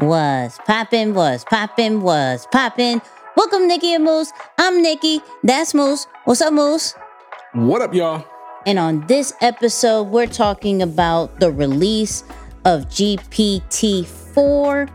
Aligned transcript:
Was 0.00 0.58
poppin', 0.64 1.12
was 1.12 1.44
poppin', 1.44 2.00
was 2.00 2.46
poppin'. 2.50 3.02
Welcome, 3.36 3.68
Nicky 3.68 3.92
and 3.92 4.02
Moose. 4.02 4.32
I'm 4.56 4.80
Nicky. 4.80 5.20
That's 5.42 5.74
Moose. 5.74 6.06
What's 6.24 6.40
up, 6.40 6.54
Moose? 6.54 6.94
What 7.52 7.82
up, 7.82 7.92
y'all? 7.92 8.24
And 8.66 8.78
on 8.78 9.06
this 9.08 9.34
episode, 9.42 10.04
we're 10.04 10.26
talking 10.26 10.80
about 10.80 11.38
the 11.38 11.52
release 11.52 12.24
of 12.64 12.88
GPT 12.88 14.06
4, 14.06 14.88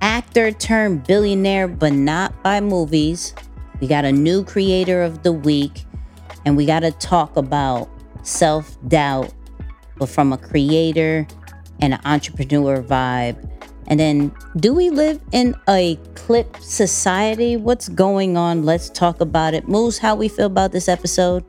actor 0.00 0.50
turned 0.50 1.06
billionaire, 1.06 1.68
but 1.68 1.92
not 1.92 2.42
by 2.42 2.60
movies. 2.60 3.34
We 3.80 3.86
got 3.86 4.04
a 4.04 4.10
new 4.10 4.42
creator 4.42 5.04
of 5.04 5.22
the 5.22 5.32
week, 5.32 5.84
and 6.44 6.56
we 6.56 6.66
got 6.66 6.80
to 6.80 6.90
talk 6.90 7.36
about 7.36 7.88
self 8.24 8.76
doubt, 8.88 9.32
but 9.96 10.08
from 10.08 10.32
a 10.32 10.38
creator 10.38 11.24
and 11.80 11.94
an 11.94 12.00
entrepreneur 12.04 12.82
vibe. 12.82 13.53
And 13.86 14.00
then, 14.00 14.34
do 14.56 14.72
we 14.72 14.90
live 14.90 15.20
in 15.32 15.54
a 15.68 15.96
clip 16.14 16.56
society? 16.58 17.56
What's 17.56 17.88
going 17.88 18.36
on? 18.36 18.64
Let's 18.64 18.88
talk 18.88 19.20
about 19.20 19.54
it. 19.54 19.68
Moose, 19.68 19.98
how 19.98 20.14
we 20.14 20.28
feel 20.28 20.46
about 20.46 20.72
this 20.72 20.88
episode? 20.88 21.44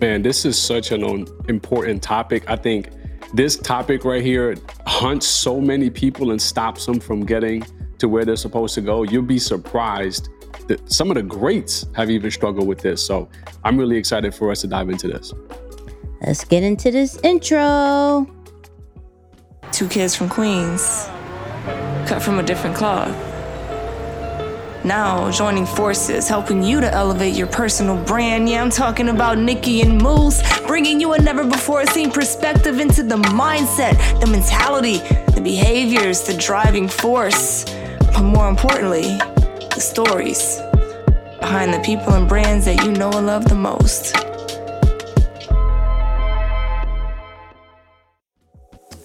Man, 0.00 0.22
this 0.22 0.44
is 0.44 0.56
such 0.58 0.92
an 0.92 1.02
um, 1.02 1.26
important 1.48 2.02
topic. 2.02 2.48
I 2.48 2.56
think 2.56 2.90
this 3.32 3.56
topic 3.56 4.04
right 4.04 4.22
here 4.22 4.56
hunts 4.86 5.26
so 5.26 5.60
many 5.60 5.90
people 5.90 6.30
and 6.30 6.40
stops 6.40 6.86
them 6.86 7.00
from 7.00 7.24
getting 7.24 7.64
to 7.98 8.08
where 8.08 8.24
they're 8.24 8.36
supposed 8.36 8.74
to 8.74 8.80
go. 8.80 9.02
You'll 9.02 9.22
be 9.22 9.38
surprised 9.38 10.28
that 10.68 10.92
some 10.92 11.10
of 11.10 11.16
the 11.16 11.22
greats 11.22 11.86
have 11.94 12.10
even 12.10 12.30
struggled 12.30 12.68
with 12.68 12.80
this. 12.80 13.04
So 13.04 13.28
I'm 13.64 13.76
really 13.76 13.96
excited 13.96 14.34
for 14.34 14.50
us 14.50 14.60
to 14.60 14.66
dive 14.66 14.88
into 14.88 15.08
this. 15.08 15.32
Let's 16.20 16.44
get 16.44 16.62
into 16.62 16.90
this 16.90 17.18
intro. 17.22 18.26
Two 19.72 19.88
kids 19.88 20.14
from 20.14 20.28
Queens 20.28 21.08
cut 22.04 22.22
from 22.22 22.38
a 22.38 22.42
different 22.42 22.76
cloth. 22.76 23.14
Now 24.84 25.30
joining 25.30 25.64
forces, 25.64 26.28
helping 26.28 26.62
you 26.62 26.80
to 26.82 26.92
elevate 26.92 27.34
your 27.34 27.46
personal 27.46 27.96
brand. 28.04 28.50
Yeah, 28.50 28.62
I'm 28.62 28.68
talking 28.68 29.08
about 29.08 29.38
Nicky 29.38 29.80
and 29.80 30.00
Moose, 30.00 30.42
bringing 30.66 31.00
you 31.00 31.14
a 31.14 31.18
never 31.18 31.42
before 31.42 31.86
seen 31.86 32.10
perspective 32.10 32.80
into 32.80 33.02
the 33.02 33.16
mindset, 33.16 34.20
the 34.20 34.26
mentality, 34.26 34.98
the 35.34 35.40
behaviors, 35.42 36.26
the 36.26 36.36
driving 36.36 36.86
force, 36.86 37.64
but 38.12 38.22
more 38.22 38.48
importantly, 38.48 39.16
the 39.74 39.80
stories 39.80 40.60
behind 41.40 41.72
the 41.72 41.80
people 41.80 42.12
and 42.12 42.28
brands 42.28 42.66
that 42.66 42.84
you 42.84 42.92
know 42.92 43.10
and 43.12 43.26
love 43.26 43.48
the 43.48 43.54
most. 43.54 44.14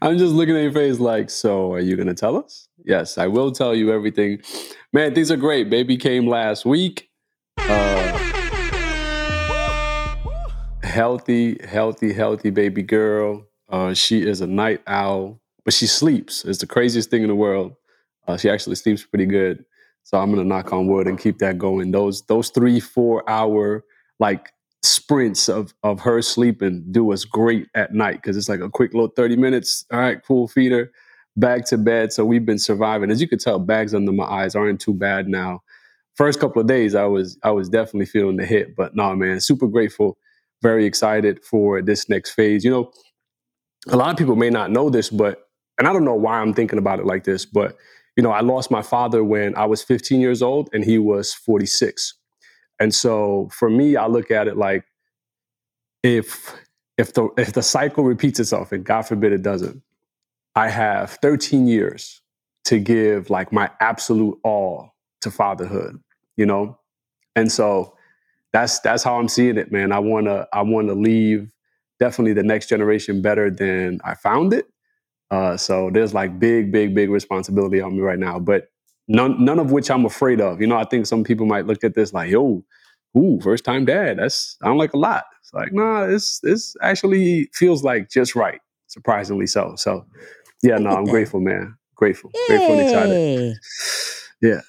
I'm 0.02 0.18
just 0.18 0.34
looking 0.34 0.56
at 0.56 0.64
your 0.64 0.72
face 0.72 1.00
like, 1.00 1.30
so 1.30 1.74
are 1.74 1.80
you 1.80 1.96
going 1.96 2.08
to 2.08 2.16
tell 2.16 2.36
us? 2.36 2.68
Yes, 2.84 3.18
I 3.18 3.28
will 3.28 3.52
tell 3.52 3.76
you 3.76 3.92
everything. 3.92 4.42
Man, 4.92 5.14
things 5.14 5.30
are 5.30 5.38
great. 5.38 5.70
Baby 5.70 5.96
came 5.98 6.28
last 6.28 6.66
week. 6.66 7.10
Uh, 7.58 8.18
healthy, 10.82 11.60
healthy, 11.64 12.14
healthy 12.14 12.50
baby 12.50 12.82
girl. 12.82 13.46
Uh, 13.70 13.94
she 13.94 14.26
is 14.26 14.42
a 14.42 14.48
night 14.48 14.82
owl, 14.88 15.40
but 15.66 15.74
she 15.74 15.86
sleeps. 15.86 16.44
It's 16.46 16.60
the 16.60 16.68
craziest 16.68 17.12
thing 17.12 17.22
in 17.22 17.28
the 17.28 17.36
world. 17.36 17.76
Uh, 18.28 18.38
she 18.38 18.50
actually 18.50 18.76
sleeps 18.76 19.06
pretty 19.06 19.26
good. 19.26 19.66
So 20.04 20.18
I'm 20.18 20.32
gonna 20.32 20.46
knock 20.46 20.72
on 20.72 20.88
wood 20.88 21.06
and 21.06 21.20
keep 21.20 21.38
that 21.40 21.58
going. 21.58 21.92
Those 21.92 22.22
those 22.24 22.50
three 22.50 22.80
four 22.80 23.30
hour 23.30 23.84
like 24.20 24.52
sprints 24.84 25.50
of 25.50 25.74
of 25.84 26.00
her 26.02 26.22
sleeping 26.22 26.86
do 26.92 27.12
us 27.12 27.26
great 27.26 27.68
at 27.76 27.94
night 27.94 28.16
because 28.16 28.38
it's 28.38 28.50
like 28.50 28.60
a 28.60 28.70
quick 28.70 28.94
little 28.94 29.12
30 29.16 29.36
minutes. 29.36 29.86
All 29.92 30.00
right, 30.00 30.24
cool 30.26 30.48
feeder, 30.48 30.92
back 31.36 31.66
to 31.66 31.78
bed. 31.78 32.14
So 32.14 32.26
we've 32.26 32.46
been 32.46 32.60
surviving. 32.60 33.12
As 33.12 33.22
you 33.22 33.28
can 33.28 33.40
tell, 33.40 33.60
bags 33.60 33.94
under 33.94 34.12
my 34.12 34.26
eyes 34.26 34.56
aren't 34.56 34.82
too 34.82 34.94
bad 34.94 35.28
now. 35.28 35.62
First 36.16 36.40
couple 36.40 36.62
of 36.62 36.68
days, 36.68 36.96
I 36.96 37.06
was 37.06 37.38
I 37.44 37.52
was 37.52 37.70
definitely 37.70 38.08
feeling 38.08 38.38
the 38.38 38.46
hit, 38.46 38.76
but 38.76 38.96
no, 38.96 39.16
man, 39.16 39.40
super 39.40 39.68
grateful, 39.68 40.18
very 40.62 40.86
excited 40.86 41.44
for 41.44 41.82
this 41.82 42.10
next 42.10 42.32
phase. 42.32 42.64
You 42.64 42.72
know, 42.72 42.92
a 43.90 43.98
lot 43.98 44.12
of 44.12 44.18
people 44.18 44.36
may 44.36 44.50
not 44.50 44.72
know 44.72 44.90
this, 44.90 45.10
but 45.10 45.44
and 45.78 45.88
I 45.88 45.94
don't 45.94 46.06
know 46.06 46.16
why 46.16 46.40
I'm 46.40 46.54
thinking 46.54 46.80
about 46.80 47.00
it 47.00 47.06
like 47.06 47.24
this, 47.24 47.46
but 47.46 47.78
you 48.16 48.24
know, 48.24 48.32
I 48.32 48.42
lost 48.42 48.72
my 48.72 48.82
father 48.82 49.24
when 49.24 49.56
I 49.56 49.66
was 49.66 49.84
15 49.84 50.20
years 50.20 50.42
old 50.42 50.70
and 50.74 50.84
he 50.84 50.98
was 50.98 51.36
46. 51.36 52.16
And 52.80 52.94
so 52.94 53.50
for 53.52 53.70
me, 53.70 53.96
I 53.96 54.08
look 54.08 54.32
at 54.32 54.48
it 54.48 54.58
like 54.58 54.86
if 56.04 56.56
if 56.98 57.14
the 57.14 57.30
if 57.38 57.54
the 57.54 57.64
cycle 57.64 58.04
repeats 58.04 58.40
itself, 58.40 58.72
and 58.72 58.84
God 58.86 59.04
forbid 59.04 59.34
it 59.34 59.42
doesn't, 59.44 59.82
I 60.56 60.70
have 60.70 61.12
13 61.22 61.68
years 61.68 62.22
to 62.66 62.80
give 62.80 63.30
like 63.30 63.52
my 63.54 63.70
absolute 63.80 64.38
all 64.44 64.94
to 65.22 65.32
fatherhood, 65.32 66.02
you 66.36 66.46
know? 66.46 66.80
And 67.36 67.52
so 67.52 67.96
that's 68.54 68.80
that's 68.80 69.04
how 69.04 69.20
I'm 69.20 69.28
seeing 69.30 69.58
it, 69.58 69.72
man. 69.72 69.92
I 69.92 70.00
wanna 70.00 70.48
I 70.54 70.64
wanna 70.64 70.94
leave 70.94 71.52
definitely 72.00 72.34
the 72.34 72.44
next 72.44 72.68
generation 72.70 73.22
better 73.22 73.50
than 73.52 74.00
I 74.04 74.16
found 74.16 74.54
it. 74.54 74.68
Uh, 75.32 75.58
so 75.58 75.90
there's 75.92 76.14
like 76.14 76.40
big, 76.40 76.72
big, 76.72 76.96
big 76.96 77.10
responsibility 77.10 77.82
on 77.82 77.96
me 77.96 78.02
right 78.02 78.20
now, 78.20 78.40
but 78.40 78.70
none 79.08 79.44
none 79.44 79.60
of 79.60 79.72
which 79.72 79.90
I'm 79.90 80.06
afraid 80.06 80.42
of. 80.42 80.62
You 80.62 80.68
know, 80.68 80.78
I 80.78 80.84
think 80.86 81.06
some 81.06 81.24
people 81.24 81.46
might 81.46 81.66
look 81.66 81.84
at 81.84 81.96
this 81.96 82.14
like, 82.14 82.30
yo, 82.30 82.64
ooh, 83.18 83.40
first 83.42 83.64
time 83.64 83.86
dad. 83.86 84.18
That's 84.20 84.58
sound 84.62 84.78
like 84.78 84.94
a 84.94 84.98
lot. 84.98 85.26
It's 85.42 85.54
like, 85.54 85.74
nah, 85.74 86.04
it's 86.04 86.40
this 86.42 86.76
actually 86.82 87.50
feels 87.54 87.84
like 87.84 88.10
just 88.10 88.36
right. 88.36 88.60
Surprisingly 88.88 89.48
so. 89.48 89.74
So 89.78 90.06
yeah, 90.64 90.78
no, 90.78 90.90
I'm 90.92 91.06
grateful, 91.06 91.40
man. 91.40 91.76
Grateful. 91.96 92.32
Yay. 92.34 92.42
Grateful 92.48 92.80
and 92.80 92.82
excited. 92.82 93.56
Yeah. 94.42 94.62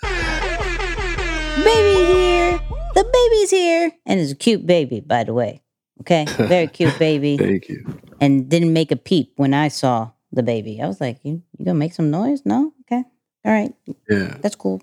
Baby 1.64 2.12
here. 2.12 2.60
The 2.94 3.04
baby's 3.04 3.50
here. 3.50 3.92
And 4.06 4.20
it's 4.20 4.32
a 4.32 4.36
cute 4.36 4.66
baby, 4.66 5.00
by 5.00 5.24
the 5.24 5.34
way. 5.34 5.62
Okay. 6.00 6.24
Very 6.38 6.66
cute 6.78 6.98
baby. 6.98 7.36
Thank 7.36 7.68
you. 7.68 7.84
and 8.20 8.48
didn't 8.48 8.72
make 8.72 8.90
a 8.92 8.96
peep 8.96 9.32
when 9.36 9.52
I 9.54 9.68
saw 9.68 10.12
the 10.32 10.42
baby. 10.42 10.80
I 10.80 10.86
was 10.86 11.00
like, 11.00 11.18
you, 11.22 11.42
you 11.58 11.64
gonna 11.64 11.78
make 11.78 11.92
some 11.92 12.10
noise? 12.10 12.42
No? 12.44 12.72
Okay. 12.82 13.04
All 13.44 13.52
right. 13.52 13.72
Yeah. 14.08 14.36
That's 14.40 14.56
cool. 14.56 14.82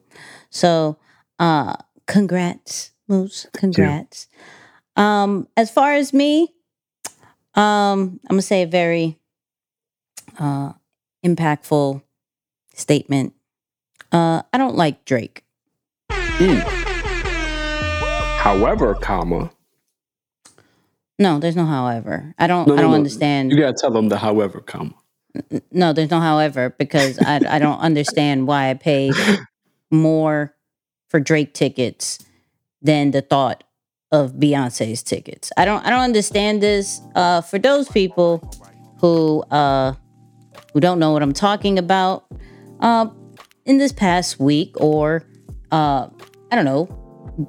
So 0.50 0.98
uh 1.40 1.76
congrats, 2.08 2.92
Moose. 3.08 3.48
Congrats. 3.54 4.28
Um, 4.96 5.48
as 5.58 5.70
far 5.70 5.94
as 5.94 6.14
me, 6.14 6.54
um, 7.56 8.20
I'm 8.24 8.36
gonna 8.36 8.42
say 8.42 8.62
a 8.62 8.68
very 8.68 9.18
uh 10.40 10.74
impactful 11.26 12.02
statement. 12.74 13.34
Uh, 14.12 14.42
I 14.54 14.58
don't 14.58 14.76
like 14.76 15.04
Drake. 15.06 15.44
Mm. 16.10 16.62
However, 18.38 18.94
comma. 18.96 19.52
No, 21.18 21.40
there's 21.40 21.56
no 21.56 21.66
however. 21.66 22.34
I 22.38 22.48
don't 22.48 22.68
No, 22.68 22.74
I 22.76 22.82
don't 22.82 22.92
no. 22.92 22.96
understand. 22.98 23.52
You 23.52 23.58
gotta 23.58 23.74
tell 23.74 23.92
them 23.92 24.10
the 24.10 24.18
however, 24.18 24.60
comma. 24.62 24.94
No, 25.72 25.94
there's 25.94 26.12
no 26.12 26.20
however 26.20 26.76
because 26.78 27.20
I 27.20 27.42
I 27.48 27.60
don't 27.60 27.80
understand 27.80 28.48
why 28.48 28.70
I 28.70 28.74
paid 28.74 29.14
more 29.92 30.56
for 31.10 31.20
Drake 31.20 31.54
tickets 31.54 32.24
than 32.82 33.12
the 33.12 33.22
thought 33.22 33.64
of 34.12 34.34
Beyonce's 34.34 35.04
tickets. 35.04 35.52
I 35.58 35.66
don't 35.66 35.86
I 35.86 35.90
don't 35.90 36.02
understand 36.02 36.62
this. 36.62 37.02
Uh, 37.16 37.42
for 37.42 37.60
those 37.60 37.90
people 37.90 38.42
who 39.00 39.42
uh, 39.52 39.94
who 40.74 40.80
don't 40.80 41.00
know 41.00 41.12
what 41.12 41.22
I'm 41.22 41.34
talking 41.34 41.78
about, 41.78 42.26
uh, 42.80 43.08
in 43.66 43.78
this 43.78 43.92
past 43.92 44.40
week 44.40 44.80
or 44.80 45.24
uh, 45.72 46.08
I 46.52 46.56
don't 46.56 46.66
know, 46.66 46.88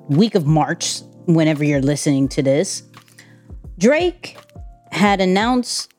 week 0.08 0.34
of 0.34 0.46
March, 0.46 1.00
whenever 1.26 1.64
you're 1.64 1.82
listening 1.82 2.28
to 2.28 2.42
this, 2.42 2.82
Drake 3.78 4.38
had 4.90 5.20
announced 5.20 5.92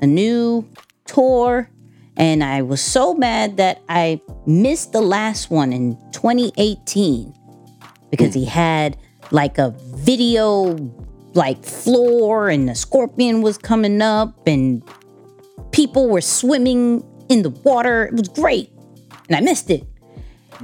a 0.00 0.06
new 0.06 0.68
tour. 1.06 1.70
And 2.16 2.44
I 2.44 2.62
was 2.62 2.80
so 2.80 3.14
mad 3.14 3.56
that 3.56 3.82
I 3.88 4.20
missed 4.46 4.92
the 4.92 5.00
last 5.00 5.50
one 5.50 5.72
in 5.72 5.96
2018 6.12 7.34
because 8.10 8.34
he 8.34 8.44
hmm. 8.44 8.50
had 8.50 8.96
like 9.30 9.58
a 9.58 9.74
video 9.96 10.76
like 11.34 11.64
floor 11.64 12.48
and 12.48 12.68
the 12.68 12.74
scorpion 12.74 13.42
was 13.42 13.58
coming 13.58 14.00
up 14.00 14.46
and 14.46 14.82
people 15.72 16.08
were 16.08 16.20
swimming 16.20 17.04
in 17.28 17.42
the 17.42 17.50
water. 17.50 18.04
It 18.04 18.14
was 18.14 18.28
great. 18.28 18.70
And 19.28 19.36
I 19.36 19.40
missed 19.40 19.70
it. 19.70 19.84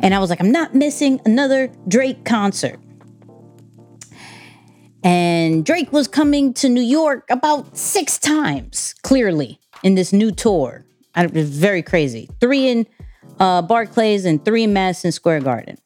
And 0.02 0.14
I 0.14 0.20
was 0.20 0.30
like, 0.30 0.40
I'm 0.40 0.52
not 0.52 0.74
missing 0.74 1.20
another 1.24 1.72
Drake 1.88 2.24
concert. 2.24 2.78
And 5.02 5.64
Drake 5.64 5.92
was 5.92 6.06
coming 6.06 6.52
to 6.54 6.68
New 6.68 6.82
York 6.82 7.24
about 7.30 7.76
six 7.76 8.18
times, 8.18 8.94
clearly, 9.02 9.58
in 9.82 9.94
this 9.94 10.12
new 10.12 10.30
tour. 10.30 10.84
It 11.16 11.32
was 11.32 11.50
very 11.50 11.82
crazy. 11.82 12.28
Three 12.40 12.68
in 12.68 12.86
uh, 13.38 13.62
Barclays 13.62 14.24
and 14.24 14.44
three 14.44 14.64
in 14.64 14.72
Madison 14.72 15.12
Square 15.12 15.40
Garden. 15.40 15.78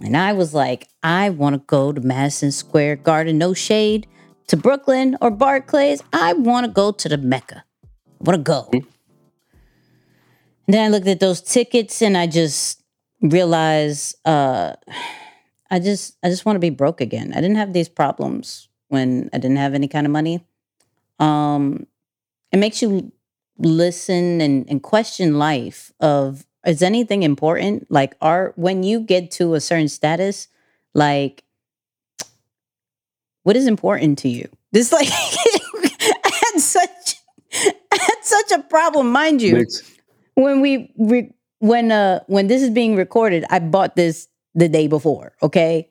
And 0.00 0.16
I 0.16 0.32
was 0.32 0.54
like, 0.54 0.88
I 1.02 1.30
want 1.30 1.54
to 1.54 1.62
go 1.66 1.92
to 1.92 2.00
Madison 2.00 2.52
Square 2.52 2.96
Garden, 2.96 3.38
no 3.38 3.54
shade 3.54 4.06
to 4.48 4.56
Brooklyn 4.56 5.16
or 5.20 5.30
Barclays. 5.30 6.02
I 6.12 6.34
want 6.34 6.66
to 6.66 6.72
go 6.72 6.92
to 6.92 7.08
the 7.08 7.18
Mecca. 7.18 7.64
I 7.84 7.90
want 8.20 8.38
to 8.38 8.42
go. 8.42 8.68
And 8.72 8.84
then 10.66 10.84
I 10.84 10.88
looked 10.88 11.06
at 11.06 11.20
those 11.20 11.40
tickets 11.40 12.02
and 12.02 12.16
I 12.16 12.26
just 12.26 12.82
realized 13.20 14.16
uh, 14.26 14.74
I 15.70 15.78
just 15.78 16.16
I 16.22 16.28
just 16.28 16.44
want 16.44 16.56
to 16.56 16.60
be 16.60 16.70
broke 16.70 17.00
again. 17.00 17.32
I 17.32 17.40
didn't 17.40 17.56
have 17.56 17.72
these 17.72 17.88
problems 17.88 18.68
when 18.88 19.30
I 19.32 19.38
didn't 19.38 19.56
have 19.56 19.74
any 19.74 19.88
kind 19.88 20.06
of 20.06 20.12
money. 20.12 20.46
Um, 21.18 21.86
it 22.52 22.58
makes 22.58 22.82
you 22.82 23.12
listen 23.58 24.40
and, 24.40 24.68
and 24.68 24.82
question 24.82 25.38
life 25.38 25.92
of 26.00 26.44
is 26.66 26.82
anything 26.82 27.22
important? 27.22 27.86
Like 27.90 28.14
are 28.20 28.52
when 28.56 28.82
you 28.82 29.00
get 29.00 29.30
to 29.32 29.54
a 29.54 29.60
certain 29.60 29.88
status, 29.88 30.48
like 30.94 31.44
what 33.42 33.56
is 33.56 33.66
important 33.66 34.18
to 34.20 34.28
you? 34.28 34.48
This 34.74 34.90
like 34.90 35.06
I 35.12 36.32
had 36.52 36.60
such 36.60 37.14
I 37.52 37.72
had 37.92 38.16
such 38.22 38.50
a 38.58 38.62
problem, 38.64 39.12
mind 39.12 39.40
you. 39.40 39.58
Next. 39.58 39.84
When 40.34 40.60
we 40.60 40.92
re, 40.98 41.32
when 41.60 41.92
uh 41.92 42.24
when 42.26 42.48
this 42.48 42.60
is 42.60 42.70
being 42.70 42.96
recorded, 42.96 43.44
I 43.50 43.60
bought 43.60 43.94
this 43.94 44.26
the 44.56 44.68
day 44.68 44.88
before, 44.88 45.32
okay? 45.44 45.88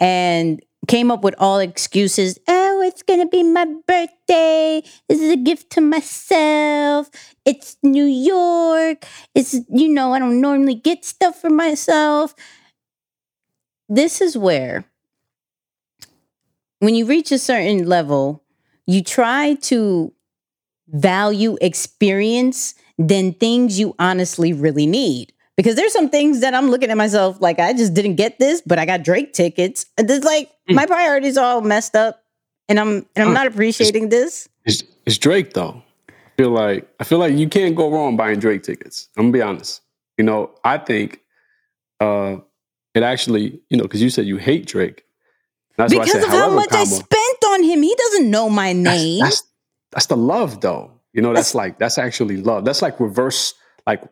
And 0.00 0.62
came 0.88 1.10
up 1.10 1.22
with 1.22 1.34
all 1.36 1.58
excuses. 1.58 2.38
Oh, 2.48 2.61
it's 2.82 3.02
gonna 3.02 3.26
be 3.26 3.42
my 3.42 3.64
birthday. 3.86 4.82
This 5.08 5.20
is 5.20 5.30
a 5.32 5.36
gift 5.36 5.70
to 5.70 5.80
myself. 5.80 7.10
It's 7.44 7.76
New 7.82 8.04
York. 8.04 9.04
It's, 9.34 9.54
you 9.68 9.88
know, 9.88 10.12
I 10.12 10.18
don't 10.18 10.40
normally 10.40 10.74
get 10.74 11.04
stuff 11.04 11.40
for 11.40 11.50
myself. 11.50 12.34
This 13.88 14.20
is 14.20 14.36
where, 14.36 14.84
when 16.80 16.94
you 16.94 17.06
reach 17.06 17.30
a 17.32 17.38
certain 17.38 17.86
level, 17.86 18.42
you 18.86 19.02
try 19.02 19.54
to 19.54 20.12
value 20.88 21.56
experience 21.60 22.74
than 22.98 23.32
things 23.34 23.78
you 23.78 23.94
honestly 23.98 24.52
really 24.52 24.86
need 24.86 25.32
because 25.56 25.76
there's 25.76 25.92
some 25.92 26.08
things 26.10 26.40
that 26.40 26.54
I'm 26.54 26.70
looking 26.70 26.90
at 26.90 26.96
myself 26.96 27.40
like 27.40 27.58
I 27.58 27.72
just 27.72 27.94
didn't 27.94 28.16
get 28.16 28.38
this, 28.38 28.62
but 28.64 28.78
I 28.78 28.84
got 28.86 29.02
Drake 29.02 29.32
tickets. 29.32 29.86
It's 29.98 30.24
like 30.24 30.50
Mm. 30.70 30.74
my 30.76 30.86
priorities 30.86 31.36
are 31.36 31.44
all 31.44 31.60
messed 31.60 31.96
up, 31.96 32.21
and 32.72 32.80
I'm 32.80 33.06
and 33.14 33.28
I'm 33.28 33.34
not 33.34 33.46
appreciating 33.46 34.08
this. 34.08 34.48
It's, 34.64 34.82
it's 35.04 35.18
Drake 35.18 35.52
though. 35.52 35.82
I 36.08 36.12
feel 36.38 36.50
like 36.50 36.88
I 36.98 37.04
feel 37.04 37.18
like 37.18 37.34
you 37.34 37.46
can't 37.46 37.76
go 37.76 37.90
wrong 37.92 38.16
buying 38.16 38.38
Drake 38.38 38.62
tickets. 38.62 39.10
I'm 39.16 39.24
gonna 39.24 39.32
be 39.32 39.42
honest. 39.42 39.82
You 40.16 40.24
know, 40.24 40.50
I 40.64 40.78
think 40.78 41.20
uh 42.00 42.36
it 42.94 43.02
actually, 43.02 43.60
you 43.68 43.76
know, 43.76 43.82
because 43.82 44.00
you 44.00 44.08
said 44.08 44.24
you 44.24 44.38
hate 44.38 44.66
Drake. 44.66 45.04
That's 45.76 45.94
why 45.94 46.00
I 46.00 46.04
Because 46.04 46.22
said 46.22 46.24
of 46.24 46.30
how 46.30 46.50
much 46.54 46.72
I 46.72 46.84
spent 46.84 47.44
on 47.48 47.62
him, 47.62 47.82
he 47.82 47.94
doesn't 47.94 48.30
know 48.30 48.48
my 48.48 48.72
name. 48.72 49.20
that's 49.20 49.42
that's 49.90 50.06
the 50.06 50.16
love 50.16 50.62
though. 50.62 50.92
You 51.12 51.20
know, 51.20 51.34
that's 51.34 51.54
like 51.54 51.78
that's 51.78 51.98
actually 51.98 52.38
love. 52.38 52.64
That's 52.64 52.80
like 52.80 52.98
reverse 52.98 53.52
like 53.86 54.02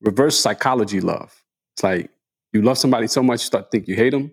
reverse 0.00 0.38
psychology 0.38 1.00
love. 1.00 1.40
It's 1.76 1.84
like 1.84 2.10
you 2.52 2.62
love 2.62 2.78
somebody 2.78 3.06
so 3.06 3.22
much 3.22 3.42
you 3.42 3.46
start 3.46 3.66
to 3.66 3.70
think 3.70 3.86
you 3.86 3.94
hate 3.94 4.10
them. 4.10 4.32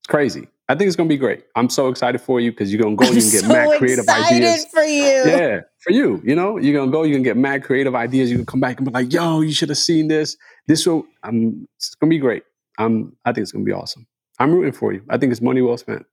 It's 0.00 0.08
crazy. 0.08 0.48
I 0.72 0.74
think 0.74 0.88
it's 0.88 0.96
gonna 0.96 1.08
be 1.08 1.18
great. 1.18 1.44
I'm 1.54 1.68
so 1.68 1.88
excited 1.88 2.18
for 2.22 2.40
you 2.40 2.50
because 2.50 2.72
you're 2.72 2.82
gonna 2.82 2.96
go 2.96 3.04
I'm 3.04 3.12
and 3.12 3.22
you 3.22 3.30
can 3.30 3.40
get 3.40 3.40
so 3.46 3.48
mad 3.48 3.78
creative 3.78 4.04
excited 4.04 4.36
ideas. 4.36 4.64
for 4.72 4.82
you. 4.82 5.02
Yeah, 5.04 5.60
for 5.80 5.92
you. 5.92 6.22
You 6.24 6.34
know, 6.34 6.56
you're 6.56 6.72
gonna 6.72 6.90
go, 6.90 7.02
You 7.02 7.12
can 7.12 7.22
get 7.22 7.36
mad 7.36 7.62
creative 7.62 7.94
ideas. 7.94 8.30
You 8.30 8.36
can 8.36 8.46
come 8.46 8.60
back 8.60 8.78
and 8.78 8.86
be 8.86 8.90
like, 8.90 9.12
yo, 9.12 9.42
you 9.42 9.52
should 9.52 9.68
have 9.68 9.76
seen 9.76 10.08
this. 10.08 10.34
This 10.68 10.86
will 10.86 11.04
um 11.24 11.68
it's 11.76 11.94
gonna 11.96 12.08
be 12.08 12.18
great. 12.18 12.44
I'm 12.78 13.14
I 13.26 13.32
think 13.34 13.42
it's 13.42 13.52
gonna 13.52 13.66
be 13.66 13.72
awesome. 13.72 14.06
I'm 14.38 14.50
rooting 14.50 14.72
for 14.72 14.94
you. 14.94 15.02
I 15.10 15.18
think 15.18 15.30
it's 15.30 15.42
money 15.42 15.60
well 15.60 15.76
spent. 15.76 16.06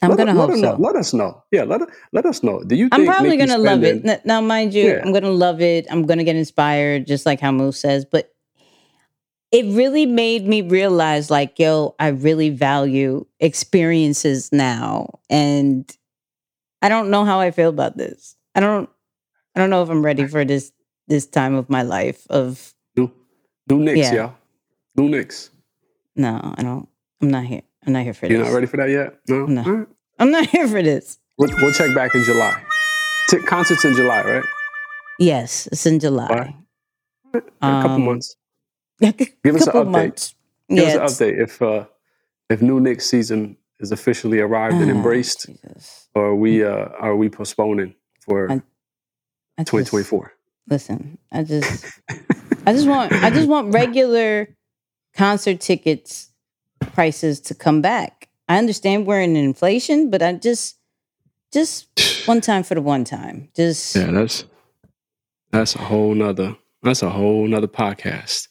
I'm 0.00 0.08
let, 0.08 0.16
gonna 0.16 0.32
let 0.32 0.40
hope 0.40 0.50
us 0.52 0.60
so. 0.60 0.62
know. 0.62 0.76
Let 0.78 0.96
us 0.96 1.12
know. 1.12 1.42
Yeah, 1.50 1.64
let, 1.64 1.82
let 2.14 2.24
us 2.24 2.42
know. 2.42 2.62
Do 2.66 2.74
you 2.74 2.88
I'm 2.92 3.04
probably 3.04 3.36
gonna 3.36 3.58
love 3.58 3.84
it. 3.84 4.24
Now, 4.24 4.40
mind 4.40 4.72
you, 4.72 4.86
Yeah. 4.86 5.02
I'm 5.04 5.12
gonna 5.12 5.30
love 5.30 5.60
it. 5.60 5.86
I'm 5.90 6.06
gonna 6.06 6.24
get 6.24 6.36
inspired, 6.36 7.06
just 7.06 7.26
like 7.26 7.40
how 7.40 7.52
Moose 7.52 7.78
says. 7.78 8.06
But 8.10 8.29
it 9.52 9.64
really 9.74 10.06
made 10.06 10.46
me 10.46 10.62
realize, 10.62 11.30
like, 11.30 11.58
yo, 11.58 11.94
I 11.98 12.08
really 12.08 12.50
value 12.50 13.26
experiences 13.40 14.52
now, 14.52 15.18
and 15.28 15.90
I 16.82 16.88
don't 16.88 17.10
know 17.10 17.24
how 17.24 17.40
I 17.40 17.50
feel 17.50 17.68
about 17.70 17.96
this. 17.96 18.36
I 18.54 18.60
don't. 18.60 18.88
I 19.54 19.58
don't 19.60 19.70
know 19.70 19.82
if 19.82 19.88
I'm 19.90 20.04
ready 20.04 20.26
for 20.26 20.44
this 20.44 20.72
this 21.08 21.26
time 21.26 21.54
of 21.54 21.68
my 21.68 21.82
life. 21.82 22.26
Of 22.30 22.72
New, 22.96 23.10
new 23.68 23.78
Knicks, 23.80 23.98
Yeah. 23.98 24.14
y'all. 24.14 24.34
New 24.96 25.08
Knicks. 25.08 25.50
no, 26.16 26.54
I 26.56 26.62
don't. 26.62 26.88
I'm 27.20 27.30
not 27.30 27.44
here. 27.44 27.62
I'm 27.86 27.92
not 27.92 28.02
here 28.04 28.14
for 28.14 28.26
this. 28.26 28.30
You're 28.30 28.38
this. 28.44 28.48
not 28.48 28.54
ready 28.54 28.66
for 28.66 28.76
that 28.78 28.88
yet? 28.90 29.18
No? 29.28 29.46
No. 29.46 29.62
Right. 29.62 29.86
I'm 30.18 30.30
not 30.30 30.46
here 30.54 30.68
for 30.68 30.82
this. 30.82 31.18
We'll, 31.38 31.50
we'll 31.60 31.72
check 31.72 31.94
back 31.94 32.14
in 32.14 32.22
July. 32.24 32.62
T- 33.30 33.38
concerts 33.40 33.84
in 33.84 33.94
July, 33.94 34.22
right? 34.22 34.44
Yes, 35.18 35.66
it's 35.68 35.86
in 35.86 35.98
July. 36.00 36.54
A 37.34 37.40
couple 37.60 37.90
Um, 37.90 38.04
months. 38.04 38.36
Give 39.44 39.56
us 39.56 39.66
an 39.66 39.72
update. 39.72 39.90
months. 39.90 40.34
Give 40.68 40.78
yeah, 40.78 40.94
us 41.04 41.20
an 41.20 41.28
update 41.28 41.42
if 41.42 41.62
uh, 41.62 41.84
if 42.48 42.60
new 42.62 42.80
Knicks 42.80 43.06
season 43.06 43.56
is 43.80 43.92
officially 43.92 44.40
arrived 44.40 44.76
and 44.76 44.90
Ah, 44.90 44.94
embraced, 44.94 45.46
Jesus. 45.46 46.08
or 46.14 46.26
are 46.26 46.34
we 46.34 46.62
uh, 46.64 46.88
are 47.00 47.16
we 47.16 47.28
postponing 47.28 47.94
for 48.20 48.50
I- 48.50 48.54
I 49.58 49.62
just- 49.64 49.68
2024? 49.90 50.32
Listen, 50.68 51.18
I 51.32 51.42
just, 51.42 51.84
I 52.66 52.72
just 52.72 52.86
want, 52.86 53.10
I 53.12 53.30
just 53.30 53.48
want 53.48 53.74
regular 53.74 54.46
concert 55.14 55.58
tickets 55.60 56.30
prices 56.92 57.40
to 57.40 57.54
come 57.56 57.80
back. 57.82 58.28
I 58.48 58.56
understand 58.58 59.04
we're 59.06 59.20
in 59.20 59.34
inflation, 59.34 60.10
but 60.10 60.22
I 60.22 60.34
just, 60.34 60.76
just 61.52 61.88
one 62.26 62.40
time 62.40 62.62
for 62.62 62.74
the 62.76 62.82
one 62.82 63.02
time. 63.02 63.48
Just 63.56 63.96
Yeah, 63.96 64.12
that's 64.12 64.44
that's 65.50 65.74
a 65.74 65.78
whole 65.82 66.14
nother 66.14 66.56
that's 66.84 67.02
a 67.02 67.10
whole 67.10 67.48
nother 67.48 67.66
podcast. 67.66 68.46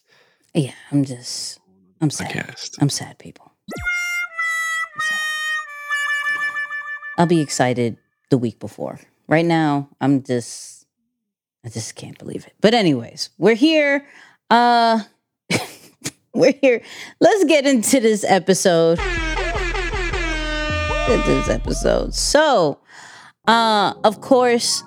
Yeah, 0.53 0.73
I'm 0.91 1.05
just, 1.05 1.59
I'm 2.01 2.09
sad. 2.09 2.29
Podcast. 2.29 2.77
I'm 2.81 2.89
sad, 2.89 3.17
people. 3.19 3.51
I'm 3.75 5.01
sad. 5.01 5.19
I'll 7.17 7.27
be 7.27 7.41
excited 7.41 7.97
the 8.29 8.37
week 8.37 8.59
before. 8.59 8.99
Right 9.27 9.45
now, 9.45 9.89
I'm 10.01 10.23
just, 10.23 10.87
I 11.65 11.69
just 11.69 11.95
can't 11.95 12.17
believe 12.17 12.45
it. 12.47 12.53
But 12.61 12.73
anyways, 12.73 13.29
we're 13.37 13.55
here. 13.55 14.07
Uh, 14.49 15.01
we're 16.33 16.53
here. 16.53 16.81
Let's 17.19 17.43
get 17.43 17.67
into 17.67 17.99
this 17.99 18.23
episode. 18.23 18.99
Into 21.09 21.27
this 21.27 21.49
episode. 21.49 22.13
So, 22.15 22.79
uh, 23.47 23.93
of 24.03 24.21
course, 24.21 24.83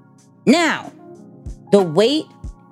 Now, 0.46 0.92
the 1.70 1.82
wait 1.82 2.24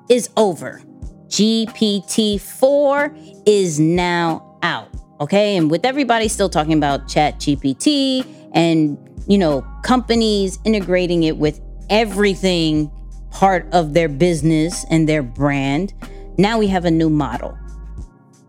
is 0.09 0.31
over. 0.37 0.83
GPT 1.29 2.41
4 2.41 3.15
is 3.47 3.79
now 3.79 4.59
out. 4.63 4.89
Okay. 5.21 5.57
And 5.57 5.71
with 5.71 5.85
everybody 5.85 6.27
still 6.29 6.49
talking 6.49 6.73
about 6.73 7.07
Chat 7.09 7.39
GPT 7.39 8.27
and, 8.53 8.99
you 9.27 9.39
know, 9.39 9.63
companies 9.83 10.59
integrating 10.65 11.25
it 11.25 11.37
with 11.37 11.61
everything 11.89 12.91
part 13.31 13.67
of 13.73 13.95
their 13.95 14.09
business 14.09 14.85
and 14.91 15.09
their 15.09 15.23
brand. 15.23 15.93
Now 16.39 16.59
we 16.59 16.67
have 16.69 16.85
a 16.85 16.91
new 16.91 17.11
model. 17.11 17.57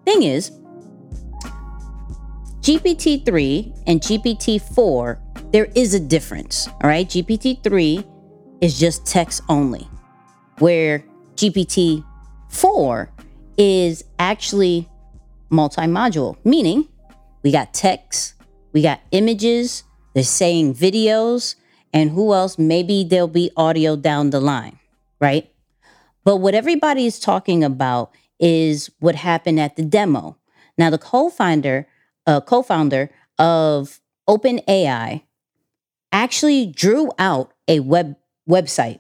Thing 0.06 0.24
is, 0.24 0.52
GPT 2.62 3.26
3 3.26 3.74
and 3.88 4.02
GPT 4.02 4.62
4, 4.62 5.20
there 5.52 5.68
is 5.76 5.94
a 5.94 6.00
difference. 6.00 6.68
All 6.68 6.90
right. 6.90 7.08
GPT 7.08 7.64
3 7.64 8.06
is 8.62 8.80
just 8.80 9.06
text 9.06 9.42
only, 9.50 9.88
where 10.60 11.04
GPT 11.36 12.06
4 12.50 13.12
is 13.58 14.04
actually 14.20 14.88
multi 15.50 15.82
module, 15.82 16.38
meaning 16.44 16.88
we 17.44 17.52
got 17.52 17.74
text, 17.74 18.36
we 18.74 18.82
got 18.82 19.02
images, 19.12 19.84
they're 20.14 20.24
saying 20.24 20.76
videos, 20.76 21.56
and 21.94 22.12
who 22.12 22.34
else? 22.34 22.58
Maybe 22.58 23.04
there'll 23.04 23.28
be 23.28 23.52
audio 23.56 23.96
down 23.96 24.30
the 24.30 24.40
line, 24.40 24.80
right? 25.20 25.50
But 26.24 26.38
what 26.38 26.54
everybody 26.54 27.06
is 27.06 27.20
talking 27.20 27.64
about 27.64 28.12
is 28.40 28.90
what 29.00 29.16
happened 29.16 29.60
at 29.60 29.76
the 29.76 29.84
demo. 29.84 30.38
Now, 30.78 30.90
the 30.90 30.98
co-founder, 30.98 31.88
uh, 32.26 32.42
co-founder 32.42 33.10
of 33.38 34.00
OpenAI, 34.28 35.24
actually 36.12 36.66
drew 36.66 37.12
out 37.18 37.54
a 37.68 37.80
web 37.80 38.16
website 38.50 39.00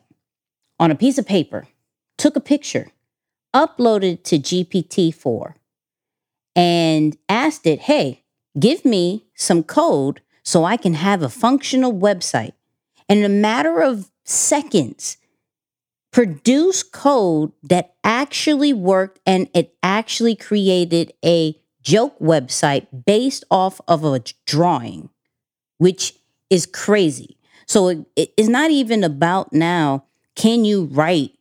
on 0.79 0.91
a 0.91 0.95
piece 0.95 1.17
of 1.17 1.25
paper, 1.25 1.67
took 2.17 2.35
a 2.35 2.39
picture, 2.39 2.91
uploaded 3.53 4.23
to 4.23 4.37
GPT-4, 4.37 5.55
and 6.55 7.17
asked 7.29 7.65
it, 7.67 7.81
"Hey, 7.81 8.23
give 8.57 8.85
me 8.85 9.25
some 9.35 9.63
code 9.63 10.21
so 10.43 10.63
I 10.63 10.77
can 10.77 10.93
have 10.93 11.21
a 11.21 11.29
functional 11.29 11.93
website." 11.93 12.53
And 13.07 13.19
in 13.19 13.25
a 13.25 13.29
matter 13.29 13.81
of 13.81 14.11
seconds, 14.23 15.17
produce 16.11 16.83
code 16.83 17.51
that 17.63 17.95
actually 18.03 18.73
worked 18.73 19.19
and 19.25 19.49
it 19.53 19.75
actually 19.81 20.35
created 20.35 21.13
a 21.23 21.57
joke 21.81 22.19
website 22.19 22.87
based 23.05 23.43
off 23.49 23.81
of 23.87 24.03
a 24.03 24.21
drawing, 24.45 25.09
which 25.77 26.15
is 26.49 26.65
crazy. 26.65 27.37
So 27.65 28.05
it 28.15 28.33
is 28.35 28.49
not 28.49 28.71
even 28.71 29.03
about 29.03 29.53
now, 29.53 30.05
can 30.35 30.65
you 30.65 30.85
write 30.85 31.31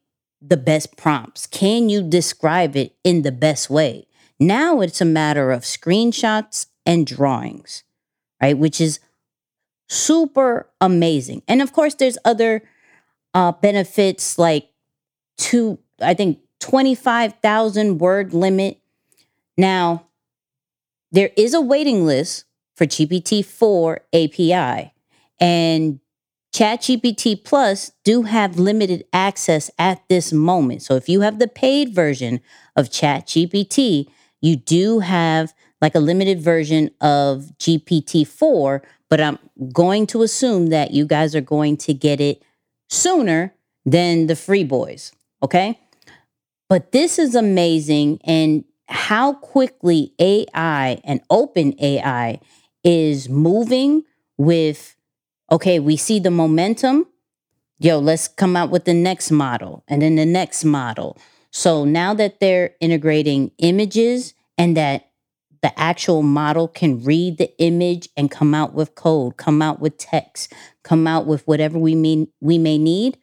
the 0.41 0.57
best 0.57 0.97
prompts? 0.97 1.47
Can 1.47 1.89
you 1.89 2.03
describe 2.03 2.77
it 2.77 2.95
in 3.05 3.23
the 3.23 3.33
best 3.33 3.69
way? 3.69 4.07
Now 4.39 4.81
it's 4.81 5.01
a 5.01 5.05
matter 5.05 5.51
of 5.51 5.63
screenshots 5.63 6.67
and 6.87 7.07
drawings, 7.07 7.83
right? 8.41 8.57
Which 8.57 8.81
is 8.81 9.01
super 9.89 10.69
amazing. 10.81 11.43
And 11.49 11.61
of 11.63 11.73
course, 11.73 11.95
there's 11.95 12.19
other 12.25 12.63
uh, 13.35 13.53
benefits 13.53 14.39
like 14.39 14.71
two, 15.37 15.79
I 16.01 16.15
think 16.15 16.41
25,000 16.61 17.99
word 17.99 18.33
limit. 18.33 18.79
Now, 19.57 20.07
there 21.13 21.31
is 21.37 21.55
a 21.55 21.61
waiting 21.61 22.07
list 22.07 22.45
for 22.77 22.87
GPT-4 22.87 23.99
API 24.13 24.93
and 25.41 26.01
ChatGPT 26.53 27.45
Plus 27.45 27.93
do 28.05 28.23
have 28.23 28.59
limited 28.59 29.05
access 29.13 29.71
at 29.79 30.03
this 30.09 30.33
moment. 30.33 30.83
So 30.83 30.97
if 30.97 31.09
you 31.09 31.21
have 31.21 31.39
the 31.39 31.49
paid 31.49 31.95
version 31.95 32.41
of 32.77 32.91
ChatGPT, 32.91 34.09
you 34.41 34.57
do 34.57 35.01
have 35.01 35.55
like 35.81 35.95
a 35.95 36.01
limited 36.01 36.41
version 36.41 36.91
of 37.01 37.53
GPT-4, 37.59 38.83
but 39.09 39.21
I'm 39.21 39.39
going 39.73 40.07
to 40.09 40.23
assume 40.23 40.69
that 40.69 40.93
you 40.93 41.07
guys 41.07 41.35
are 41.35 41.41
going 41.41 41.77
to 41.79 41.95
get 41.95 42.21
it 42.21 42.43
sooner 42.89 43.55
than 43.85 44.27
the 44.27 44.37
free 44.37 44.65
boys. 44.65 45.13
Okay. 45.43 45.79
But 46.69 46.93
this 46.93 47.19
is 47.19 47.35
amazing. 47.35 48.21
And 48.25 48.65
how 48.89 49.35
quickly 49.35 50.13
AI 50.19 51.01
and 51.05 51.21
open 51.31 51.75
AI 51.81 52.41
is 52.85 53.29
moving 53.29 54.05
with, 54.37 54.97
okay, 55.51 55.81
we 55.81 55.97
see 55.97 56.21
the 56.21 56.31
momentum. 56.31 57.07
Yo, 57.79 57.99
let's 57.99 58.29
come 58.29 58.57
out 58.57 58.71
with 58.71 58.85
the 58.85 58.95
next 58.95 59.31
model 59.31 59.83
and 59.89 60.03
then 60.03 60.17
the 60.17 60.27
next 60.27 60.65
model. 60.65 61.17
So 61.51 61.85
now 61.85 62.15
that 62.15 62.39
they're 62.41 62.75
integrating 62.81 63.51
images 63.59 64.35
and 64.59 64.77
that 64.77 65.10
the 65.63 65.79
actual 65.79 66.23
model 66.23 66.69
can 66.69 67.03
read 67.03 67.39
the 67.39 67.53
image 67.59 68.09
and 68.17 68.31
come 68.31 68.55
out 68.55 68.73
with 68.73 68.95
code, 68.95 69.37
come 69.37 69.61
out 69.61 69.81
with 69.81 69.99
text, 69.99 70.53
come 70.83 71.07
out 71.07 71.27
with 71.27 71.47
whatever 71.47 71.79
we 71.79 71.95
mean 71.95 72.29
we 72.41 72.57
may 72.59 72.79
need, 72.79 73.19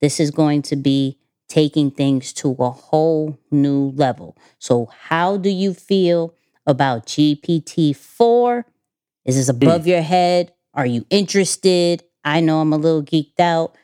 this 0.00 0.20
is 0.20 0.30
going 0.30 0.62
to 0.62 0.76
be 0.76 1.18
taking 1.48 1.90
things 1.90 2.32
to 2.34 2.54
a 2.58 2.70
whole 2.70 3.38
new 3.50 3.90
level. 3.90 4.36
So, 4.58 4.90
how 5.08 5.38
do 5.38 5.48
you 5.48 5.72
feel 5.72 6.34
about 6.66 7.06
GPT 7.06 7.96
4? 7.96 8.66
Is 9.24 9.36
this 9.36 9.48
above 9.48 9.82
mm. 9.82 9.86
your 9.86 10.02
head? 10.02 10.52
Are 10.74 10.86
you 10.86 11.06
interested? 11.10 12.04
I 12.24 12.40
know 12.40 12.60
I'm 12.60 12.72
a 12.72 12.76
little 12.76 13.02
geeked 13.02 13.40
out. 13.40 13.76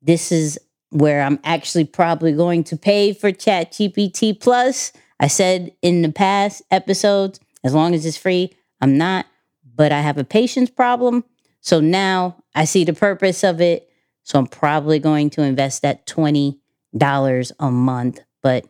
This 0.00 0.30
is 0.30 0.58
where 0.90 1.22
I'm 1.22 1.38
actually 1.44 1.84
probably 1.84 2.32
going 2.32 2.64
to 2.64 2.76
pay 2.76 3.12
for 3.12 3.32
Chat 3.32 3.72
GPT 3.72 4.38
Plus. 4.40 4.92
I 5.20 5.26
said 5.26 5.72
in 5.82 6.02
the 6.02 6.12
past 6.12 6.62
episodes, 6.70 7.40
as 7.64 7.74
long 7.74 7.94
as 7.94 8.06
it's 8.06 8.16
free, 8.16 8.52
I'm 8.80 8.96
not, 8.96 9.26
but 9.74 9.92
I 9.92 10.00
have 10.00 10.18
a 10.18 10.24
patience 10.24 10.70
problem. 10.70 11.24
So 11.60 11.80
now 11.80 12.36
I 12.54 12.64
see 12.64 12.84
the 12.84 12.92
purpose 12.92 13.42
of 13.42 13.60
it. 13.60 13.90
So 14.22 14.38
I'm 14.38 14.46
probably 14.46 14.98
going 14.98 15.30
to 15.30 15.42
invest 15.42 15.82
that 15.82 16.06
20 16.06 16.58
dollars 16.96 17.52
a 17.58 17.70
month. 17.70 18.20
But 18.42 18.66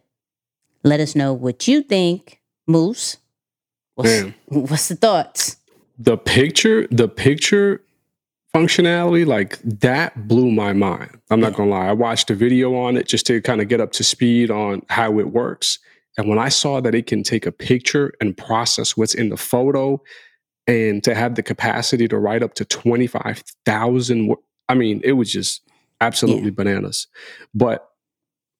let 0.82 1.00
us 1.00 1.14
know 1.14 1.32
what 1.32 1.68
you 1.68 1.82
think, 1.82 2.40
Moose. 2.66 3.18
What's, 3.94 4.22
what's 4.46 4.88
the 4.88 4.96
thoughts? 4.96 5.56
The 5.98 6.16
picture, 6.16 6.86
the 6.90 7.08
picture 7.08 7.82
functionality, 8.54 9.26
like 9.26 9.58
that 9.62 10.28
blew 10.28 10.50
my 10.50 10.72
mind. 10.72 11.18
I'm 11.30 11.40
not 11.40 11.54
gonna 11.54 11.70
lie. 11.70 11.88
I 11.88 11.92
watched 11.92 12.30
a 12.30 12.34
video 12.34 12.74
on 12.74 12.96
it 12.96 13.06
just 13.06 13.26
to 13.26 13.40
kind 13.42 13.60
of 13.60 13.68
get 13.68 13.80
up 13.80 13.92
to 13.92 14.04
speed 14.04 14.50
on 14.50 14.82
how 14.88 15.18
it 15.18 15.30
works. 15.32 15.78
And 16.18 16.28
when 16.28 16.38
I 16.38 16.48
saw 16.48 16.80
that 16.80 16.96
it 16.96 17.06
can 17.06 17.22
take 17.22 17.46
a 17.46 17.52
picture 17.52 18.12
and 18.20 18.36
process 18.36 18.96
what's 18.96 19.14
in 19.14 19.28
the 19.28 19.36
photo 19.36 20.02
and 20.66 21.02
to 21.04 21.14
have 21.14 21.36
the 21.36 21.44
capacity 21.44 22.08
to 22.08 22.18
write 22.18 22.42
up 22.42 22.54
to 22.54 22.64
25,000, 22.64 24.34
I 24.68 24.74
mean, 24.74 25.00
it 25.04 25.12
was 25.12 25.32
just 25.32 25.62
absolutely 26.00 26.46
yeah. 26.46 26.54
bananas. 26.56 27.06
But 27.54 27.88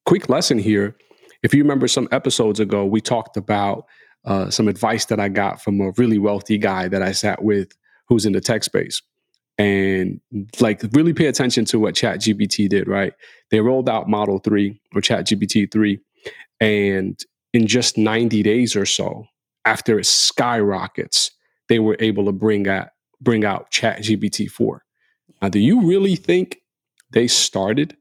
quick 0.07 0.29
lesson 0.29 0.59
here. 0.59 0.97
If 1.43 1.53
you 1.53 1.63
remember 1.63 1.89
some 1.89 2.09
episodes 2.13 2.61
ago, 2.61 2.87
we 2.87 3.01
talked 3.01 3.37
about 3.37 3.87
uh, 4.25 4.51
some 4.51 4.69
advice 4.69 5.07
that 5.07 5.19
I 5.19 5.29
got 5.29 5.61
from 5.61 5.81
a 5.81 5.91
really 5.93 6.19
wealthy 6.19 6.59
guy 6.59 6.87
that 6.89 7.03
I 7.03 7.11
sat 7.11 7.43
with 7.43 7.73
who's 8.07 8.25
in 8.25 8.33
the 8.33 8.41
tech 8.41 8.63
space. 8.63 9.03
And 9.59 10.21
like, 10.61 10.83
really 10.93 11.13
pay 11.13 11.27
attention 11.27 11.65
to 11.67 11.81
what 11.81 11.97
ChatGPT 11.97 12.69
did, 12.69 12.87
right? 12.87 13.13
They 13.51 13.61
rolled 13.61 13.89
out 13.89 14.09
Model 14.09 14.39
3 14.39 14.81
or 14.95 15.01
ChatGPT 15.01 15.71
3. 15.71 15.99
And 16.61 17.21
in 17.53 17.67
just 17.67 17.99
90 17.99 18.43
days 18.43 18.77
or 18.77 18.87
so, 18.87 19.27
after 19.65 19.99
it 19.99 20.07
skyrockets, 20.07 21.31
they 21.69 21.79
were 21.79 21.97
able 22.01 22.25
to 22.25 22.33
bring 22.33 22.69
out, 22.69 22.89
bring 23.21 23.45
out 23.45 23.71
ChatGPT 23.71 24.51
4. 24.51 24.83
Now, 25.43 25.49
do 25.49 25.59
you 25.59 25.87
really 25.87 26.17
think 26.17 26.59
they 27.11 27.27
started 27.27 27.97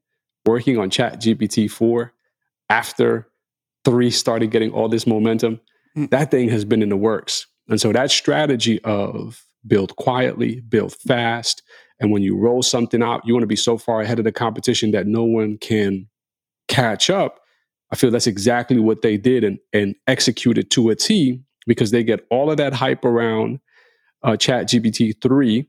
working 0.46 0.78
on 0.78 0.90
Chat 0.90 1.22
GPT 1.22 1.70
4 1.70 2.14
after 2.70 3.28
3 3.86 4.10
started 4.10 4.52
getting 4.52 4.72
all 4.72 4.90
this 4.90 5.06
momentum, 5.06 5.60
mm. 5.96 6.10
that 6.10 6.32
thing 6.32 6.50
has 6.50 6.66
been 6.66 6.82
in 6.82 6.90
the 6.90 6.98
works. 6.98 7.46
And 7.70 7.80
so 7.80 7.92
that 7.92 8.12
strategy 8.12 8.82
of 8.84 9.44
build 9.66 9.96
quietly, 9.98 10.62
build 10.62 10.94
fast, 10.94 11.62
and 12.00 12.12
when 12.12 12.22
you 12.22 12.38
roll 12.38 12.64
something 12.64 13.04
out, 13.04 13.22
you 13.26 13.34
want 13.34 13.44
to 13.44 13.48
be 13.48 13.56
so 13.56 13.78
far 13.78 14.02
ahead 14.02 14.20
of 14.20 14.26
the 14.26 14.32
competition 14.32 14.92
that 14.92 15.08
no 15.08 15.24
one 15.24 15.58
can 15.58 16.08
catch 16.68 17.10
up. 17.10 17.40
I 17.92 17.96
feel 17.96 18.12
that's 18.12 18.28
exactly 18.28 18.80
what 18.80 19.02
they 19.02 19.18
did 19.18 19.44
and, 19.44 19.60
and 19.74 19.96
executed 20.08 20.70
to 20.72 20.90
a 20.90 20.96
T 20.96 21.42
because 21.66 21.92
they 21.92 22.04
get 22.04 22.26
all 22.30 22.52
of 22.52 22.58
that 22.58 22.74
hype 22.74 23.06
around 23.06 23.60
uh, 24.24 24.36
Chat 24.36 24.68
GPT 24.68 25.22
3, 25.22 25.68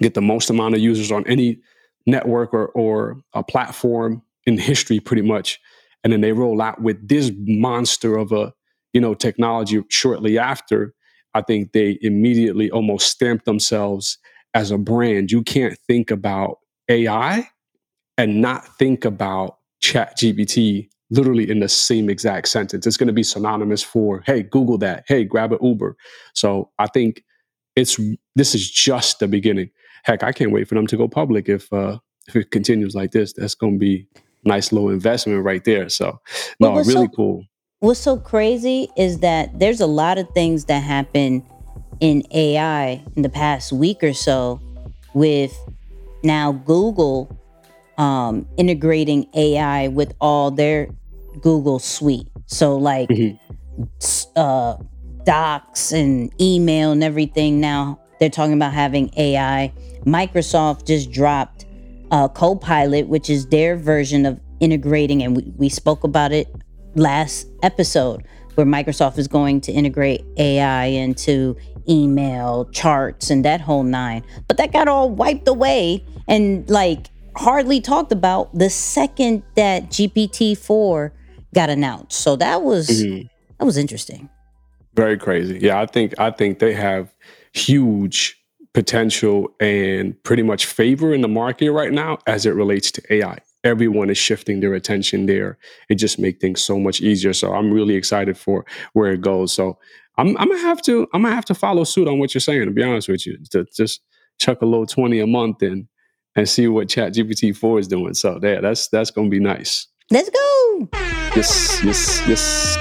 get 0.00 0.14
the 0.14 0.22
most 0.22 0.50
amount 0.50 0.74
of 0.74 0.80
users 0.80 1.10
on 1.10 1.26
any 1.26 1.60
network 2.06 2.52
or, 2.52 2.68
or 2.68 3.20
a 3.32 3.42
platform 3.42 4.22
in 4.46 4.58
history 4.58 5.00
pretty 5.00 5.22
much. 5.22 5.60
And 6.02 6.12
then 6.12 6.20
they 6.20 6.32
roll 6.32 6.60
out 6.60 6.82
with 6.82 7.08
this 7.08 7.32
monster 7.38 8.16
of 8.16 8.32
a 8.32 8.52
you 8.92 9.00
know 9.00 9.14
technology 9.14 9.82
shortly 9.90 10.38
after. 10.38 10.94
I 11.34 11.42
think 11.42 11.72
they 11.72 11.98
immediately 12.00 12.70
almost 12.70 13.08
stamp 13.08 13.44
themselves 13.44 14.18
as 14.54 14.70
a 14.70 14.78
brand. 14.78 15.32
You 15.32 15.42
can't 15.42 15.76
think 15.86 16.10
about 16.10 16.58
ai 16.88 17.48
and 18.16 18.40
not 18.40 18.66
think 18.78 19.04
about 19.04 19.58
chat 19.80 20.16
gpt 20.16 20.88
literally 21.16 21.48
in 21.48 21.60
the 21.60 21.68
same 21.68 22.10
exact 22.10 22.48
sentence. 22.48 22.86
It's 22.86 22.96
going 22.96 23.06
to 23.08 23.12
be 23.12 23.22
synonymous 23.22 23.82
for 23.82 24.22
hey 24.26 24.42
google 24.42 24.78
that. 24.78 25.04
Hey 25.06 25.24
grab 25.24 25.52
an 25.52 25.58
uber. 25.62 25.96
So 26.34 26.70
i 26.78 26.86
think 26.86 27.22
it's 27.76 27.98
this 28.34 28.54
is 28.54 28.70
just 28.70 29.18
the 29.18 29.28
beginning. 29.28 29.70
Heck, 30.04 30.22
I 30.22 30.32
can't 30.32 30.52
wait 30.52 30.68
for 30.68 30.74
them 30.74 30.86
to 30.88 30.96
go 30.96 31.08
public 31.08 31.48
if 31.48 31.72
uh, 31.72 31.98
if 32.26 32.36
it 32.36 32.50
continues 32.50 32.94
like 32.94 33.10
this, 33.12 33.32
that's 33.32 33.54
going 33.54 33.74
to 33.74 33.78
be 33.78 34.06
nice 34.44 34.72
little 34.72 34.90
investment 34.90 35.42
right 35.44 35.64
there. 35.64 35.88
So, 35.88 36.20
no, 36.60 36.74
really 36.74 36.92
so, 36.92 37.08
cool. 37.08 37.44
What's 37.80 38.00
so 38.00 38.16
crazy 38.16 38.88
is 38.96 39.20
that 39.20 39.58
there's 39.58 39.80
a 39.80 39.86
lot 39.86 40.18
of 40.18 40.28
things 40.30 40.66
that 40.66 40.82
happen 40.82 41.44
in 42.00 42.22
AI 42.32 43.02
in 43.16 43.22
the 43.22 43.28
past 43.28 43.72
week 43.72 44.02
or 44.02 44.12
so 44.12 44.60
with 45.14 45.56
now 46.22 46.52
Google 46.52 47.38
um, 47.98 48.48
integrating 48.56 49.28
AI 49.34 49.88
with 49.88 50.14
all 50.20 50.50
their 50.50 50.88
Google 51.40 51.78
suite. 51.78 52.28
So 52.46 52.76
like 52.76 53.08
mm-hmm. 53.08 54.14
uh, 54.36 54.76
docs 55.24 55.92
and 55.92 56.32
email 56.40 56.92
and 56.92 57.02
everything 57.02 57.60
now 57.60 57.98
they're 58.18 58.30
talking 58.30 58.54
about 58.54 58.72
having 58.72 59.10
AI. 59.16 59.72
Microsoft 60.04 60.86
just 60.86 61.10
dropped 61.10 61.66
uh, 62.10 62.28
Copilot, 62.28 63.08
which 63.08 63.28
is 63.28 63.46
their 63.48 63.76
version 63.76 64.26
of 64.26 64.40
integrating, 64.60 65.22
and 65.22 65.36
we, 65.36 65.42
we 65.56 65.68
spoke 65.68 66.04
about 66.04 66.32
it 66.32 66.48
last 66.94 67.48
episode, 67.62 68.24
where 68.54 68.66
Microsoft 68.66 69.18
is 69.18 69.28
going 69.28 69.60
to 69.62 69.72
integrate 69.72 70.24
AI 70.36 70.86
into 70.86 71.56
email, 71.88 72.66
charts, 72.66 73.30
and 73.30 73.44
that 73.44 73.60
whole 73.60 73.82
nine. 73.82 74.24
But 74.48 74.56
that 74.58 74.72
got 74.72 74.88
all 74.88 75.10
wiped 75.10 75.48
away 75.48 76.04
and 76.28 76.68
like 76.70 77.10
hardly 77.36 77.80
talked 77.80 78.12
about 78.12 78.56
the 78.56 78.70
second 78.70 79.42
that 79.56 79.90
GPT 79.90 80.56
four 80.56 81.12
got 81.54 81.70
announced. 81.70 82.20
So 82.20 82.36
that 82.36 82.62
was 82.62 82.88
mm-hmm. 82.88 83.26
that 83.58 83.64
was 83.64 83.78
interesting. 83.78 84.28
Very 84.94 85.18
crazy. 85.18 85.58
Yeah, 85.60 85.80
I 85.80 85.86
think 85.86 86.14
I 86.18 86.30
think 86.30 86.58
they 86.58 86.74
have 86.74 87.12
huge 87.52 88.36
potential 88.74 89.54
and 89.60 90.20
pretty 90.24 90.42
much 90.42 90.66
favor 90.66 91.14
in 91.14 91.20
the 91.20 91.28
market 91.28 91.70
right 91.70 91.92
now 91.92 92.18
as 92.26 92.44
it 92.44 92.50
relates 92.50 92.90
to 92.90 93.02
AI. 93.14 93.38
Everyone 93.62 94.10
is 94.10 94.18
shifting 94.18 94.60
their 94.60 94.74
attention 94.74 95.26
there. 95.26 95.58
It 95.88 95.94
just 95.94 96.18
makes 96.18 96.40
things 96.40 96.62
so 96.62 96.78
much 96.78 97.00
easier. 97.00 97.32
So 97.32 97.54
I'm 97.54 97.70
really 97.70 97.94
excited 97.94 98.36
for 98.36 98.66
where 98.92 99.12
it 99.12 99.20
goes. 99.20 99.52
So 99.52 99.78
I'm, 100.18 100.36
I'm 100.36 100.48
gonna 100.48 100.60
have 100.60 100.82
to 100.82 101.08
I'm 101.14 101.22
gonna 101.22 101.34
have 101.34 101.44
to 101.46 101.54
follow 101.54 101.84
suit 101.84 102.08
on 102.08 102.18
what 102.18 102.34
you're 102.34 102.40
saying. 102.40 102.66
To 102.66 102.70
be 102.70 102.82
honest 102.82 103.08
with 103.08 103.26
you, 103.26 103.38
to 103.50 103.64
just 103.74 104.00
chuck 104.38 104.60
a 104.62 104.66
little 104.66 104.86
twenty 104.86 105.20
a 105.20 105.26
month 105.26 105.62
and 105.62 105.88
and 106.36 106.48
see 106.48 106.68
what 106.68 106.88
Chat 106.88 107.14
GPT 107.14 107.56
four 107.56 107.78
is 107.78 107.88
doing. 107.88 108.14
So 108.14 108.38
yeah, 108.42 108.60
that's 108.60 108.88
that's 108.88 109.10
gonna 109.10 109.28
be 109.28 109.40
nice. 109.40 109.88
Let's 110.10 110.30
go. 110.30 110.88
Yes, 111.34 111.82
yes, 111.82 112.28
yes. 112.28 112.78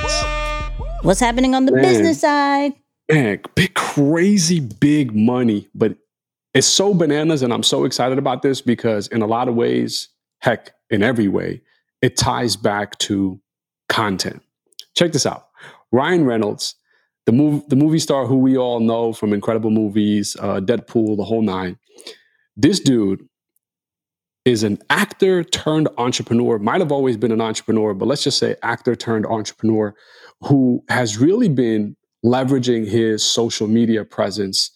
What's 1.03 1.19
happening 1.19 1.55
on 1.55 1.65
the 1.65 1.71
Man. 1.71 1.81
business 1.81 2.21
side? 2.21 2.73
man, 3.11 3.39
big, 3.55 3.73
crazy 3.73 4.59
big 4.59 5.15
money, 5.15 5.67
but 5.75 5.95
it's 6.53 6.67
so 6.67 6.93
bananas. 6.93 7.41
And 7.41 7.53
I'm 7.53 7.63
so 7.63 7.85
excited 7.85 8.17
about 8.17 8.41
this 8.41 8.61
because, 8.61 9.07
in 9.07 9.21
a 9.21 9.27
lot 9.27 9.47
of 9.47 9.55
ways, 9.55 10.09
heck, 10.39 10.71
in 10.89 11.03
every 11.03 11.27
way, 11.27 11.61
it 12.01 12.17
ties 12.17 12.55
back 12.55 12.97
to 12.99 13.39
content. 13.89 14.41
Check 14.95 15.11
this 15.11 15.25
out 15.25 15.47
Ryan 15.91 16.25
Reynolds, 16.25 16.75
the, 17.25 17.31
mov- 17.31 17.67
the 17.69 17.75
movie 17.75 17.99
star 17.99 18.25
who 18.25 18.37
we 18.37 18.57
all 18.57 18.79
know 18.79 19.13
from 19.13 19.33
incredible 19.33 19.69
movies, 19.69 20.35
uh, 20.39 20.59
Deadpool, 20.59 21.17
the 21.17 21.23
whole 21.23 21.41
nine. 21.41 21.77
This 22.55 22.79
dude 22.79 23.27
is 24.45 24.63
an 24.63 24.77
actor 24.89 25.43
turned 25.43 25.87
entrepreneur, 25.97 26.59
might 26.59 26.81
have 26.81 26.91
always 26.91 27.15
been 27.15 27.31
an 27.31 27.41
entrepreneur, 27.41 27.93
but 27.93 28.07
let's 28.07 28.23
just 28.23 28.37
say 28.37 28.55
actor 28.61 28.95
turned 28.95 29.25
entrepreneur 29.25 29.95
who 30.41 30.83
has 30.89 31.17
really 31.17 31.47
been 31.47 31.95
leveraging 32.25 32.87
his 32.87 33.23
social 33.23 33.67
media 33.67 34.03
presence 34.03 34.71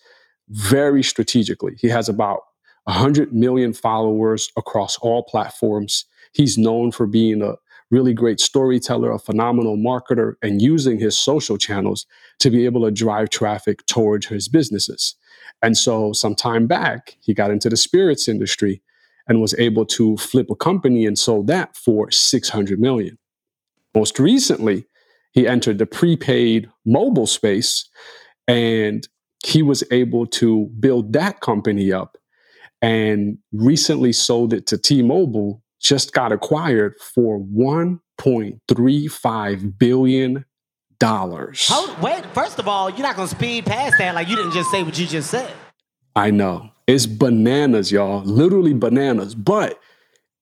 very 0.50 1.04
strategically. 1.04 1.74
He 1.80 1.90
has 1.90 2.08
about 2.08 2.40
100 2.86 3.34
million 3.34 3.74
followers 3.74 4.50
across 4.56 4.98
all 5.00 5.24
platforms. 5.24 6.06
He's 6.34 6.58
known 6.58 6.92
for 6.92 7.06
being 7.06 7.42
a 7.42 7.56
really 7.92 8.14
great 8.14 8.40
storyteller, 8.40 9.12
a 9.12 9.20
phenomenal 9.20 9.78
marketer, 9.78 10.34
and 10.42 10.62
using 10.62 10.98
his 10.98 11.18
social 11.18 11.58
channels 11.58 12.06
to 12.40 12.50
be 12.50 12.66
able 12.66 12.84
to 12.84 12.92
drive 12.92 13.30
traffic 13.30 13.86
towards 13.88 14.28
his 14.28 14.48
businesses. 14.48 15.16
And 15.62 15.78
so, 15.78 16.14
some 16.14 16.36
time 16.36 16.68
back, 16.68 17.18
he 17.20 17.34
got 17.34 17.52
into 17.52 17.70
the 17.70 17.78
spirits 17.78 18.28
industry 18.28 18.82
and 19.28 19.42
was 19.42 19.54
able 19.60 19.86
to 19.86 20.16
flip 20.18 20.48
a 20.50 20.56
company 20.56 21.06
and 21.06 21.20
sold 21.20 21.48
that 21.48 21.76
for 21.76 22.10
600 22.10 22.80
million. 22.80 23.18
Most 23.96 24.20
recently, 24.20 24.86
he 25.32 25.48
entered 25.48 25.78
the 25.78 25.86
prepaid 25.86 26.70
mobile 26.86 27.28
space 27.28 27.90
and 28.48 29.08
he 29.46 29.62
was 29.62 29.84
able 29.92 30.26
to 30.26 30.72
build 30.80 31.14
that 31.14 31.42
company 31.42 31.92
up 31.92 32.18
and 32.82 33.38
recently 33.52 34.14
sold 34.14 34.54
it 34.54 34.66
to 34.68 34.78
T-Mobile 34.78 35.62
just 35.80 36.14
got 36.14 36.32
acquired 36.32 36.96
for 37.14 37.40
1.35 37.40 39.78
billion 39.78 40.46
dollars. 41.00 41.72
Wait, 42.02 42.26
first 42.34 42.58
of 42.58 42.68
all, 42.68 42.90
you're 42.90 43.02
not 43.02 43.16
going 43.16 43.30
to 43.30 43.36
speed 43.36 43.64
past 43.66 43.94
that 44.00 44.16
like 44.16 44.28
you 44.28 44.36
didn't 44.36 44.54
just 44.54 44.72
say 44.72 44.82
what 44.84 44.98
you 44.98 45.06
just 45.06 45.30
said. 45.30 45.54
I 46.16 46.32
know. 46.32 46.72
It's 46.88 47.06
bananas, 47.06 47.92
y'all. 47.92 48.24
Literally 48.24 48.74
bananas. 48.74 49.36
But 49.36 49.80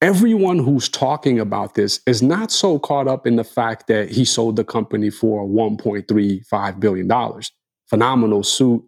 everyone 0.02 0.60
who's 0.60 0.88
talking 0.88 1.40
about 1.40 1.74
this 1.74 2.02
is 2.06 2.22
not 2.22 2.52
so 2.52 2.78
caught 2.80 3.08
up 3.08 3.26
in 3.26 3.36
the 3.36 3.44
fact 3.44 3.88
that 3.88 4.12
he 4.12 4.26
sold 4.26 4.56
the 4.56 4.64
company 4.64 5.10
for 5.10 5.48
$1.35 5.48 6.80
billion. 6.80 7.42
Phenomenal 7.90 8.44
suit 8.44 8.84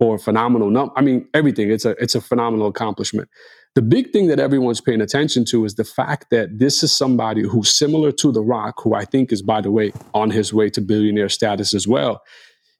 or 0.00 0.18
phenomenal 0.18 0.70
number. 0.70 0.92
I 0.96 1.02
mean, 1.02 1.28
everything. 1.34 1.70
It's 1.70 1.84
a 1.84 1.90
it's 2.02 2.14
a 2.14 2.20
phenomenal 2.20 2.68
accomplishment. 2.68 3.28
The 3.74 3.82
big 3.82 4.10
thing 4.12 4.28
that 4.28 4.40
everyone's 4.40 4.80
paying 4.80 5.00
attention 5.00 5.44
to 5.46 5.64
is 5.64 5.76
the 5.76 5.84
fact 5.84 6.28
that 6.30 6.58
this 6.58 6.82
is 6.82 6.94
somebody 6.94 7.42
who's 7.42 7.72
similar 7.72 8.12
to 8.12 8.32
The 8.32 8.42
Rock, 8.42 8.82
who 8.82 8.94
I 8.94 9.04
think 9.04 9.32
is, 9.32 9.42
by 9.42 9.60
the 9.62 9.70
way, 9.70 9.92
on 10.12 10.30
his 10.30 10.52
way 10.52 10.70
to 10.70 10.80
billionaire 10.80 11.30
status 11.30 11.74
as 11.74 11.86
well. 11.88 12.22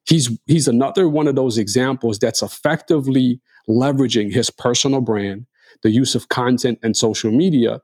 He's 0.05 0.37
he's 0.47 0.67
another 0.67 1.07
one 1.07 1.27
of 1.27 1.35
those 1.35 1.57
examples 1.57 2.19
that's 2.19 2.41
effectively 2.41 3.39
leveraging 3.69 4.33
his 4.33 4.49
personal 4.49 5.01
brand, 5.01 5.45
the 5.81 5.91
use 5.91 6.15
of 6.15 6.29
content 6.29 6.79
and 6.83 6.95
social 6.95 7.31
media, 7.31 7.81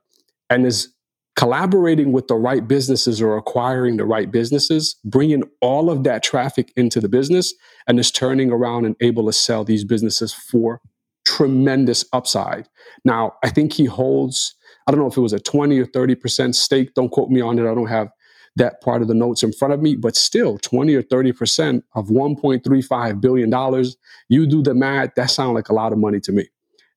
and 0.48 0.66
is 0.66 0.92
collaborating 1.36 2.12
with 2.12 2.28
the 2.28 2.34
right 2.34 2.66
businesses 2.66 3.22
or 3.22 3.36
acquiring 3.36 3.96
the 3.96 4.04
right 4.04 4.30
businesses, 4.30 4.96
bringing 5.04 5.42
all 5.60 5.88
of 5.88 6.04
that 6.04 6.22
traffic 6.22 6.72
into 6.76 7.00
the 7.00 7.08
business, 7.08 7.54
and 7.86 7.98
is 7.98 8.10
turning 8.10 8.50
around 8.50 8.84
and 8.84 8.96
able 9.00 9.24
to 9.26 9.32
sell 9.32 9.64
these 9.64 9.84
businesses 9.84 10.32
for 10.34 10.80
tremendous 11.24 12.04
upside. 12.12 12.68
Now, 13.04 13.34
I 13.42 13.50
think 13.50 13.72
he 13.72 13.84
holds, 13.84 14.54
I 14.86 14.90
don't 14.90 15.00
know 15.00 15.06
if 15.06 15.16
it 15.16 15.20
was 15.20 15.32
a 15.32 15.40
20 15.40 15.78
or 15.78 15.86
30% 15.86 16.54
stake. 16.54 16.94
Don't 16.94 17.10
quote 17.10 17.30
me 17.30 17.40
on 17.40 17.58
it. 17.58 17.70
I 17.70 17.74
don't 17.74 17.86
have 17.86 18.08
that 18.56 18.80
part 18.80 19.02
of 19.02 19.08
the 19.08 19.14
notes 19.14 19.42
in 19.42 19.52
front 19.52 19.72
of 19.72 19.80
me, 19.80 19.96
but 19.96 20.16
still 20.16 20.58
20 20.58 20.94
or 20.94 21.02
30% 21.02 21.82
of 21.94 22.08
$1.35 22.08 23.20
billion. 23.20 23.84
You 24.28 24.46
do 24.46 24.62
the 24.62 24.74
math, 24.74 25.14
that 25.14 25.30
sounds 25.30 25.54
like 25.54 25.68
a 25.68 25.74
lot 25.74 25.92
of 25.92 25.98
money 25.98 26.20
to 26.20 26.32
me. 26.32 26.48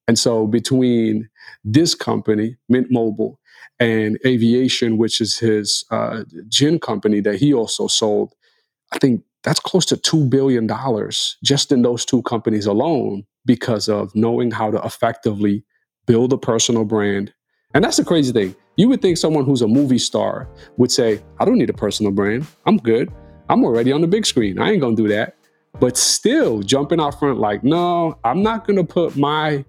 And 0.08 0.20
so 0.20 0.48
between 0.48 1.30
this 1.64 1.96
company, 1.96 2.58
Mint 2.68 2.92
Mobile, 2.92 3.40
and 3.80 4.20
Aviation, 4.26 4.98
which 4.98 5.22
is 5.22 5.38
his 5.38 5.86
uh, 5.92 6.24
gin 6.48 6.80
company 6.80 7.20
that 7.22 7.36
he 7.36 7.54
also 7.54 7.88
sold, 7.88 8.34
I 8.92 9.00
think 9.00 9.24
that's 9.44 9.60
close 9.60 9.86
to 9.88 9.98
$2 9.98 10.30
billion 10.30 10.70
just 11.44 11.72
in 11.72 11.82
those 11.82 12.06
two 12.06 12.22
companies 12.24 12.66
alone 12.66 13.26
because 13.46 13.90
of 13.90 14.16
knowing 14.16 14.52
how 14.52 14.72
to 14.72 14.82
effectively 14.86 15.64
build 16.06 16.32
a 16.34 16.38
personal 16.38 16.86
brand. 16.86 17.34
And 17.74 17.84
that's 17.84 17.98
the 17.98 18.06
crazy 18.06 18.32
thing. 18.32 18.56
You 18.76 18.90
would 18.90 19.02
think 19.02 19.18
someone 19.18 19.46
who's 19.46 19.62
a 19.62 19.68
movie 19.68 20.00
star 20.00 20.48
would 20.78 20.92
say, 20.92 21.22
I 21.40 21.46
don't 21.46 21.58
need 21.58 21.70
a 21.70 21.74
personal 21.74 22.12
brand. 22.12 22.48
I'm 22.66 22.78
good. 22.78 23.12
I'm 23.50 23.64
already 23.64 23.92
on 23.92 24.02
the 24.02 24.08
big 24.08 24.26
screen. 24.26 24.60
I 24.60 24.72
ain't 24.72 24.82
gonna 24.82 24.96
do 24.96 25.08
that. 25.10 25.36
But 25.80 25.98
still 25.98 26.62
jumping 26.62 27.00
out 27.00 27.20
front, 27.20 27.40
like, 27.40 27.64
no, 27.64 28.18
I'm 28.24 28.42
not 28.42 28.66
gonna 28.68 28.84
put 28.84 29.16
my 29.16 29.66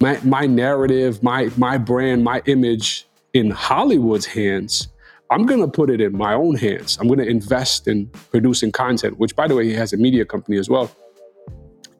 my 0.00 0.18
my 0.22 0.46
narrative, 0.46 1.22
my 1.22 1.50
my 1.56 1.78
brand, 1.78 2.24
my 2.24 2.42
image 2.46 3.06
in 3.32 3.50
Hollywood's 3.50 4.26
hands. 4.26 4.88
I'm 5.30 5.44
going 5.44 5.60
to 5.60 5.68
put 5.68 5.90
it 5.90 6.00
in 6.00 6.16
my 6.16 6.34
own 6.34 6.54
hands. 6.54 6.98
I'm 7.00 7.08
going 7.08 7.18
to 7.18 7.26
invest 7.26 7.88
in 7.88 8.06
producing 8.30 8.70
content, 8.70 9.18
which 9.18 9.34
by 9.34 9.48
the 9.48 9.56
way, 9.56 9.64
he 9.64 9.72
has 9.74 9.92
a 9.92 9.96
media 9.96 10.24
company 10.24 10.56
as 10.56 10.68
well. 10.68 10.90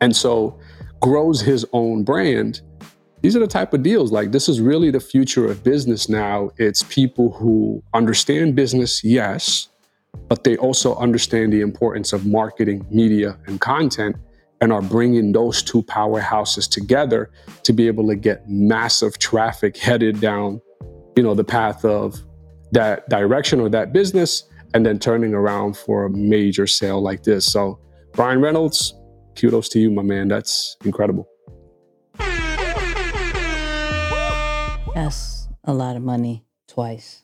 And 0.00 0.14
so 0.14 0.58
grows 1.00 1.40
his 1.40 1.66
own 1.72 2.04
brand. 2.04 2.60
These 3.22 3.34
are 3.34 3.40
the 3.40 3.46
type 3.46 3.72
of 3.72 3.82
deals 3.82 4.12
like 4.12 4.30
this 4.30 4.48
is 4.48 4.60
really 4.60 4.90
the 4.90 5.00
future 5.00 5.50
of 5.50 5.64
business 5.64 6.08
now. 6.08 6.50
It's 6.58 6.82
people 6.84 7.32
who 7.32 7.82
understand 7.94 8.54
business, 8.54 9.02
yes, 9.02 9.68
but 10.28 10.44
they 10.44 10.56
also 10.58 10.94
understand 10.96 11.52
the 11.52 11.60
importance 11.60 12.12
of 12.12 12.26
marketing, 12.26 12.86
media, 12.90 13.38
and 13.46 13.60
content 13.60 14.16
and 14.60 14.72
are 14.72 14.82
bringing 14.82 15.32
those 15.32 15.62
two 15.62 15.82
powerhouses 15.82 16.68
together 16.68 17.30
to 17.62 17.72
be 17.72 17.86
able 17.86 18.06
to 18.08 18.14
get 18.14 18.48
massive 18.48 19.18
traffic 19.18 19.76
headed 19.76 20.20
down, 20.20 20.60
you 21.16 21.22
know, 21.22 21.34
the 21.34 21.44
path 21.44 21.84
of 21.84 22.18
that 22.72 23.08
direction 23.08 23.60
or 23.60 23.68
that 23.68 23.92
business, 23.92 24.44
and 24.74 24.84
then 24.84 24.98
turning 24.98 25.34
around 25.34 25.76
for 25.76 26.06
a 26.06 26.10
major 26.10 26.66
sale 26.66 27.02
like 27.02 27.22
this. 27.22 27.44
So, 27.44 27.78
Ryan 28.16 28.40
Reynolds, 28.40 28.94
kudos 29.36 29.68
to 29.70 29.78
you, 29.78 29.90
my 29.90 30.02
man. 30.02 30.28
That's 30.28 30.76
incredible. 30.84 31.28
That's 34.96 35.46
a 35.62 35.74
lot 35.74 35.96
of 35.96 36.02
money 36.02 36.46
twice. 36.68 37.20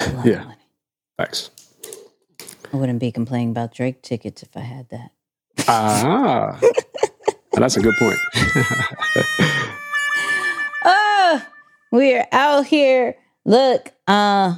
A 0.00 0.08
lot 0.12 0.24
Yeah. 0.24 0.40
of 0.40 0.44
money. 0.46 0.56
Thanks. 1.18 1.50
I 2.72 2.76
wouldn't 2.78 3.00
be 3.00 3.12
complaining 3.12 3.50
about 3.50 3.74
Drake 3.74 4.00
tickets 4.00 4.42
if 4.42 4.56
I 4.56 4.60
had 4.60 4.88
that. 4.88 5.10
Ah, 5.68 6.58
that's 7.52 7.76
a 7.76 7.80
good 7.80 7.94
point. 7.98 8.18
Ah, 10.82 11.46
we're 11.92 12.26
out 12.32 12.64
here. 12.66 13.14
Look, 13.44 13.92
uh, 14.08 14.54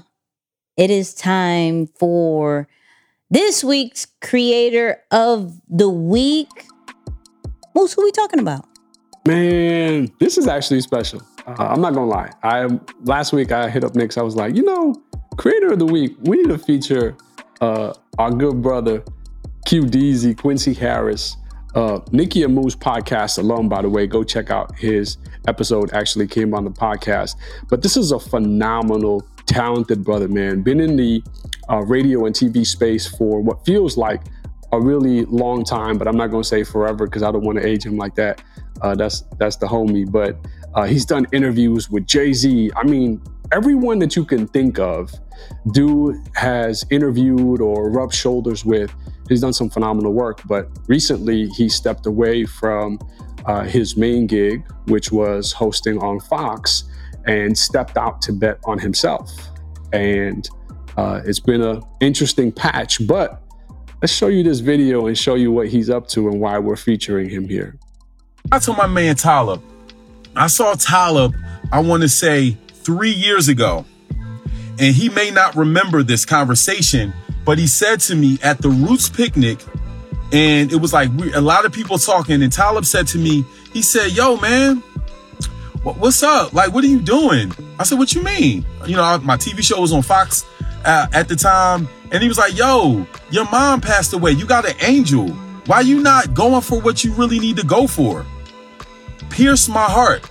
it 0.77 0.89
is 0.89 1.15
time 1.15 1.89
for 1.89 2.69
this 3.29 3.65
week's 3.65 4.07
creator 4.21 5.03
of 5.11 5.61
the 5.69 5.89
week. 5.89 6.67
Moose, 7.75 7.95
who 7.95 8.05
we 8.05 8.13
talking 8.13 8.39
about? 8.39 8.65
Man, 9.27 10.13
this 10.21 10.39
is 10.39 10.47
actually 10.47 10.81
special. 10.83 11.21
Uh, 11.47 11.55
I'm 11.59 11.81
not 11.81 11.95
gonna 11.95 12.07
lie. 12.07 12.31
I 12.43 12.69
last 13.03 13.33
week 13.33 13.53
I 13.53 13.69
hit 13.69 13.85
up 13.85 13.95
Nick's. 13.95 14.17
I 14.17 14.23
was 14.23 14.37
like, 14.37 14.55
you 14.55 14.63
know, 14.63 14.95
creator 15.37 15.73
of 15.73 15.79
the 15.79 15.87
week. 15.87 16.17
We 16.23 16.37
need 16.37 16.49
to 16.49 16.59
feature 16.59 17.17
uh, 17.61 17.95
our 18.19 18.31
good 18.31 18.63
brother 18.63 19.03
Q 19.67 19.89
Quincy 20.35 20.75
Harris, 20.75 21.37
uh, 21.75 22.01
Nicky 22.11 22.43
and 22.43 22.57
podcast 22.57 23.39
alone. 23.39 23.69
By 23.69 23.83
the 23.83 23.89
way, 23.89 24.07
go 24.07 24.23
check 24.23 24.51
out 24.51 24.77
his 24.79 25.17
episode. 25.49 25.93
Actually 25.93 26.27
came 26.27 26.55
on 26.55 26.65
the 26.65 26.71
podcast. 26.71 27.37
But 27.69 27.83
this 27.83 27.97
is 27.97 28.13
a 28.13 28.19
phenomenal, 28.19 29.27
talented 29.47 30.05
brother, 30.05 30.29
man. 30.29 30.63
Been 30.63 30.81
in 30.81 30.97
the 30.97 31.23
uh, 31.71 31.83
radio 31.83 32.27
and 32.27 32.35
TV 32.35 32.67
space 32.67 33.07
for 33.07 33.41
what 33.41 33.65
feels 33.65 33.97
like 33.97 34.23
a 34.73 34.81
really 34.81 35.25
long 35.27 35.65
time, 35.65 35.99
but 35.99 36.09
I'm 36.09 36.17
not 36.17 36.29
gonna 36.29 36.45
say 36.45 36.65
forever 36.65 37.07
because 37.07 37.23
I 37.23 37.31
don't 37.31 37.45
want 37.45 37.59
to 37.59 37.67
age 37.67 37.85
him 37.85 37.97
like 37.97 38.15
that. 38.17 38.43
Uh, 38.81 38.95
that's 38.95 39.23
that's 39.39 39.57
the 39.57 39.67
homie. 39.67 40.11
But 40.11 40.37
uh, 40.75 40.85
he's 40.85 41.05
done 41.05 41.27
interviews 41.33 41.91
with 41.91 42.07
Jay 42.07 42.33
Z. 42.33 42.71
I 42.77 42.85
mean, 42.85 43.23
everyone 43.53 43.99
that 44.01 44.17
you 44.17 44.25
can 44.25 44.47
think 44.49 44.79
of, 44.79 45.13
dude 45.73 46.17
has 46.35 46.85
interviewed 46.91 47.61
or 47.61 47.91
rubbed 47.91 48.15
shoulders 48.15 48.65
with. 48.65 48.93
He's 49.29 49.41
done 49.41 49.53
some 49.53 49.71
phenomenal 49.71 50.13
work. 50.13 50.41
But 50.47 50.69
recently, 50.89 51.49
he 51.49 51.69
stepped 51.69 52.07
away 52.07 52.45
from 52.45 52.99
uh, 53.47 53.63
his 53.63 53.97
main 53.97 54.27
gig, 54.27 54.65
which 54.87 55.13
was 55.13 55.53
hosting 55.53 55.99
on 55.99 56.21
Fox, 56.21 56.85
and 57.27 57.57
stepped 57.57 57.97
out 57.97 58.23
to 58.23 58.33
bet 58.33 58.59
on 58.65 58.79
himself. 58.79 59.31
And 59.93 60.49
uh, 60.97 61.21
it's 61.25 61.41
been 61.41 61.63
an 61.63 61.83
interesting 62.01 62.51
patch, 62.53 63.07
but 63.07 63.43
let's 64.01 64.13
show 64.13 64.29
you 64.29 64.43
this 64.43 64.61
video 64.61 65.07
and 65.07 65.17
show 65.17 65.35
you 65.35 65.53
what 65.53 65.69
he's 65.69 65.91
up 65.91 66.09
to 66.09 66.29
and 66.29 66.41
why 66.41 66.59
we're 66.59 66.77
featuring 66.77 67.29
him 67.29 67.49
here. 67.49 67.79
I 68.51 68.59
told 68.59 68.79
my 68.79 68.87
man 68.87 69.15
Tyler, 69.17 69.59
I 70.35 70.47
saw 70.47 70.75
Talib, 70.75 71.35
I 71.71 71.81
want 71.81 72.03
to 72.03 72.09
say 72.09 72.57
three 72.69 73.13
years 73.13 73.49
ago, 73.49 73.85
and 74.79 74.95
he 74.95 75.09
may 75.11 75.31
not 75.31 75.55
remember 75.55 76.03
this 76.03 76.25
conversation, 76.25 77.13
but 77.45 77.59
he 77.59 77.67
said 77.67 78.01
to 78.01 78.15
me 78.15 78.39
at 78.43 78.59
the 78.63 78.71
Roots 78.71 79.09
picnic, 79.11 79.59
and 80.33 80.73
it 80.73 80.77
was 80.77 80.93
like 80.93 81.11
we, 81.19 81.33
a 81.35 81.41
lot 81.41 81.67
of 81.67 81.73
people 81.73 81.99
talking, 81.99 82.43
and 82.43 82.51
Talib 82.51 82.87
said 82.87 83.07
to 83.09 83.19
me, 83.19 83.45
he 83.75 83.83
said, 83.83 84.13
"Yo, 84.13 84.37
man, 84.39 84.77
what's 85.83 86.23
up? 86.23 86.55
Like, 86.55 86.73
what 86.73 86.83
are 86.83 86.89
you 86.89 87.01
doing?" 87.01 87.53
I 87.79 87.85
said, 87.85 87.99
"What 87.99 88.15
you 88.15 88.23
mean?" 88.23 88.65
You 88.87 88.97
know, 88.97 89.19
my 89.19 89.37
TV 89.37 89.63
show 89.63 89.81
was 89.81 89.93
on 89.93 90.01
Fox 90.01 90.47
uh, 90.87 91.09
at 91.13 91.29
the 91.29 91.37
time, 91.37 91.89
and 92.11 92.23
he 92.23 92.29
was 92.29 92.39
like, 92.39 92.57
"Yo, 92.57 93.07
your 93.31 93.45
mom 93.51 93.83
passed 93.83 94.15
away. 94.15 94.31
You 94.31 94.47
got 94.47 94.67
an 94.67 94.77
angel. 94.81 95.29
Why 95.67 95.81
you 95.81 96.01
not 96.01 96.33
going 96.33 96.63
for 96.63 96.81
what 96.81 97.05
you 97.05 97.13
really 97.13 97.39
need 97.39 97.59
to 97.59 97.67
go 97.67 97.87
for?" 97.87 98.25
Pierced 99.33 99.69
my 99.69 99.85
heart. 99.85 100.29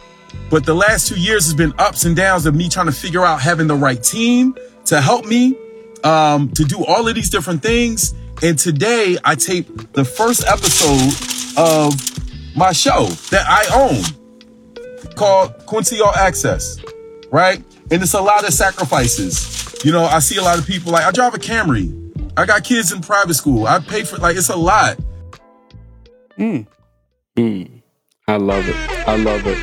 But 0.50 0.66
the 0.66 0.74
last 0.74 1.08
two 1.08 1.20
years 1.20 1.46
has 1.46 1.54
been 1.54 1.74
ups 1.78 2.06
and 2.06 2.16
downs 2.16 2.46
of 2.46 2.56
me 2.56 2.70
trying 2.70 2.86
to 2.86 2.92
figure 2.92 3.26
out 3.26 3.42
having 3.42 3.68
the 3.68 3.76
right 3.76 4.02
team 4.02 4.56
to 4.86 5.02
help 5.02 5.26
me 5.26 5.58
um, 6.04 6.50
to 6.52 6.64
do 6.64 6.86
all 6.86 7.08
of 7.08 7.16
these 7.16 7.30
different 7.30 7.62
things. 7.62 8.14
And 8.44 8.58
today 8.58 9.18
I 9.24 9.36
taped 9.36 9.94
the 9.94 10.06
first 10.06 10.46
episode 10.48 11.14
of 11.58 11.94
my 12.56 12.72
show 12.72 13.06
that 13.32 13.46
I 13.48 13.66
own 13.74 15.16
called 15.16 15.66
Quincy 15.66 16.00
All 16.02 16.14
Access, 16.16 16.78
right? 17.32 17.64
And 17.92 18.02
it's 18.02 18.14
a 18.14 18.22
lot 18.22 18.48
of 18.48 18.54
sacrifices. 18.54 19.84
You 19.84 19.92
know, 19.92 20.04
I 20.04 20.20
see 20.20 20.38
a 20.38 20.42
lot 20.42 20.60
of 20.60 20.66
people 20.66 20.92
like 20.92 21.06
I 21.06 21.12
drive 21.12 21.34
a 21.34 21.38
Camry. 21.38 21.98
I 22.38 22.46
got 22.46 22.64
kids 22.64 22.92
in 22.92 23.02
private 23.02 23.34
school. 23.34 23.68
I 23.68 23.80
pay 23.80 24.04
for 24.04 24.18
like 24.18 24.38
it's 24.38 24.50
a 24.50 24.56
lot. 24.56 24.98
Mm. 26.38 26.68
Mm, 27.38 27.81
I 28.32 28.38
love 28.38 28.65
it. 28.70 28.76
I 29.10 29.17
love 29.17 29.46
it. 29.46 29.62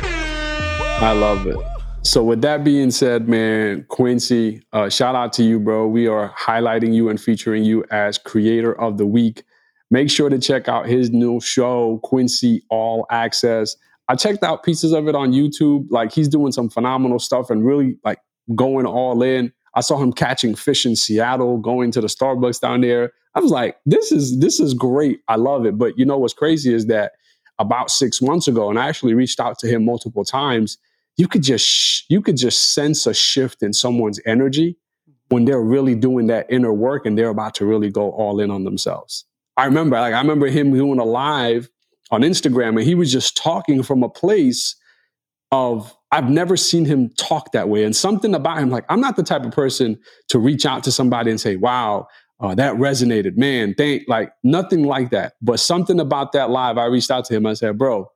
I 1.01 1.11
love 1.11 1.47
it. 1.47 1.57
So, 2.03 2.23
with 2.23 2.41
that 2.41 2.63
being 2.63 2.91
said, 2.91 3.27
man, 3.27 3.83
Quincy, 3.89 4.61
uh, 4.73 4.89
shout 4.89 5.15
out 5.15 5.33
to 5.33 5.43
you, 5.43 5.59
bro. 5.59 5.87
We 5.87 6.05
are 6.05 6.31
highlighting 6.39 6.93
you 6.93 7.09
and 7.09 7.19
featuring 7.19 7.63
you 7.63 7.83
as 7.89 8.19
creator 8.19 8.79
of 8.79 8.99
the 8.99 9.07
week. 9.07 9.41
Make 9.89 10.11
sure 10.11 10.29
to 10.29 10.37
check 10.37 10.67
out 10.67 10.85
his 10.85 11.09
new 11.09 11.41
show, 11.41 11.99
Quincy 12.03 12.61
All 12.69 13.07
Access. 13.09 13.75
I 14.07 14.13
checked 14.13 14.43
out 14.43 14.61
pieces 14.61 14.93
of 14.93 15.07
it 15.07 15.15
on 15.15 15.31
YouTube. 15.31 15.87
Like 15.89 16.13
he's 16.13 16.27
doing 16.27 16.51
some 16.51 16.69
phenomenal 16.69 17.17
stuff 17.17 17.49
and 17.49 17.65
really 17.65 17.97
like 18.05 18.19
going 18.53 18.85
all 18.85 19.23
in. 19.23 19.51
I 19.73 19.81
saw 19.81 19.97
him 19.97 20.13
catching 20.13 20.53
fish 20.53 20.85
in 20.85 20.95
Seattle, 20.95 21.57
going 21.57 21.89
to 21.93 22.01
the 22.01 22.07
Starbucks 22.07 22.61
down 22.61 22.81
there. 22.81 23.13
I 23.33 23.39
was 23.39 23.49
like, 23.49 23.77
this 23.87 24.11
is 24.11 24.39
this 24.39 24.59
is 24.59 24.75
great. 24.75 25.21
I 25.27 25.37
love 25.37 25.65
it. 25.65 25.79
But 25.79 25.97
you 25.97 26.05
know 26.05 26.19
what's 26.19 26.35
crazy 26.35 26.71
is 26.71 26.85
that 26.85 27.13
about 27.59 27.91
six 27.91 28.21
months 28.21 28.47
ago, 28.47 28.69
and 28.69 28.79
I 28.79 28.87
actually 28.87 29.13
reached 29.13 29.39
out 29.39 29.59
to 29.59 29.67
him 29.67 29.85
multiple 29.85 30.23
times. 30.23 30.77
You 31.17 31.27
could 31.27 31.43
just 31.43 31.65
sh- 31.65 32.03
you 32.09 32.21
could 32.21 32.37
just 32.37 32.73
sense 32.73 33.05
a 33.05 33.13
shift 33.13 33.61
in 33.61 33.73
someone's 33.73 34.19
energy 34.25 34.77
when 35.27 35.45
they're 35.45 35.61
really 35.61 35.93
doing 35.93 36.27
that 36.27 36.47
inner 36.49 36.73
work 36.73 37.05
and 37.05 37.17
they're 37.17 37.29
about 37.29 37.53
to 37.55 37.65
really 37.65 37.89
go 37.89 38.11
all 38.11 38.39
in 38.39 38.49
on 38.49 38.63
themselves. 38.63 39.25
I 39.57 39.65
remember, 39.65 39.99
like 39.99 40.13
I 40.13 40.21
remember 40.21 40.47
him 40.47 40.73
doing 40.73 40.99
a 40.99 41.05
live 41.05 41.69
on 42.11 42.21
Instagram, 42.21 42.69
and 42.69 42.81
he 42.81 42.95
was 42.95 43.11
just 43.11 43.37
talking 43.37 43.83
from 43.83 44.03
a 44.03 44.09
place 44.09 44.75
of 45.51 45.95
I've 46.11 46.29
never 46.29 46.57
seen 46.57 46.85
him 46.85 47.09
talk 47.17 47.51
that 47.51 47.69
way, 47.69 47.83
and 47.83 47.95
something 47.95 48.33
about 48.33 48.59
him. 48.59 48.69
Like 48.69 48.85
I'm 48.89 49.01
not 49.01 49.17
the 49.17 49.23
type 49.23 49.43
of 49.43 49.51
person 49.51 49.99
to 50.29 50.39
reach 50.39 50.65
out 50.65 50.83
to 50.85 50.91
somebody 50.91 51.29
and 51.29 51.41
say, 51.41 51.57
"Wow, 51.57 52.07
uh, 52.39 52.55
that 52.55 52.75
resonated, 52.75 53.37
man." 53.37 53.73
Thank 53.75 54.03
like 54.07 54.33
nothing 54.43 54.83
like 54.83 55.11
that. 55.11 55.33
But 55.41 55.59
something 55.59 55.99
about 55.99 56.31
that 56.33 56.49
live, 56.49 56.77
I 56.77 56.85
reached 56.85 57.11
out 57.11 57.25
to 57.25 57.35
him. 57.35 57.45
I 57.45 57.53
said, 57.53 57.77
"Bro, 57.77 58.11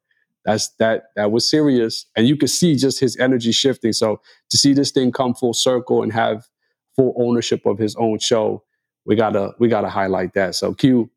that's 0.46 0.70
that 0.80 1.06
that 1.16 1.32
was 1.32 1.50
serious," 1.50 2.06
and 2.16 2.28
you 2.28 2.36
could 2.36 2.50
see 2.50 2.76
just 2.76 3.00
his 3.00 3.18
energy 3.18 3.52
shifting. 3.52 3.94
So 3.94 4.22
to 4.50 4.58
see 4.58 4.74
this 4.74 4.92
thing 4.92 5.12
come 5.12 5.34
full 5.34 5.54
circle 5.54 6.04
and 6.04 6.12
have 6.14 6.48
full 6.96 7.14
ownership 7.18 7.66
of 7.66 7.78
his 7.78 7.96
own 7.96 8.20
show, 8.20 8.64
we 9.06 9.16
gotta 9.16 9.54
we 9.60 9.68
gotta 9.68 9.90
highlight 9.90 10.34
that. 10.34 10.56
So 10.56 10.74
Q, 10.74 11.10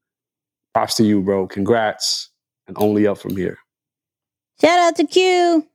props 0.74 0.94
to 0.96 1.04
you, 1.04 1.22
bro. 1.22 1.46
Congrats, 1.46 2.30
and 2.66 2.76
only 2.80 3.06
up 3.06 3.18
from 3.18 3.36
here. 3.36 3.58
Shout 4.60 4.78
out 4.78 4.96
to 4.96 5.04
Q. 5.04 5.66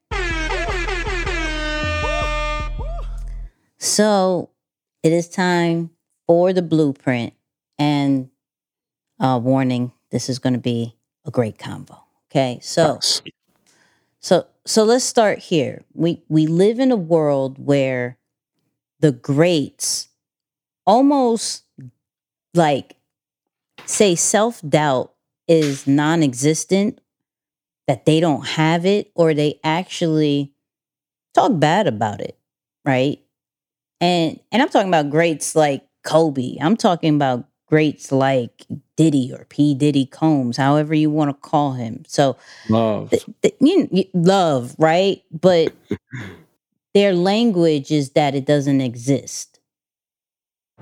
So 3.77 4.49
it 5.03 5.11
is 5.11 5.27
time 5.27 5.89
for 6.27 6.53
the 6.53 6.61
blueprint 6.61 7.33
and 7.77 8.29
uh, 9.19 9.39
warning. 9.41 9.91
This 10.11 10.29
is 10.29 10.39
going 10.39 10.53
to 10.53 10.59
be 10.59 10.95
a 11.25 11.31
great 11.31 11.57
combo. 11.57 12.03
Okay, 12.31 12.59
so 12.61 12.93
Thanks. 12.93 13.21
so 14.19 14.45
so 14.65 14.83
let's 14.83 15.03
start 15.03 15.39
here. 15.39 15.83
We 15.93 16.23
we 16.29 16.47
live 16.47 16.79
in 16.79 16.91
a 16.91 16.95
world 16.97 17.57
where 17.63 18.17
the 18.99 19.11
greats 19.11 20.09
almost 20.85 21.63
like 22.53 22.95
say 23.85 24.15
self-doubt 24.15 25.13
is 25.47 25.87
non-existent 25.87 27.01
that 27.87 28.05
they 28.05 28.19
don't 28.19 28.45
have 28.47 28.85
it 28.85 29.11
or 29.15 29.33
they 29.33 29.59
actually 29.63 30.53
talk 31.33 31.59
bad 31.59 31.87
about 31.87 32.21
it, 32.21 32.37
right? 32.85 33.19
And 33.99 34.39
and 34.51 34.61
I'm 34.61 34.69
talking 34.69 34.89
about 34.89 35.09
greats 35.09 35.55
like 35.55 35.83
Kobe. 36.03 36.57
I'm 36.61 36.77
talking 36.77 37.15
about 37.15 37.45
greats 37.67 38.11
like 38.11 38.65
Diddy 38.97 39.31
or 39.33 39.45
P 39.45 39.73
Diddy 39.73 40.05
Combs, 40.05 40.57
however 40.57 40.93
you 40.93 41.09
want 41.09 41.29
to 41.29 41.49
call 41.49 41.73
him. 41.73 42.03
So 42.07 42.37
love. 42.69 43.09
th- 43.11 43.25
th- 43.41 43.55
you, 43.59 43.87
you 43.91 44.05
love, 44.13 44.75
right? 44.77 45.21
But 45.31 45.73
their 46.93 47.13
language 47.13 47.91
is 47.91 48.11
that 48.11 48.35
it 48.35 48.45
doesn't 48.45 48.81
exist. 48.81 49.59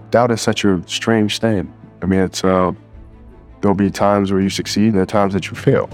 doubt 0.10 0.32
is 0.32 0.42
such 0.42 0.66
a 0.66 0.82
strange 0.88 1.40
thing. 1.40 1.72
I 2.02 2.06
mean, 2.08 2.22
it's 2.22 2.44
uh, 2.44 2.72
there'll 3.62 3.76
be 3.76 3.92
times 3.92 4.32
where 4.32 4.42
you 4.42 4.50
succeed 4.50 4.86
and 4.88 4.96
there 4.96 5.04
are 5.04 5.06
times 5.06 5.34
that 5.34 5.50
you 5.50 5.56
fail. 5.56 5.90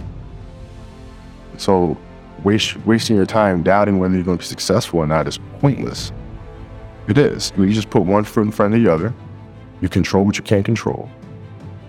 So, 1.57 1.97
waste, 2.43 2.77
wasting 2.85 3.15
your 3.15 3.25
time 3.25 3.63
doubting 3.63 3.99
whether 3.99 4.13
you're 4.13 4.23
going 4.23 4.37
to 4.37 4.41
be 4.43 4.47
successful 4.47 4.99
or 4.99 5.07
not 5.07 5.27
is 5.27 5.39
pointless. 5.59 6.11
It 7.07 7.17
is. 7.17 7.53
You 7.57 7.71
just 7.71 7.89
put 7.89 8.03
one 8.03 8.23
foot 8.23 8.41
in 8.41 8.51
front 8.51 8.73
of 8.73 8.81
the 8.81 8.91
other. 8.91 9.13
You 9.81 9.89
control 9.89 10.25
what 10.25 10.37
you 10.37 10.43
can't 10.43 10.65
control, 10.65 11.09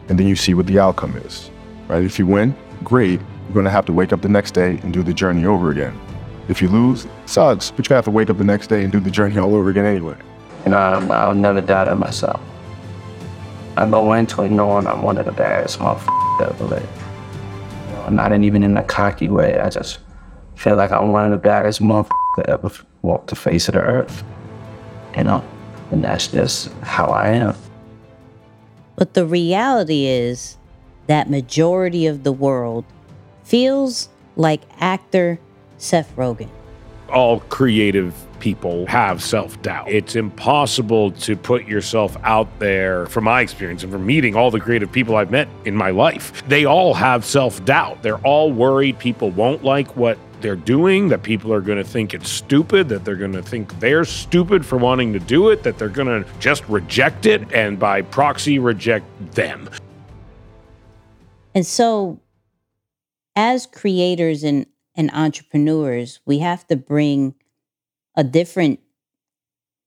and 0.08 0.18
then 0.18 0.26
you 0.26 0.36
see 0.36 0.54
what 0.54 0.66
the 0.66 0.78
outcome 0.78 1.16
is. 1.16 1.50
Right? 1.88 2.02
If 2.02 2.18
you 2.18 2.26
win, 2.26 2.54
great. 2.84 3.20
You're 3.20 3.54
going 3.54 3.64
to 3.64 3.70
have 3.70 3.86
to 3.86 3.92
wake 3.92 4.12
up 4.12 4.22
the 4.22 4.28
next 4.28 4.52
day 4.52 4.78
and 4.82 4.92
do 4.92 5.02
the 5.02 5.14
journey 5.14 5.46
over 5.46 5.70
again. 5.70 5.98
If 6.48 6.60
you 6.60 6.68
lose, 6.68 7.06
sucks, 7.26 7.70
but 7.70 7.88
you 7.88 7.94
have 7.94 8.04
to 8.04 8.10
wake 8.10 8.28
up 8.28 8.38
the 8.38 8.44
next 8.44 8.66
day 8.66 8.82
and 8.82 8.92
do 8.92 9.00
the 9.00 9.10
journey 9.10 9.38
all 9.38 9.54
over 9.54 9.70
again 9.70 9.86
anyway. 9.86 10.16
And 10.64 10.74
I, 10.74 11.04
I'll 11.08 11.34
never 11.34 11.60
doubt 11.60 11.88
it 11.88 11.94
myself. 11.94 12.40
I 13.76 13.88
go 13.88 14.12
into 14.14 14.42
it 14.42 14.50
knowing 14.50 14.86
I'm 14.86 15.02
one 15.02 15.18
of 15.18 15.26
the 15.26 15.32
baddest 15.32 15.78
motherfuckers 15.78 16.50
ever 16.50 16.64
lived. 16.64 16.88
You 18.04 18.10
not 18.10 18.32
even 18.32 18.62
in 18.62 18.76
a 18.76 18.82
cocky 18.82 19.28
way. 19.28 19.58
I 19.58 19.70
just 19.70 19.98
feel 20.54 20.76
like 20.76 20.90
I'm 20.90 21.12
one 21.12 21.24
of 21.24 21.30
the 21.30 21.36
baddest 21.36 21.80
motherfuckers 21.80 22.36
that 22.36 22.48
ever 22.48 22.70
walked 23.02 23.28
the 23.28 23.36
face 23.36 23.68
of 23.68 23.74
the 23.74 23.80
earth. 23.80 24.24
You 25.16 25.24
know? 25.24 25.44
And 25.90 26.02
that's 26.04 26.28
just 26.28 26.72
how 26.82 27.06
I 27.06 27.28
am. 27.28 27.54
But 28.96 29.14
the 29.14 29.26
reality 29.26 30.06
is 30.06 30.56
that 31.06 31.30
majority 31.30 32.06
of 32.06 32.24
the 32.24 32.32
world 32.32 32.84
feels 33.44 34.08
like 34.36 34.62
actor 34.80 35.38
Seth 35.78 36.14
Rogen. 36.16 36.48
all 37.10 37.40
creative 37.40 38.14
people 38.40 38.86
have 38.86 39.22
self 39.22 39.60
doubt. 39.62 39.88
It's 39.88 40.16
impossible 40.16 41.12
to 41.12 41.36
put 41.36 41.66
yourself 41.66 42.16
out 42.22 42.48
there, 42.58 43.06
from 43.06 43.24
my 43.24 43.40
experience 43.40 43.82
and 43.82 43.92
from 43.92 44.04
meeting 44.04 44.34
all 44.34 44.50
the 44.50 44.60
creative 44.60 44.90
people 44.90 45.16
I've 45.16 45.30
met 45.30 45.48
in 45.64 45.74
my 45.76 45.90
life. 45.90 46.46
They 46.48 46.64
all 46.64 46.94
have 46.94 47.24
self 47.24 47.64
doubt. 47.64 48.02
They're 48.02 48.18
all 48.18 48.50
worried 48.52 48.98
people 48.98 49.30
won't 49.30 49.62
like 49.64 49.96
what 49.96 50.18
they're 50.46 50.54
doing, 50.54 51.08
that 51.08 51.24
people 51.24 51.52
are 51.52 51.60
going 51.60 51.76
to 51.76 51.82
think 51.82 52.14
it's 52.14 52.28
stupid, 52.28 52.88
that 52.88 53.04
they're 53.04 53.16
going 53.16 53.32
to 53.32 53.42
think 53.42 53.80
they're 53.80 54.04
stupid 54.04 54.64
for 54.64 54.78
wanting 54.78 55.12
to 55.12 55.18
do 55.18 55.50
it, 55.50 55.64
that 55.64 55.76
they're 55.76 55.88
going 55.88 56.06
to 56.06 56.24
just 56.38 56.64
reject 56.68 57.26
it 57.26 57.52
and 57.52 57.80
by 57.80 58.00
proxy 58.00 58.60
reject 58.60 59.04
them. 59.32 59.68
And 61.52 61.66
so, 61.66 62.20
as 63.34 63.66
creators 63.66 64.44
and, 64.44 64.66
and 64.94 65.10
entrepreneurs, 65.10 66.20
we 66.24 66.38
have 66.38 66.64
to 66.68 66.76
bring 66.76 67.34
a 68.14 68.22
different 68.22 68.78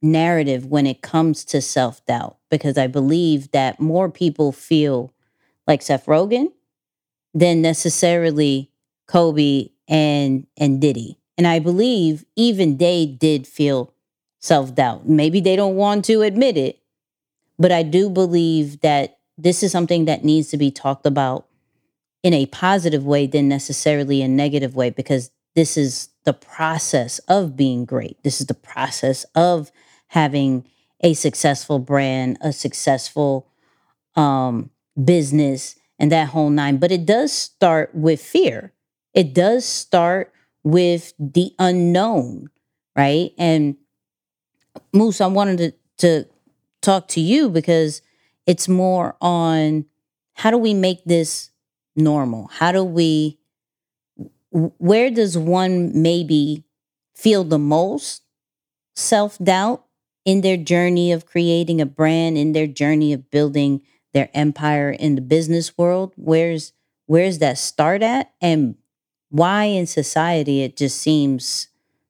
narrative 0.01 0.65
when 0.65 0.85
it 0.85 1.01
comes 1.01 1.45
to 1.45 1.61
self 1.61 2.05
doubt 2.05 2.35
because 2.51 2.77
I 2.77 2.87
believe 2.87 3.51
that 3.51 3.79
more 3.79 4.09
people 4.09 4.51
feel 4.51 5.13
like 5.65 5.81
Seth 5.81 6.05
Rogen 6.05 6.51
than 7.33 7.61
necessarily 7.61 8.68
Kobe 9.09 9.69
and 9.87 10.45
and 10.55 10.79
Diddy. 10.79 11.17
And 11.37 11.47
I 11.47 11.59
believe 11.59 12.25
even 12.35 12.77
they 12.77 13.05
did 13.05 13.47
feel 13.47 13.91
self 14.39 14.75
doubt. 14.75 15.09
Maybe 15.09 15.41
they 15.41 15.55
don't 15.55 15.75
want 15.75 16.05
to 16.05 16.21
admit 16.21 16.57
it, 16.57 16.79
but 17.57 17.71
I 17.71 17.81
do 17.83 18.09
believe 18.09 18.81
that 18.81 19.17
this 19.37 19.63
is 19.63 19.71
something 19.71 20.05
that 20.05 20.23
needs 20.23 20.49
to 20.49 20.57
be 20.57 20.69
talked 20.69 21.07
about 21.07 21.47
in 22.21 22.33
a 22.33 22.45
positive 22.47 23.05
way 23.05 23.25
than 23.25 23.47
necessarily 23.47 24.21
a 24.21 24.27
negative 24.27 24.75
way 24.75 24.89
because 24.89 25.31
this 25.55 25.75
is 25.75 26.09
the 26.25 26.33
process 26.33 27.19
of 27.27 27.55
being 27.55 27.85
great. 27.85 28.21
This 28.23 28.39
is 28.39 28.47
the 28.47 28.53
process 28.53 29.25
of 29.33 29.71
having 30.09 30.67
a 31.01 31.13
successful 31.13 31.79
brand, 31.79 32.37
a 32.41 32.53
successful 32.53 33.47
um, 34.15 34.69
business, 35.01 35.75
and 35.97 36.11
that 36.11 36.29
whole 36.29 36.49
nine. 36.49 36.77
But 36.77 36.91
it 36.91 37.05
does 37.05 37.33
start 37.33 37.95
with 37.95 38.21
fear. 38.21 38.73
It 39.13 39.33
does 39.33 39.65
start 39.65 40.31
with 40.63 41.13
the 41.19 41.53
unknown, 41.59 42.49
right? 42.95 43.31
And 43.37 43.77
Moose, 44.93 45.21
I 45.21 45.27
wanted 45.27 45.57
to, 45.57 45.73
to 45.99 46.29
talk 46.81 47.07
to 47.09 47.21
you 47.21 47.49
because 47.49 48.01
it's 48.45 48.67
more 48.67 49.15
on 49.21 49.85
how 50.33 50.51
do 50.51 50.57
we 50.57 50.73
make 50.73 51.03
this 51.05 51.49
normal? 51.95 52.47
How 52.47 52.71
do 52.71 52.83
we, 52.83 53.39
where 54.51 55.09
does 55.11 55.37
one 55.37 55.91
maybe 56.01 56.63
feel 57.15 57.43
the 57.43 57.59
most 57.59 58.23
self 58.95 59.37
doubt 59.39 59.85
in 60.25 60.41
their 60.41 60.57
journey 60.57 61.11
of 61.11 61.25
creating 61.25 61.81
a 61.81 61.85
brand, 61.85 62.37
in 62.37 62.53
their 62.53 62.67
journey 62.67 63.13
of 63.13 63.31
building 63.31 63.81
their 64.13 64.29
empire 64.33 64.91
in 64.91 65.15
the 65.15 65.21
business 65.21 65.77
world? 65.77 66.13
Where's, 66.17 66.73
where's 67.07 67.39
that 67.39 67.57
start 67.57 68.03
at? 68.03 68.31
And 68.41 68.75
why 69.29 69.65
in 69.65 69.87
society 69.87 70.63
it 70.63 70.75
just 70.75 70.97
seems 70.97 71.67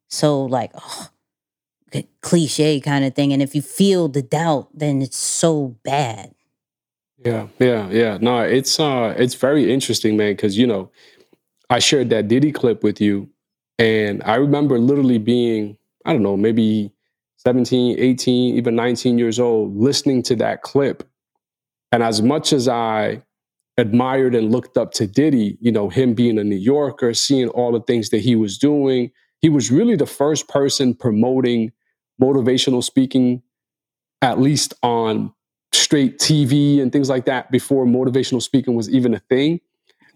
so 0.07 0.43
like, 0.43 0.71
oh, 0.75 1.09
cliche 2.21 2.79
kind 2.79 3.05
of 3.05 3.15
thing. 3.15 3.33
And 3.33 3.41
if 3.41 3.55
you 3.55 3.61
feel 3.61 4.07
the 4.07 4.21
doubt, 4.21 4.69
then 4.73 5.01
it's 5.01 5.17
so 5.17 5.75
bad. 5.83 6.33
Yeah, 7.23 7.47
yeah, 7.59 7.89
yeah. 7.89 8.17
No, 8.21 8.41
it's 8.41 8.79
uh 8.79 9.13
it's 9.17 9.35
very 9.35 9.71
interesting, 9.71 10.15
man, 10.15 10.33
because 10.33 10.57
you 10.57 10.65
know, 10.65 10.89
I 11.69 11.79
shared 11.79 12.09
that 12.11 12.27
Diddy 12.27 12.51
clip 12.51 12.81
with 12.83 13.01
you, 13.01 13.29
and 13.77 14.23
I 14.23 14.35
remember 14.35 14.79
literally 14.79 15.17
being, 15.17 15.77
I 16.05 16.13
don't 16.13 16.23
know, 16.23 16.37
maybe 16.37 16.93
17, 17.37 17.99
18, 17.99 18.55
even 18.55 18.75
19 18.75 19.17
years 19.17 19.39
old, 19.39 19.75
listening 19.75 20.23
to 20.23 20.35
that 20.37 20.61
clip. 20.61 21.03
And 21.91 22.03
as 22.03 22.21
much 22.21 22.53
as 22.53 22.67
I 22.67 23.21
admired 23.79 24.35
and 24.35 24.51
looked 24.51 24.77
up 24.77 24.91
to 24.91 25.07
Diddy, 25.07 25.57
you 25.61 25.71
know, 25.71 25.87
him 25.87 26.13
being 26.13 26.37
a 26.37 26.43
New 26.43 26.57
Yorker, 26.57 27.13
seeing 27.13 27.47
all 27.49 27.71
the 27.71 27.79
things 27.79 28.09
that 28.09 28.19
he 28.19 28.35
was 28.35 28.57
doing, 28.57 29.09
he 29.39 29.47
was 29.47 29.71
really 29.71 29.95
the 29.95 30.05
first 30.05 30.49
person 30.49 30.93
promoting 30.93 31.71
motivational 32.21 32.83
speaking, 32.83 33.41
at 34.21 34.37
least 34.39 34.73
on 34.83 35.33
straight 35.71 36.19
TV 36.19 36.81
and 36.81 36.91
things 36.91 37.09
like 37.09 37.23
that 37.25 37.49
before 37.51 37.85
motivational 37.85 38.41
speaking 38.41 38.75
was 38.75 38.89
even 38.89 39.13
a 39.13 39.19
thing. 39.29 39.61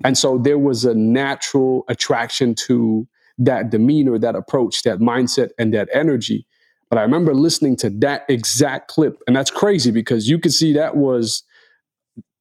And 0.04 0.18
so 0.18 0.38
there 0.38 0.60
was 0.60 0.84
a 0.84 0.94
natural 0.94 1.86
attraction 1.88 2.56
to 2.68 3.08
that 3.38 3.70
demeanor, 3.70 4.20
that 4.20 4.36
approach, 4.36 4.84
that 4.84 5.00
mindset, 5.00 5.52
and 5.58 5.74
that 5.74 5.88
energy. 5.94 6.46
But 6.90 7.00
I 7.00 7.04
remember 7.04 7.34
listening 7.34 7.78
to 7.78 7.90
that 8.02 8.26
exact 8.28 8.90
clip, 8.90 9.18
and 9.26 9.36
that's 9.36 9.50
crazy 9.50 9.90
because 9.90 10.28
you 10.28 10.38
could 10.38 10.54
see 10.54 10.74
that 10.74 10.98
was 10.98 11.44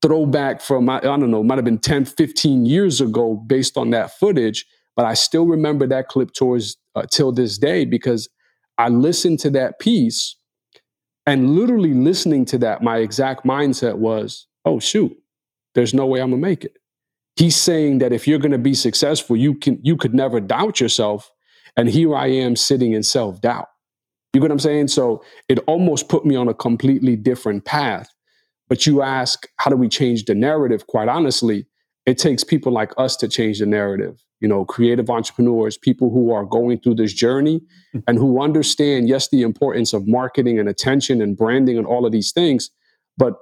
throwback 0.02 0.60
from, 0.60 0.88
I 0.88 1.00
don't 1.00 1.30
know, 1.30 1.44
might 1.44 1.58
have 1.58 1.64
been 1.64 1.78
10, 1.78 2.04
15 2.06 2.66
years 2.66 3.00
ago 3.00 3.36
based 3.46 3.78
on 3.78 3.90
that 3.90 4.18
footage. 4.18 4.66
But 4.96 5.06
I 5.06 5.14
still 5.14 5.46
remember 5.46 5.86
that 5.88 6.08
clip 6.08 6.32
towards 6.32 6.76
uh, 6.94 7.04
till 7.10 7.32
this 7.32 7.58
day 7.58 7.84
because 7.84 8.28
I 8.78 8.88
listened 8.88 9.38
to 9.40 9.50
that 9.50 9.78
piece 9.80 10.36
and 11.26 11.56
literally 11.56 11.94
listening 11.94 12.44
to 12.46 12.58
that, 12.58 12.82
my 12.82 12.98
exact 12.98 13.46
mindset 13.46 13.98
was, 13.98 14.46
oh, 14.64 14.80
shoot, 14.80 15.16
there's 15.74 15.94
no 15.94 16.06
way 16.06 16.20
I'm 16.20 16.30
gonna 16.30 16.42
make 16.42 16.64
it. 16.64 16.76
He's 17.36 17.56
saying 17.56 17.98
that 17.98 18.12
if 18.12 18.26
you're 18.28 18.38
gonna 18.38 18.58
be 18.58 18.74
successful, 18.74 19.36
you 19.36 19.54
can 19.54 19.78
you 19.82 19.96
could 19.96 20.14
never 20.14 20.40
doubt 20.40 20.80
yourself. 20.80 21.30
And 21.76 21.88
here 21.88 22.14
I 22.14 22.26
am 22.26 22.56
sitting 22.56 22.92
in 22.92 23.02
self-doubt. 23.02 23.68
You 24.34 24.40
get 24.40 24.48
what 24.48 24.52
I'm 24.52 24.58
saying? 24.58 24.88
So 24.88 25.24
it 25.48 25.58
almost 25.66 26.08
put 26.08 26.26
me 26.26 26.36
on 26.36 26.48
a 26.48 26.54
completely 26.54 27.16
different 27.16 27.64
path. 27.64 28.08
But 28.72 28.86
you 28.86 29.02
ask, 29.02 29.46
how 29.58 29.70
do 29.70 29.76
we 29.76 29.86
change 29.86 30.24
the 30.24 30.34
narrative? 30.34 30.86
Quite 30.86 31.06
honestly, 31.06 31.66
it 32.06 32.16
takes 32.16 32.42
people 32.42 32.72
like 32.72 32.90
us 32.96 33.16
to 33.16 33.28
change 33.28 33.58
the 33.58 33.66
narrative 33.66 34.24
you 34.40 34.48
know 34.48 34.64
creative 34.64 35.10
entrepreneurs 35.10 35.76
people 35.76 36.08
who 36.10 36.32
are 36.32 36.44
going 36.44 36.80
through 36.80 36.94
this 36.94 37.12
journey 37.12 37.60
mm-hmm. 37.60 37.98
and 38.08 38.16
who 38.16 38.42
understand 38.42 39.10
yes 39.10 39.28
the 39.28 39.42
importance 39.42 39.92
of 39.92 40.08
marketing 40.08 40.58
and 40.58 40.70
attention 40.70 41.20
and 41.20 41.36
branding 41.36 41.76
and 41.76 41.86
all 41.86 42.06
of 42.06 42.12
these 42.12 42.32
things 42.32 42.70
but 43.18 43.34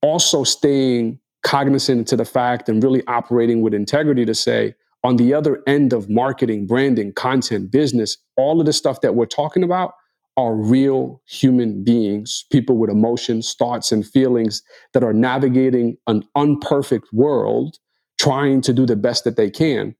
also 0.00 0.44
staying 0.44 1.20
cognizant 1.42 2.08
to 2.08 2.16
the 2.16 2.24
fact 2.24 2.66
and 2.68 2.82
really 2.82 3.06
operating 3.06 3.60
with 3.60 3.74
integrity 3.74 4.24
to 4.24 4.34
say 4.34 4.74
on 5.04 5.16
the 5.16 5.34
other 5.34 5.62
end 5.66 5.92
of 5.92 6.08
marketing 6.08 6.66
branding 6.66 7.12
content 7.12 7.70
business 7.70 8.16
all 8.36 8.58
of 8.60 8.66
the 8.66 8.72
stuff 8.72 9.02
that 9.02 9.14
we're 9.14 9.26
talking 9.26 9.62
about 9.62 9.92
are 10.36 10.54
real 10.54 11.22
human 11.26 11.84
beings, 11.84 12.44
people 12.50 12.76
with 12.76 12.90
emotions, 12.90 13.54
thoughts, 13.58 13.92
and 13.92 14.06
feelings 14.06 14.62
that 14.92 15.04
are 15.04 15.12
navigating 15.12 15.96
an 16.06 16.24
unperfect 16.36 17.06
world, 17.12 17.78
trying 18.18 18.60
to 18.60 18.72
do 18.72 18.84
the 18.86 18.96
best 18.96 19.24
that 19.24 19.36
they 19.36 19.50
can 19.50 19.94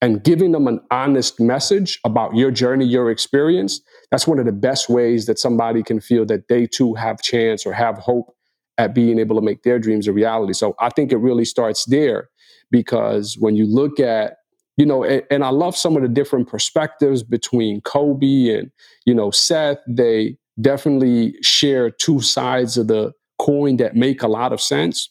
and 0.00 0.22
giving 0.22 0.52
them 0.52 0.66
an 0.66 0.80
honest 0.90 1.40
message 1.40 1.98
about 2.04 2.34
your 2.34 2.50
journey, 2.50 2.84
your 2.84 3.10
experience, 3.10 3.80
that's 4.10 4.26
one 4.26 4.38
of 4.38 4.46
the 4.46 4.52
best 4.52 4.88
ways 4.88 5.26
that 5.26 5.38
somebody 5.38 5.82
can 5.82 6.00
feel 6.00 6.24
that 6.26 6.48
they 6.48 6.66
too 6.66 6.94
have 6.94 7.20
chance 7.20 7.66
or 7.66 7.72
have 7.72 7.98
hope 7.98 8.34
at 8.76 8.94
being 8.94 9.18
able 9.18 9.34
to 9.34 9.42
make 9.42 9.64
their 9.64 9.78
dreams 9.78 10.06
a 10.06 10.12
reality. 10.12 10.52
So 10.52 10.76
I 10.78 10.90
think 10.90 11.10
it 11.10 11.16
really 11.16 11.44
starts 11.44 11.84
there 11.86 12.28
because 12.70 13.36
when 13.40 13.56
you 13.56 13.66
look 13.66 13.98
at 13.98 14.36
you 14.78 14.86
know, 14.86 15.04
and, 15.04 15.22
and 15.30 15.44
I 15.44 15.50
love 15.50 15.76
some 15.76 15.96
of 15.96 16.02
the 16.02 16.08
different 16.08 16.48
perspectives 16.48 17.22
between 17.22 17.82
Kobe 17.82 18.48
and, 18.56 18.70
you 19.04 19.14
know, 19.14 19.30
Seth. 19.30 19.78
They 19.86 20.38
definitely 20.60 21.34
share 21.42 21.90
two 21.90 22.20
sides 22.20 22.78
of 22.78 22.86
the 22.86 23.12
coin 23.38 23.76
that 23.76 23.94
make 23.94 24.22
a 24.22 24.28
lot 24.28 24.54
of 24.54 24.60
sense. 24.60 25.10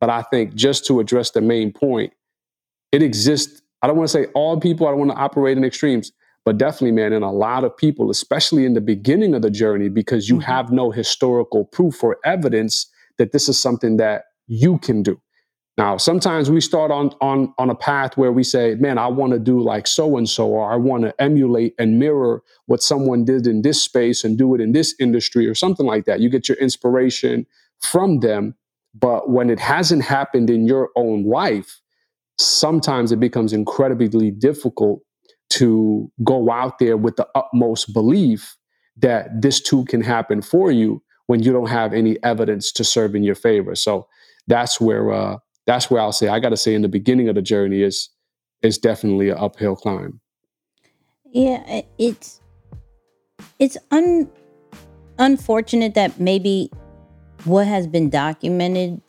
But 0.00 0.10
I 0.10 0.22
think 0.22 0.54
just 0.54 0.84
to 0.86 1.00
address 1.00 1.30
the 1.30 1.40
main 1.40 1.72
point, 1.72 2.12
it 2.92 3.02
exists 3.02 3.62
I 3.84 3.86
don't 3.86 3.98
want 3.98 4.08
to 4.08 4.12
say 4.12 4.26
all 4.34 4.58
people, 4.58 4.86
I 4.86 4.92
don't 4.92 5.00
want 5.00 5.10
to 5.10 5.18
operate 5.18 5.58
in 5.58 5.64
extremes, 5.64 6.10
but 6.46 6.56
definitely, 6.56 6.92
man, 6.92 7.12
in 7.12 7.22
a 7.22 7.30
lot 7.30 7.64
of 7.64 7.76
people, 7.76 8.10
especially 8.10 8.64
in 8.64 8.72
the 8.72 8.80
beginning 8.80 9.34
of 9.34 9.42
the 9.42 9.50
journey, 9.50 9.90
because 9.90 10.26
you 10.26 10.36
mm-hmm. 10.36 10.50
have 10.50 10.72
no 10.72 10.90
historical 10.90 11.66
proof 11.66 12.02
or 12.02 12.16
evidence 12.24 12.90
that 13.18 13.32
this 13.32 13.46
is 13.46 13.60
something 13.60 13.98
that 13.98 14.24
you 14.46 14.78
can 14.78 15.02
do. 15.02 15.20
Now, 15.76 15.96
sometimes 15.96 16.50
we 16.50 16.60
start 16.60 16.92
on 16.92 17.10
on 17.20 17.52
on 17.58 17.68
a 17.68 17.74
path 17.74 18.16
where 18.16 18.32
we 18.32 18.44
say, 18.44 18.76
"Man, 18.76 18.96
I 18.96 19.08
want 19.08 19.32
to 19.32 19.40
do 19.40 19.60
like 19.60 19.86
so 19.88 20.16
and 20.16 20.28
so, 20.28 20.46
or 20.46 20.70
I 20.72 20.76
want 20.76 21.02
to 21.02 21.20
emulate 21.20 21.74
and 21.78 21.98
mirror 21.98 22.42
what 22.66 22.82
someone 22.82 23.24
did 23.24 23.46
in 23.46 23.62
this 23.62 23.82
space 23.82 24.22
and 24.22 24.38
do 24.38 24.54
it 24.54 24.60
in 24.60 24.72
this 24.72 24.94
industry, 25.00 25.48
or 25.48 25.54
something 25.54 25.86
like 25.86 26.04
that." 26.04 26.20
You 26.20 26.28
get 26.28 26.48
your 26.48 26.58
inspiration 26.58 27.46
from 27.80 28.20
them, 28.20 28.54
but 28.94 29.30
when 29.30 29.50
it 29.50 29.58
hasn't 29.58 30.04
happened 30.04 30.48
in 30.48 30.64
your 30.66 30.90
own 30.96 31.24
life, 31.24 31.80
sometimes 32.38 33.10
it 33.10 33.18
becomes 33.18 33.52
incredibly 33.52 34.30
difficult 34.30 35.00
to 35.50 36.10
go 36.22 36.50
out 36.50 36.78
there 36.78 36.96
with 36.96 37.16
the 37.16 37.26
utmost 37.34 37.92
belief 37.92 38.56
that 38.96 39.42
this 39.42 39.60
too 39.60 39.84
can 39.86 40.02
happen 40.02 40.40
for 40.40 40.70
you 40.70 41.02
when 41.26 41.42
you 41.42 41.52
don't 41.52 41.68
have 41.68 41.92
any 41.92 42.22
evidence 42.22 42.70
to 42.72 42.84
serve 42.84 43.14
in 43.16 43.24
your 43.24 43.34
favor. 43.34 43.74
So 43.74 44.06
that's 44.46 44.80
where 44.80 45.10
uh, 45.12 45.38
that's 45.66 45.90
where 45.90 46.00
I'll 46.00 46.12
say 46.12 46.28
I 46.28 46.40
got 46.40 46.50
to 46.50 46.56
say 46.56 46.74
in 46.74 46.82
the 46.82 46.88
beginning 46.88 47.28
of 47.28 47.34
the 47.34 47.42
journey 47.42 47.82
is 47.82 48.10
is 48.62 48.78
definitely 48.78 49.28
an 49.30 49.36
uphill 49.38 49.76
climb. 49.76 50.20
Yeah, 51.32 51.82
it's 51.98 52.40
it's 53.58 53.76
un 53.90 54.30
unfortunate 55.18 55.94
that 55.94 56.18
maybe 56.18 56.70
what 57.44 57.66
has 57.66 57.86
been 57.86 58.10
documented 58.10 59.00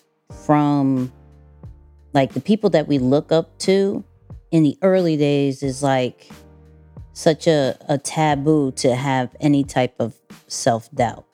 from 0.46 1.12
like 2.14 2.34
the 2.34 2.42
people 2.42 2.70
that 2.72 2.88
we 2.88 2.98
look 2.98 3.32
up 3.32 3.58
to 3.60 4.04
in 4.52 4.64
the 4.64 4.78
early 4.82 5.18
days 5.18 5.64
is 5.64 5.84
like 5.84 6.30
such 7.14 7.48
a, 7.48 7.78
a 7.88 7.98
taboo 7.98 8.72
to 8.72 8.96
have 8.96 9.36
any 9.40 9.64
type 9.64 9.96
of 10.00 10.16
self-doubt. 10.48 11.26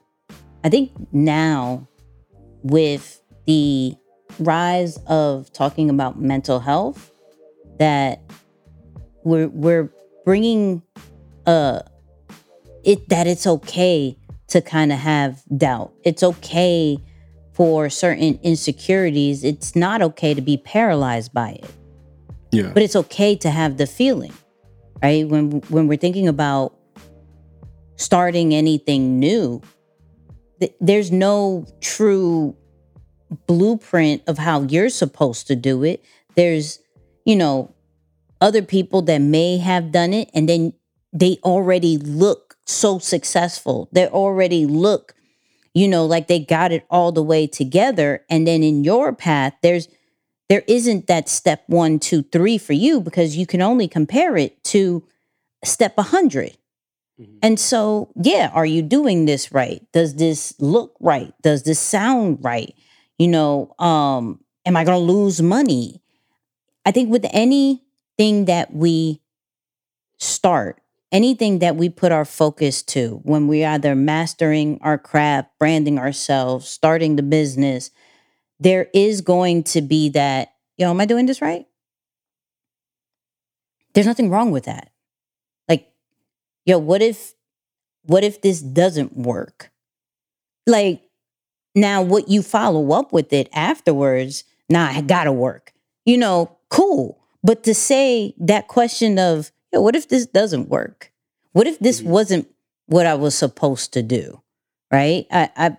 I 0.63 0.69
think 0.69 0.91
now 1.11 1.87
with 2.63 3.21
the 3.45 3.95
rise 4.39 4.97
of 5.07 5.51
talking 5.53 5.89
about 5.89 6.19
mental 6.19 6.59
health 6.59 7.11
that 7.79 8.21
we're 9.23 9.47
we're 9.49 9.89
bringing 10.25 10.81
uh 11.45 11.79
it 12.83 13.07
that 13.09 13.27
it's 13.27 13.45
okay 13.45 14.17
to 14.47 14.61
kind 14.61 14.91
of 14.91 14.99
have 14.99 15.41
doubt. 15.55 15.93
It's 16.03 16.23
okay 16.23 16.97
for 17.53 17.89
certain 17.89 18.39
insecurities. 18.43 19.43
It's 19.43 19.75
not 19.75 20.01
okay 20.01 20.33
to 20.33 20.41
be 20.41 20.57
paralyzed 20.57 21.33
by 21.33 21.51
it. 21.51 21.71
Yeah. 22.51 22.71
But 22.73 22.83
it's 22.83 22.95
okay 22.95 23.35
to 23.37 23.49
have 23.49 23.77
the 23.77 23.87
feeling. 23.87 24.33
Right? 25.01 25.27
When 25.27 25.61
when 25.69 25.87
we're 25.87 25.97
thinking 25.97 26.27
about 26.27 26.75
starting 27.95 28.53
anything 28.53 29.19
new, 29.19 29.61
th- 30.59 30.75
there's 30.79 31.11
no 31.11 31.65
true 31.79 32.55
blueprint 33.47 34.21
of 34.27 34.37
how 34.37 34.61
you're 34.63 34.89
supposed 34.89 35.47
to 35.47 35.55
do 35.55 35.83
it. 35.83 36.03
There's, 36.35 36.79
you 37.25 37.35
know, 37.35 37.73
other 38.39 38.61
people 38.61 39.01
that 39.03 39.19
may 39.19 39.57
have 39.57 39.91
done 39.91 40.13
it 40.13 40.29
and 40.33 40.49
then 40.49 40.73
they 41.13 41.37
already 41.43 41.97
look 41.97 42.55
so 42.65 42.99
successful. 42.99 43.89
They 43.91 44.07
already 44.07 44.65
look, 44.65 45.13
you 45.73 45.87
know, 45.87 46.05
like 46.05 46.27
they 46.27 46.39
got 46.39 46.71
it 46.71 46.85
all 46.89 47.11
the 47.11 47.23
way 47.23 47.47
together. 47.47 48.25
And 48.29 48.47
then 48.47 48.63
in 48.63 48.83
your 48.83 49.13
path, 49.13 49.53
there's 49.61 49.87
there 50.49 50.63
isn't 50.67 51.07
that 51.07 51.29
step 51.29 51.63
one, 51.67 51.97
two, 51.97 52.23
three 52.23 52.57
for 52.57 52.73
you 52.73 52.99
because 52.99 53.37
you 53.37 53.45
can 53.45 53.61
only 53.61 53.87
compare 53.87 54.35
it 54.35 54.61
to 54.65 55.07
step 55.63 55.95
100. 55.95 56.57
Mm-hmm. 57.19 57.37
And 57.41 57.57
so, 57.57 58.11
yeah, 58.21 58.51
are 58.53 58.65
you 58.65 58.81
doing 58.81 59.25
this 59.25 59.53
right? 59.53 59.81
Does 59.93 60.15
this 60.15 60.53
look 60.59 60.97
right? 60.99 61.33
Does 61.41 61.63
this 61.63 61.79
sound 61.79 62.39
right? 62.41 62.75
You 63.21 63.27
know 63.27 63.73
um 63.77 64.39
am 64.65 64.75
i 64.75 64.83
going 64.83 64.99
to 64.99 65.13
lose 65.13 65.41
money? 65.41 66.01
I 66.83 66.91
think 66.91 67.11
with 67.11 67.25
anything 67.31 68.45
that 68.45 68.73
we 68.73 69.21
start 70.17 70.81
anything 71.11 71.59
that 71.59 71.75
we 71.75 71.89
put 71.89 72.11
our 72.11 72.25
focus 72.25 72.81
to 72.81 73.19
when 73.23 73.47
we're 73.47 73.67
either 73.67 73.95
mastering 73.95 74.79
our 74.81 74.97
craft 74.97 75.49
branding 75.59 75.99
ourselves 75.99 76.67
starting 76.67 77.15
the 77.15 77.23
business 77.23 77.91
there 78.59 78.87
is 78.93 79.21
going 79.21 79.61
to 79.63 79.81
be 79.81 80.09
that 80.09 80.53
yo 80.77 80.89
am 80.89 81.01
i 81.01 81.05
doing 81.05 81.25
this 81.27 81.41
right? 81.41 81.65
There's 83.93 84.07
nothing 84.07 84.29
wrong 84.29 84.51
with 84.51 84.65
that. 84.65 84.91
Like 85.67 85.91
yo 86.65 86.79
what 86.79 87.01
if 87.01 87.33
what 88.03 88.23
if 88.23 88.41
this 88.41 88.61
doesn't 88.61 89.15
work? 89.15 89.71
Like 90.65 91.03
now, 91.75 92.01
what 92.01 92.29
you 92.29 92.41
follow 92.41 92.91
up 92.91 93.13
with 93.13 93.31
it 93.31 93.49
afterwards, 93.53 94.43
nah, 94.69 94.87
I 94.87 95.01
gotta 95.01 95.31
work. 95.31 95.73
You 96.05 96.17
know, 96.17 96.57
cool. 96.69 97.19
But 97.43 97.63
to 97.63 97.73
say 97.73 98.35
that 98.39 98.67
question 98.67 99.17
of, 99.17 99.51
yo, 99.71 99.81
what 99.81 99.95
if 99.95 100.09
this 100.09 100.25
doesn't 100.25 100.69
work? 100.69 101.11
What 101.53 101.67
if 101.67 101.79
this 101.79 102.01
mm-hmm. 102.01 102.09
wasn't 102.09 102.47
what 102.87 103.05
I 103.05 103.15
was 103.15 103.35
supposed 103.35 103.93
to 103.93 104.03
do? 104.03 104.41
Right? 104.91 105.25
I, 105.31 105.49
I 105.55 105.77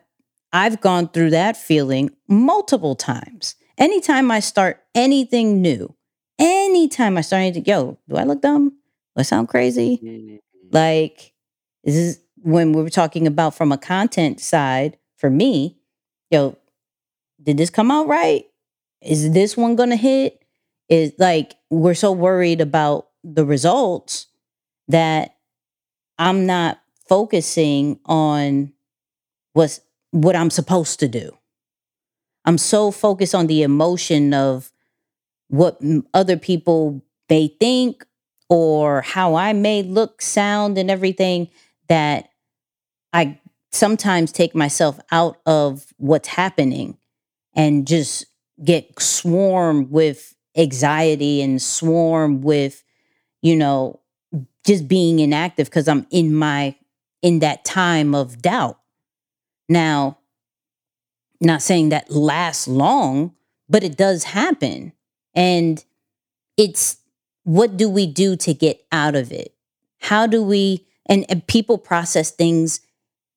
I've 0.52 0.80
gone 0.80 1.08
through 1.08 1.30
that 1.30 1.56
feeling 1.56 2.10
multiple 2.28 2.94
times. 2.94 3.56
Anytime 3.78 4.30
I 4.30 4.40
start 4.40 4.82
anything 4.94 5.62
new, 5.62 5.94
anytime 6.38 7.16
I 7.16 7.22
start 7.22 7.40
anything, 7.40 7.64
yo, 7.64 7.98
do 8.08 8.16
I 8.16 8.24
look 8.24 8.42
dumb? 8.42 8.70
Do 8.70 9.20
I 9.20 9.22
sound 9.22 9.48
crazy? 9.48 10.00
Mm-hmm. 10.02 10.36
Like, 10.70 11.32
this 11.84 11.94
is 11.94 12.20
when 12.42 12.72
we 12.72 12.82
were 12.82 12.90
talking 12.90 13.26
about 13.26 13.54
from 13.54 13.72
a 13.72 13.78
content 13.78 14.40
side 14.40 14.98
for 15.16 15.30
me, 15.30 15.78
yo, 16.32 16.56
did 17.40 17.58
this 17.58 17.70
come 17.70 17.90
out 17.90 18.08
right? 18.08 18.46
Is 19.02 19.32
this 19.32 19.56
one 19.56 19.76
gonna 19.76 19.96
hit? 19.96 20.42
Is 20.88 21.12
like 21.18 21.54
we're 21.70 21.94
so 21.94 22.10
worried 22.12 22.60
about 22.60 23.08
the 23.22 23.44
results 23.44 24.26
that 24.88 25.36
I'm 26.18 26.46
not 26.46 26.80
focusing 27.08 28.00
on 28.06 28.72
what's 29.52 29.80
what 30.10 30.34
I'm 30.34 30.50
supposed 30.50 30.98
to 31.00 31.08
do. 31.08 31.36
I'm 32.44 32.58
so 32.58 32.90
focused 32.90 33.34
on 33.34 33.46
the 33.46 33.62
emotion 33.62 34.34
of 34.34 34.72
what 35.48 35.80
other 36.12 36.36
people 36.36 37.02
may 37.30 37.48
think 37.60 38.04
or 38.48 39.02
how 39.02 39.34
I 39.36 39.52
may 39.52 39.82
look, 39.82 40.20
sound, 40.20 40.76
and 40.76 40.90
everything 40.90 41.48
that 41.88 42.30
I 43.12 43.38
sometimes 43.72 44.32
take 44.32 44.54
myself 44.54 45.00
out 45.10 45.38
of 45.46 45.86
what's 45.96 46.28
happening 46.28 46.98
and 47.54 47.86
just 47.86 48.26
get 48.62 49.00
swarmed 49.00 49.90
with 49.90 50.34
anxiety 50.56 51.40
and 51.40 51.60
swarm 51.60 52.42
with 52.42 52.84
you 53.40 53.56
know 53.56 53.98
just 54.66 54.86
being 54.86 55.18
inactive 55.18 55.66
because 55.66 55.88
i'm 55.88 56.06
in 56.10 56.34
my 56.34 56.74
in 57.22 57.38
that 57.38 57.64
time 57.64 58.14
of 58.14 58.42
doubt. 58.42 58.78
Now 59.68 60.18
not 61.40 61.62
saying 61.62 61.88
that 61.88 62.10
lasts 62.10 62.68
long 62.68 63.34
but 63.68 63.82
it 63.82 63.96
does 63.96 64.24
happen. 64.24 64.92
And 65.34 65.82
it's 66.58 66.98
what 67.44 67.78
do 67.78 67.88
we 67.88 68.06
do 68.06 68.36
to 68.36 68.52
get 68.52 68.84
out 68.92 69.14
of 69.14 69.32
it? 69.32 69.54
How 69.98 70.26
do 70.26 70.42
we 70.42 70.86
and, 71.06 71.24
and 71.28 71.46
people 71.46 71.78
process 71.78 72.30
things 72.30 72.80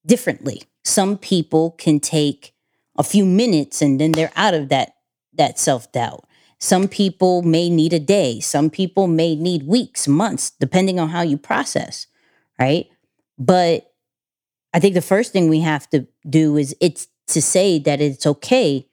differently. 0.05 0.63
Some 0.83 1.17
people 1.17 1.71
can 1.71 1.99
take 1.99 2.53
a 2.97 3.03
few 3.03 3.25
minutes 3.25 3.81
and 3.81 3.99
then 3.99 4.11
they're 4.11 4.31
out 4.35 4.53
of 4.53 4.69
that 4.69 4.93
that 5.33 5.59
self-doubt. 5.59 6.25
Some 6.59 6.87
people 6.87 7.41
may 7.41 7.69
need 7.69 7.91
a 7.91 7.99
day, 7.99 8.39
some 8.39 8.69
people 8.69 9.07
may 9.07 9.35
need 9.35 9.67
weeks, 9.67 10.07
months 10.07 10.51
depending 10.51 10.99
on 10.99 11.09
how 11.09 11.21
you 11.21 11.37
process, 11.37 12.07
right? 12.57 12.87
But 13.37 13.91
I 14.73 14.79
think 14.79 14.93
the 14.93 15.01
first 15.01 15.33
thing 15.33 15.49
we 15.49 15.59
have 15.59 15.89
to 15.89 16.07
do 16.29 16.57
is 16.57 16.75
it's 16.79 17.07
to 17.27 17.41
say 17.41 17.79
that 17.79 17.99
it's 18.01 18.25
okay 18.25 18.87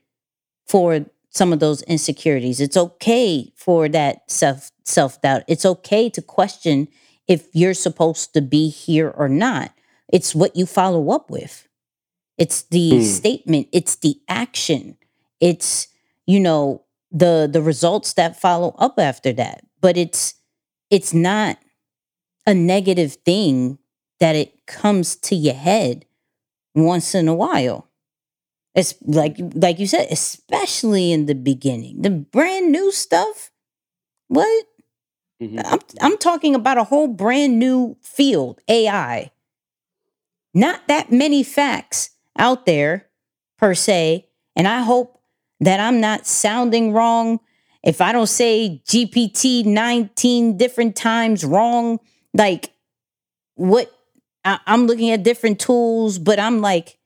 for 0.66 1.07
some 1.31 1.53
of 1.53 1.61
those 1.61 1.83
insecurities. 1.83 2.61
It's 2.61 2.77
okay 2.77 3.53
for 3.57 3.88
that 3.88 4.31
self 4.31 4.70
self-doubt. 4.85 5.45
It's 5.49 5.64
okay 5.64 6.11
to 6.11 6.22
question 6.22 6.89
if 7.28 7.47
you're 7.53 7.74
supposed 7.74 8.34
to 8.34 8.41
be 8.41 8.68
here 8.68 9.09
or 9.09 9.28
not. 9.28 9.72
It's 10.13 10.35
what 10.35 10.55
you 10.55 10.67
follow 10.67 11.11
up 11.11 11.31
with. 11.31 11.67
It's 12.39 12.63
the 12.63 12.93
mm. 12.93 13.03
statement, 13.03 13.69
it's 13.73 13.97
the 13.97 14.21
action. 14.29 14.97
It's, 15.41 15.89
you 16.27 16.39
know, 16.39 16.85
the 17.11 17.49
the 17.51 17.63
results 17.63 18.15
that 18.15 18.41
follow 18.41 18.75
up 18.79 18.99
after 18.99 19.33
that. 19.33 19.65
But 19.81 19.97
it's 19.97 20.35
it's 20.91 21.13
not 21.13 21.59
a 22.47 22.55
negative 22.55 23.15
thing 23.25 23.79
that 24.21 24.37
it 24.37 24.67
comes 24.67 25.17
to 25.17 25.35
your 25.35 25.55
head 25.55 26.07
once 26.75 27.15
in 27.15 27.29
a 27.29 27.35
while. 27.35 27.89
It's 28.75 28.95
like 29.03 29.37
like 29.55 29.79
you 29.79 29.87
said, 29.87 30.09
especially 30.11 31.13
in 31.13 31.27
the 31.27 31.35
beginning. 31.35 32.03
The 32.03 32.11
brand 32.11 32.71
new 32.71 32.93
stuff. 32.93 33.51
What? 34.29 34.67
Mm-hmm. 35.43 35.59
I'm 35.65 35.81
I'm 36.01 36.19
talking 36.19 36.55
about 36.55 36.79
a 36.79 36.85
whole 36.85 37.09
brand 37.09 37.59
new 37.59 37.97
field, 38.01 38.61
AI 38.69 39.32
not 40.55 40.86
that 40.88 41.11
many 41.11 41.42
facts 41.42 42.11
out 42.38 42.66
there 42.66 43.09
per 43.59 43.74
se. 43.74 44.28
And 44.57 44.68
I 44.68 44.82
hope 44.82 45.20
that 45.61 45.80
I'm 45.80 46.00
not 46.00 46.26
sounding 46.26 46.92
wrong, 46.92 47.40
if 47.82 48.00
I 48.00 48.12
don't 48.12 48.26
say 48.28 48.82
GPT 48.86 49.64
19 49.64 50.57
different 50.57 50.96
times 50.96 51.44
wrong, 51.44 51.98
like 52.34 52.72
what 53.55 53.90
I, 54.44 54.59
I'm 54.66 54.86
looking 54.86 55.11
at 55.11 55.22
different 55.22 55.61
tools, 55.61 56.18
but 56.18 56.38
I'm 56.38 56.61
like, 56.61 56.98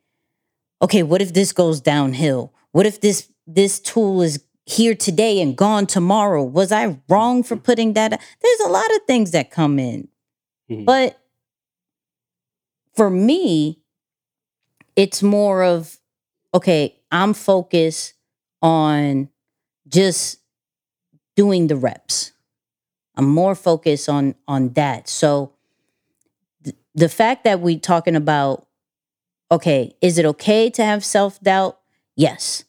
okay, 0.83 1.03
what 1.03 1.23
if 1.23 1.35
this 1.35 1.53
goes 1.53 1.81
downhill? 1.81 2.53
What 2.73 2.87
if 2.87 3.01
this 3.01 3.31
this 3.47 3.79
tool 3.79 4.23
is 4.23 4.43
here 4.65 4.95
today 4.95 5.41
and 5.41 5.57
gone 5.57 5.87
tomorrow? 5.87 6.43
Was 6.43 6.73
I 6.73 6.99
wrong 7.09 7.43
for 7.43 7.57
putting 7.57 7.93
that? 7.95 8.11
There's 8.11 8.61
a 8.61 8.69
lot 8.71 8.91
of 8.95 9.03
things 9.07 9.31
that 9.31 9.51
come 9.51 9.79
in. 9.79 10.09
Mhm. 10.71 10.85
But 10.85 11.19
for 12.97 13.11
me, 13.11 13.79
it's 14.97 15.23
more 15.23 15.63
of 15.63 15.99
okay, 16.55 16.97
I'm 17.13 17.35
focused 17.35 18.15
on 18.63 19.29
just 19.87 20.39
doing 21.37 21.67
the 21.67 21.77
reps. 21.77 22.33
I'm 23.15 23.29
more 23.29 23.55
focused 23.55 24.09
on 24.09 24.35
on 24.49 24.71
that. 24.71 25.09
So 25.09 25.53
th- 26.65 26.77
the 26.95 27.09
fact 27.09 27.45
that 27.45 27.61
we 27.61 27.79
talking 27.79 28.17
about 28.17 28.67
okay, 29.51 29.95
is 30.01 30.19
it 30.19 30.25
okay 30.25 30.71
to 30.71 30.85
have 30.85 31.05
self-doubt? 31.05 31.79
Yes. 32.17 32.65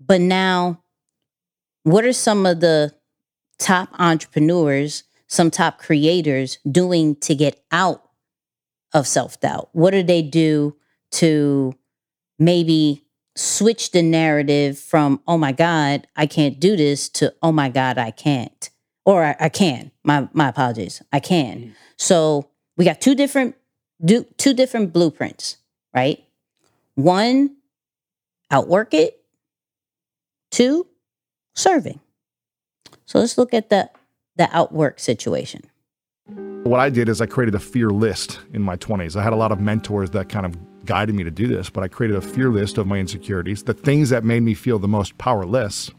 But 0.00 0.20
now 0.22 0.82
what 1.82 2.04
are 2.04 2.12
some 2.12 2.46
of 2.46 2.60
the 2.60 2.94
top 3.58 3.90
entrepreneurs, 3.98 5.04
some 5.26 5.50
top 5.50 5.78
creators 5.78 6.58
doing 6.70 7.16
to 7.16 7.34
get 7.34 7.60
out 7.72 8.07
of 8.98 9.06
self 9.06 9.40
doubt? 9.40 9.68
What 9.72 9.92
do 9.92 10.02
they 10.02 10.22
do 10.22 10.76
to 11.12 11.74
maybe 12.38 13.04
switch 13.36 13.92
the 13.92 14.02
narrative 14.02 14.78
from, 14.78 15.20
oh 15.26 15.38
my 15.38 15.52
God, 15.52 16.06
I 16.16 16.26
can't 16.26 16.58
do 16.58 16.76
this 16.76 17.08
to, 17.10 17.34
oh 17.42 17.52
my 17.52 17.68
God, 17.68 17.98
I 17.98 18.10
can't? 18.10 18.70
Or 19.04 19.24
I, 19.24 19.36
I 19.40 19.48
can. 19.48 19.90
My, 20.04 20.28
my 20.32 20.48
apologies. 20.48 21.02
I 21.12 21.20
can. 21.20 21.58
Mm-hmm. 21.58 21.70
So 21.96 22.50
we 22.76 22.84
got 22.84 23.00
two 23.00 23.14
different 23.14 23.54
do, 24.04 24.26
two 24.36 24.54
different 24.54 24.92
blueprints, 24.92 25.58
right? 25.94 26.22
One, 26.94 27.56
outwork 28.50 28.94
it. 28.94 29.20
Two, 30.50 30.86
serving. 31.54 32.00
So 33.06 33.18
let's 33.18 33.38
look 33.38 33.54
at 33.54 33.70
the 33.70 33.90
the 34.36 34.48
outwork 34.56 35.00
situation. 35.00 35.62
What 36.68 36.80
I 36.80 36.90
did 36.90 37.08
is 37.08 37.22
I 37.22 37.26
created 37.26 37.54
a 37.54 37.58
fear 37.58 37.88
list 37.88 38.40
in 38.52 38.60
my 38.60 38.76
20s. 38.76 39.16
I 39.16 39.22
had 39.22 39.32
a 39.32 39.36
lot 39.36 39.52
of 39.52 39.58
mentors 39.58 40.10
that 40.10 40.28
kind 40.28 40.44
of 40.44 40.54
guided 40.84 41.14
me 41.14 41.24
to 41.24 41.30
do 41.30 41.46
this, 41.46 41.70
but 41.70 41.82
I 41.82 41.88
created 41.88 42.18
a 42.18 42.20
fear 42.20 42.50
list 42.50 42.76
of 42.76 42.86
my 42.86 42.98
insecurities, 42.98 43.62
the 43.62 43.72
things 43.72 44.10
that 44.10 44.22
made 44.22 44.42
me 44.42 44.52
feel 44.52 44.78
the 44.78 44.86
most 44.86 45.16
powerless, 45.16 45.90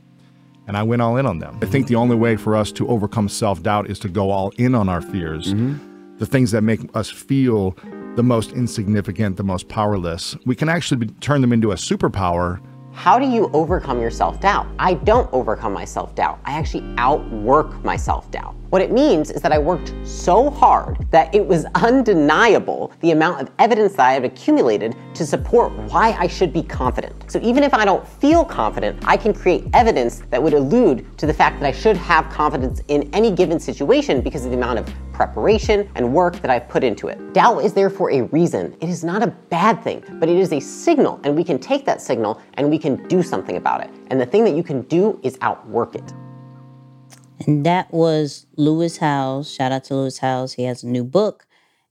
and 0.68 0.78
I 0.78 0.84
went 0.84 1.02
all 1.02 1.18
in 1.18 1.26
on 1.26 1.40
them. 1.40 1.58
I 1.64 1.66
think 1.66 1.88
the 1.88 1.96
only 1.96 2.16
way 2.16 2.36
for 2.36 2.56
us 2.56 2.72
to 2.74 2.88
overcome 2.88 3.30
self 3.30 3.64
doubt 3.64 3.90
is 3.90 3.98
to 3.98 4.10
go 4.10 4.30
all 4.30 4.52
in 4.60 4.76
on 4.76 4.90
our 4.90 5.02
fears, 5.02 5.56
mm-hmm. 5.56 6.18
the 6.18 6.28
things 6.28 6.52
that 6.52 6.62
make 6.62 6.82
us 6.96 7.10
feel 7.10 7.76
the 8.16 8.22
most 8.22 8.52
insignificant, 8.52 9.38
the 9.38 9.44
most 9.44 9.70
powerless. 9.70 10.38
We 10.46 10.56
can 10.56 10.70
actually 10.70 11.08
be, 11.08 11.14
turn 11.16 11.42
them 11.42 11.52
into 11.52 11.72
a 11.72 11.76
superpower 11.76 12.62
How 12.92 13.18
do 13.18 13.26
you 13.26 13.50
overcome 13.54 14.00
your 14.00 14.12
self 14.12 14.40
doubt? 14.40 14.68
I 14.78 14.94
don't 14.94 15.32
overcome 15.34 15.74
my 15.74 15.86
self 15.86 16.14
doubt. 16.14 16.40
I 16.46 16.52
actually 16.52 16.84
outwork 17.00 17.84
my 17.84 17.96
self 17.96 18.30
doubt. 18.30 18.56
What 18.70 18.84
it 18.84 18.92
means 18.92 19.32
is 19.32 19.42
that 19.42 19.52
I 19.52 19.58
worked 19.58 19.94
so 20.04 20.52
hard 20.52 21.08
that 21.10 21.34
it 21.34 21.44
was 21.44 21.66
undeniable 21.74 22.92
the 23.00 23.10
amount 23.10 23.42
of 23.42 23.50
evidence 23.58 23.94
that 23.94 24.06
I 24.06 24.14
have 24.14 24.24
accumulated 24.24 24.96
to 25.16 25.26
support 25.26 25.74
why 25.92 26.16
I 26.20 26.28
should 26.28 26.54
be 26.54 26.62
confident. 26.62 27.32
So 27.32 27.40
even 27.42 27.64
if 27.64 27.74
I 27.74 27.84
don't 27.84 28.08
feel 28.08 28.46
confident, 28.46 29.04
I 29.08 29.18
can 29.18 29.34
create 29.34 29.66
evidence 29.74 30.22
that 30.30 30.42
would 30.42 30.54
allude 30.54 31.18
to 31.18 31.26
the 31.26 31.34
fact 31.34 31.60
that 31.60 31.66
I 31.66 31.72
should 31.72 31.98
have 31.98 32.30
confidence 32.30 32.84
in 32.90 33.10
any 33.12 33.32
given 33.32 33.60
situation 33.60 34.22
because 34.22 34.46
of 34.46 34.52
the 34.52 34.58
amount 34.58 34.78
of 34.78 34.94
preparation 35.14 35.90
and 35.96 36.14
work 36.14 36.40
that 36.40 36.52
I've 36.52 36.70
put 36.70 36.84
into 36.84 37.08
it. 37.08 37.34
Doubt 37.34 37.66
is 37.66 37.74
there 37.74 37.90
for 37.90 38.12
a 38.12 38.22
reason. 38.22 38.78
It 38.82 38.90
is 38.90 39.04
not 39.04 39.24
a 39.24 39.28
bad 39.28 39.84
thing, 39.84 40.04
but 40.20 40.30
it 40.30 40.38
is 40.38 40.54
a 40.54 40.60
signal, 40.60 41.20
and 41.24 41.36
we 41.36 41.44
can 41.44 41.58
take 41.58 41.86
that 41.86 42.04
signal 42.04 42.40
and 42.54 42.70
we 42.70 42.78
can 42.78 43.08
do 43.08 43.24
something 43.24 43.58
about 43.58 43.82
it. 43.82 43.90
And 44.12 44.22
the 44.22 44.28
thing 44.28 44.44
that 44.44 44.54
you 44.56 44.62
can 44.62 44.84
do 44.84 45.20
is 45.24 45.40
outwork 45.42 45.96
it. 45.96 46.14
And 47.46 47.66
that 47.66 47.94
was 47.94 48.46
Lewis 48.58 48.98
Howes. 48.98 49.52
Shout 49.52 49.72
out 49.72 49.86
to 49.86 49.96
Lewis 49.96 50.18
Howes. 50.20 50.54
He 50.54 50.64
has 50.64 50.84
a 50.84 50.88
new 50.88 51.04
book. 51.04 51.46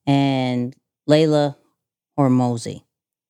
And 0.06 0.74
Leila 1.06 1.56
Hormozi. 2.18 2.82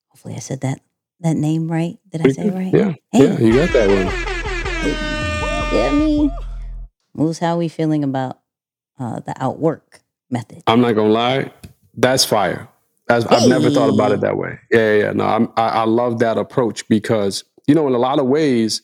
Hopefully 0.09 0.35
I 0.35 0.41
said 0.41 0.61
that 0.63 0.81
that 1.21 1.37
name 1.37 1.71
right. 1.71 1.99
Did 2.11 2.27
I 2.27 2.31
say 2.31 2.47
it 2.49 2.55
right? 2.55 2.73
Yeah, 2.73 2.95
Hey. 3.13 3.25
yeah, 3.27 3.39
you 3.39 3.55
got 3.55 3.73
that 3.73 3.89
one. 3.89 5.75
Yeah, 5.75 5.89
I 5.91 5.95
mean, 5.95 6.33
Moose, 7.15 7.39
how 7.41 7.59
we 7.59 7.69
feeling 7.69 8.05
about 8.05 8.41
uh, 8.99 9.21
the 9.21 9.35
outwork 9.43 10.01
method? 10.31 10.63
I'm 10.67 10.81
not 10.81 10.93
gonna 10.93 11.09
lie, 11.13 11.53
that's 11.97 12.25
fire. 12.25 12.69
That's, 13.07 13.25
I've 13.27 13.49
never 13.49 13.71
thought 13.71 13.93
about 13.93 14.13
it 14.13 14.21
that 14.21 14.37
way. 14.37 14.59
Yeah, 14.71 14.79
yeah, 14.79 15.05
yeah. 15.05 15.13
no, 15.13 15.25
I'm, 15.25 15.53
I, 15.57 15.69
I 15.69 15.85
love 15.85 16.19
that 16.21 16.39
approach 16.39 16.87
because 16.89 17.45
you 17.67 17.75
know, 17.75 17.87
in 17.87 17.95
a 17.95 17.99
lot 17.99 18.19
of 18.19 18.27
ways, 18.27 18.83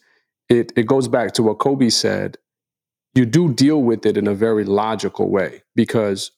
it 0.49 0.73
it 0.77 0.87
goes 0.87 1.09
back 1.09 1.33
to 1.35 1.43
what 1.43 1.59
Kobe 1.59 1.89
said. 1.89 2.37
You 3.15 3.27
do 3.27 3.53
deal 3.53 3.83
with 3.83 4.05
it 4.07 4.17
in 4.17 4.27
a 4.27 4.35
very 4.35 4.65
logical 4.65 5.31
way 5.31 5.63
because 5.75 6.33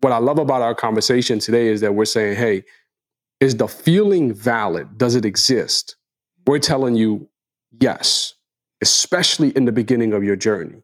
what 0.00 0.12
I 0.12 0.18
love 0.18 0.38
about 0.38 0.62
our 0.62 0.74
conversation 0.74 1.38
today 1.38 1.68
is 1.68 1.80
that 1.80 1.94
we're 1.94 2.04
saying, 2.04 2.36
hey, 2.36 2.64
is 3.40 3.56
the 3.56 3.68
feeling 3.68 4.32
valid? 4.32 4.98
Does 4.98 5.14
it 5.14 5.24
exist? 5.24 5.96
We're 6.46 6.58
telling 6.58 6.94
you 6.94 7.28
yes, 7.80 8.34
especially 8.80 9.50
in 9.50 9.64
the 9.64 9.72
beginning 9.72 10.12
of 10.12 10.24
your 10.24 10.36
journey. 10.36 10.82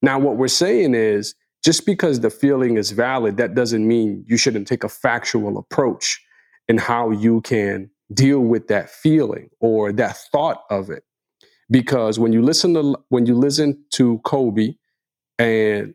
Now, 0.00 0.18
what 0.18 0.36
we're 0.36 0.48
saying 0.48 0.94
is 0.94 1.34
just 1.64 1.86
because 1.86 2.20
the 2.20 2.30
feeling 2.30 2.76
is 2.76 2.90
valid, 2.90 3.36
that 3.36 3.54
doesn't 3.54 3.86
mean 3.86 4.24
you 4.28 4.36
shouldn't 4.36 4.66
take 4.66 4.84
a 4.84 4.88
factual 4.88 5.58
approach 5.58 6.20
in 6.68 6.78
how 6.78 7.10
you 7.10 7.40
can 7.42 7.90
deal 8.12 8.40
with 8.40 8.68
that 8.68 8.90
feeling 8.90 9.48
or 9.60 9.92
that 9.92 10.16
thought 10.16 10.62
of 10.70 10.90
it. 10.90 11.04
Because 11.70 12.18
when 12.18 12.32
you 12.32 12.42
listen 12.42 12.74
to 12.74 12.96
when 13.08 13.26
you 13.26 13.34
listen 13.34 13.84
to 13.92 14.18
Kobe 14.18 14.74
and 15.38 15.94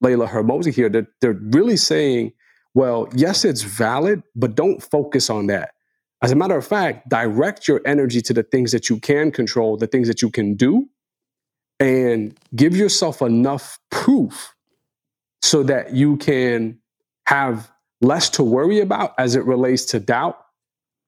Leila 0.00 0.26
Hormozi 0.26 0.74
here, 0.74 0.88
they're, 0.88 1.06
they're 1.20 1.32
really 1.32 1.76
saying, 1.76 2.32
well, 2.74 3.08
yes, 3.14 3.44
it's 3.44 3.62
valid, 3.62 4.22
but 4.34 4.54
don't 4.54 4.82
focus 4.82 5.30
on 5.30 5.46
that. 5.46 5.70
As 6.22 6.32
a 6.32 6.36
matter 6.36 6.56
of 6.56 6.66
fact, 6.66 7.08
direct 7.08 7.68
your 7.68 7.80
energy 7.84 8.20
to 8.22 8.32
the 8.32 8.42
things 8.42 8.72
that 8.72 8.88
you 8.88 8.98
can 8.98 9.30
control, 9.30 9.76
the 9.76 9.86
things 9.86 10.08
that 10.08 10.22
you 10.22 10.30
can 10.30 10.54
do, 10.54 10.88
and 11.80 12.38
give 12.54 12.76
yourself 12.76 13.22
enough 13.22 13.78
proof 13.90 14.54
so 15.40 15.62
that 15.64 15.92
you 15.92 16.16
can 16.16 16.78
have 17.26 17.70
less 18.00 18.30
to 18.30 18.42
worry 18.42 18.80
about 18.80 19.14
as 19.18 19.34
it 19.34 19.44
relates 19.44 19.84
to 19.86 20.00
doubt 20.00 20.38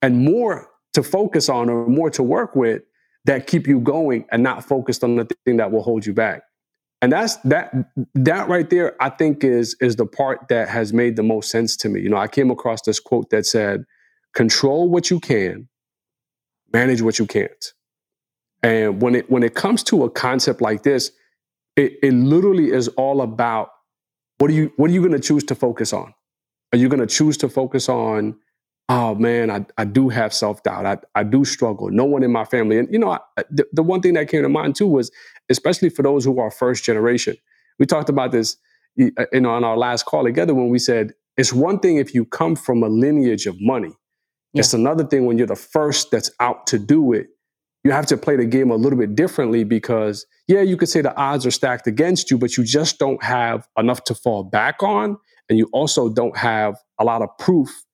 and 0.02 0.24
more 0.24 0.68
to 0.92 1.02
focus 1.02 1.48
on 1.48 1.68
or 1.68 1.86
more 1.86 2.11
to 2.11 2.22
work 2.22 2.55
with 2.55 2.82
that 3.25 3.47
keep 3.47 3.66
you 3.66 3.81
going 3.81 4.27
and 4.31 4.43
not 4.43 4.64
focused 4.64 5.05
on 5.05 5.16
the 5.16 5.29
thing 5.45 5.59
that 5.59 5.72
will 5.72 5.83
hold 5.83 6.07
you 6.07 6.12
back. 6.12 6.43
And 7.03 7.12
that's 7.12 7.37
that 7.39 7.75
that 8.14 8.49
right 8.49 8.70
there 8.70 8.97
i 9.03 9.11
think 9.11 9.45
is 9.45 9.77
is 9.81 9.97
the 9.97 10.07
part 10.07 10.49
that 10.49 10.68
has 10.68 10.93
made 10.93 11.16
the 11.16 11.22
most 11.22 11.51
sense 11.51 11.77
to 11.79 11.89
me. 11.91 12.01
You 12.01 12.09
know 12.09 12.16
i 12.16 12.29
came 12.29 12.51
across 12.51 12.83
this 12.83 13.01
quote 13.01 13.31
that 13.31 13.47
said 13.47 13.85
control 14.35 14.89
what 14.89 15.11
you 15.11 15.20
can 15.20 15.68
manage 16.72 17.03
what 17.03 17.18
you 17.18 17.27
can't. 17.27 17.72
And 18.62 19.03
when 19.03 19.14
it 19.14 19.31
when 19.31 19.43
it 19.43 19.55
comes 19.55 19.83
to 19.85 20.05
a 20.05 20.11
concept 20.11 20.61
like 20.62 20.83
this 20.83 21.12
it, 21.77 21.95
it 22.03 22.14
literally 22.14 22.70
is 22.70 22.89
all 22.89 23.22
about 23.22 23.70
what 24.39 24.51
are 24.51 24.55
you 24.55 24.72
what 24.77 24.91
are 24.91 24.95
you 24.95 25.01
going 25.01 25.12
to 25.12 25.20
choose 25.20 25.45
to 25.45 25.55
focus 25.55 25.93
on? 25.93 26.14
Are 26.72 26.79
you 26.79 26.89
going 26.89 27.01
to 27.01 27.07
choose 27.07 27.37
to 27.39 27.49
focus 27.49 27.89
on 27.89 28.37
oh 28.89 29.14
man 29.14 29.51
i, 29.51 29.64
I 29.78 29.85
do 29.85 30.09
have 30.09 30.32
self-doubt. 30.35 30.87
I, 30.87 31.20
I 31.20 31.22
do 31.24 31.45
struggle. 31.45 31.91
No 31.91 32.05
one 32.05 32.22
in 32.22 32.32
my 32.32 32.45
family 32.45 32.78
and 32.78 32.89
you 32.93 32.99
know 32.99 33.12
I, 33.12 33.20
the, 33.51 33.66
the 33.72 33.82
one 33.82 34.01
thing 34.03 34.14
that 34.14 34.28
came 34.28 34.43
to 34.43 34.49
mind 34.49 34.76
too 34.76 34.87
was 34.87 35.11
especially 35.51 35.89
for 35.91 36.03
those 36.03 36.24
who 36.24 36.39
are 36.41 36.51
first 36.51 36.85
generation. 36.85 37.37
We 37.78 37.87
talked 37.87 38.09
about 38.09 38.32
this 38.32 38.57
uh, 39.01 39.24
you 39.32 39.41
know 39.41 39.51
on 39.51 39.64
our 39.64 39.76
last 39.76 40.05
call 40.07 40.24
together 40.24 40.55
when 40.55 40.68
we 40.68 40.78
said 40.78 41.12
it's 41.37 41.53
one 41.53 41.80
thing 41.80 41.97
if 41.97 42.14
you 42.14 42.24
come 42.24 42.57
from 42.57 42.82
a 42.82 42.89
lineage 42.89 43.47
of 43.47 43.57
money. 43.61 43.93
It's 44.55 44.72
another 44.72 45.05
thing 45.05 45.26
when 45.26 45.37
you're 45.37 45.49
the 45.49 45.57
first 45.57 46.12
that's 46.12 46.30
out 46.39 46.68
to 46.68 46.78
do 46.78 47.12
it. 47.12 47.26
You 47.82 47.91
have 47.91 48.07
to 48.07 48.16
play 48.16 48.37
the 48.37 48.47
game 48.47 48.70
a 48.70 48.76
little 48.76 48.99
bit 48.99 49.16
differently 49.16 49.64
because 49.64 50.26
yeah 50.47 50.61
you 50.61 50.76
could 50.76 50.89
say 50.89 51.01
the 51.01 51.16
odds 51.16 51.47
are 51.47 51.51
stacked 51.51 51.87
against 51.87 52.30
you 52.30 52.39
but 52.39 52.57
you 52.57 52.64
just 52.64 52.99
don't 52.99 53.22
have 53.22 53.66
enough 53.78 54.05
to 54.05 54.14
fall 54.14 54.45
back 54.45 54.82
on 54.82 55.16
and 55.49 55.59
you 55.59 55.68
also 55.72 56.09
don't 56.09 56.37
have 56.37 56.76
a 57.01 57.05
lot 57.05 57.22
of 57.22 57.28
proof 57.39 57.85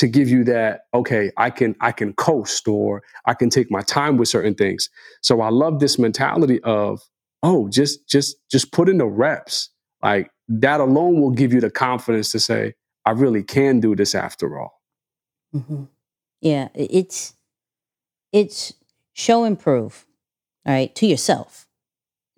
to 0.00 0.08
give 0.08 0.28
you 0.28 0.44
that 0.44 0.82
okay 0.94 1.30
i 1.36 1.50
can 1.50 1.76
i 1.80 1.92
can 1.92 2.12
coast 2.14 2.66
or 2.68 3.02
i 3.26 3.34
can 3.34 3.50
take 3.50 3.70
my 3.70 3.82
time 3.82 4.16
with 4.18 4.28
certain 4.28 4.54
things 4.54 4.88
so 5.22 5.40
i 5.42 5.50
love 5.50 5.80
this 5.80 5.98
mentality 5.98 6.60
of 6.64 7.00
oh 7.42 7.68
just 7.68 8.08
just 8.08 8.36
just 8.50 8.72
put 8.72 8.88
in 8.88 8.98
the 8.98 9.06
reps 9.06 9.70
like 10.02 10.30
that 10.48 10.80
alone 10.80 11.20
will 11.20 11.30
give 11.42 11.52
you 11.52 11.60
the 11.60 11.70
confidence 11.70 12.32
to 12.32 12.40
say 12.40 12.74
i 13.06 13.12
really 13.12 13.42
can 13.42 13.80
do 13.80 13.94
this 13.96 14.14
after 14.14 14.58
all 14.60 14.72
hmm 15.52 15.84
Yeah, 16.42 16.68
it's 16.74 17.34
it's 18.32 18.72
show 19.12 19.44
and 19.44 19.58
prove. 19.58 20.06
All 20.66 20.72
right, 20.74 20.94
to 20.96 21.06
yourself, 21.06 21.68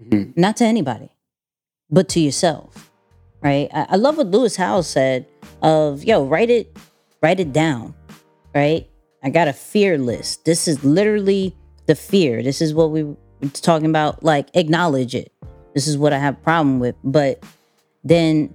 Mhm. 0.02 0.36
not 0.36 0.56
to 0.58 0.64
anybody, 0.64 1.10
but 1.90 2.08
to 2.10 2.20
yourself. 2.20 2.90
Right. 3.42 3.68
I, 3.74 3.86
I 3.90 3.96
love 3.96 4.16
what 4.18 4.28
Lewis 4.28 4.56
Howes 4.56 4.88
said 4.88 5.26
of 5.62 6.04
yo, 6.04 6.24
write 6.24 6.50
it, 6.50 6.76
write 7.22 7.40
it 7.40 7.52
down. 7.52 7.94
Right. 8.54 8.88
I 9.22 9.30
got 9.30 9.48
a 9.48 9.52
fear 9.52 9.96
list. 9.96 10.44
This 10.44 10.66
is 10.66 10.84
literally 10.84 11.56
the 11.86 11.94
fear. 11.94 12.42
This 12.42 12.60
is 12.60 12.74
what 12.74 12.90
we 12.90 13.04
were 13.04 13.16
talking 13.52 13.88
about. 13.88 14.22
Like 14.22 14.48
acknowledge 14.54 15.14
it. 15.14 15.32
This 15.74 15.86
is 15.86 15.96
what 15.96 16.12
I 16.12 16.18
have 16.18 16.42
problem 16.42 16.80
with. 16.80 16.96
But 17.02 17.42
then 18.04 18.52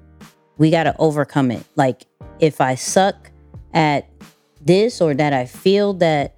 we 0.57 0.69
got 0.69 0.83
to 0.83 0.95
overcome 0.99 1.51
it. 1.51 1.63
Like 1.75 2.05
if 2.39 2.61
I 2.61 2.75
suck 2.75 3.31
at 3.73 4.09
this 4.61 5.01
or 5.01 5.13
that 5.13 5.33
I 5.33 5.45
feel 5.45 5.93
that 5.95 6.35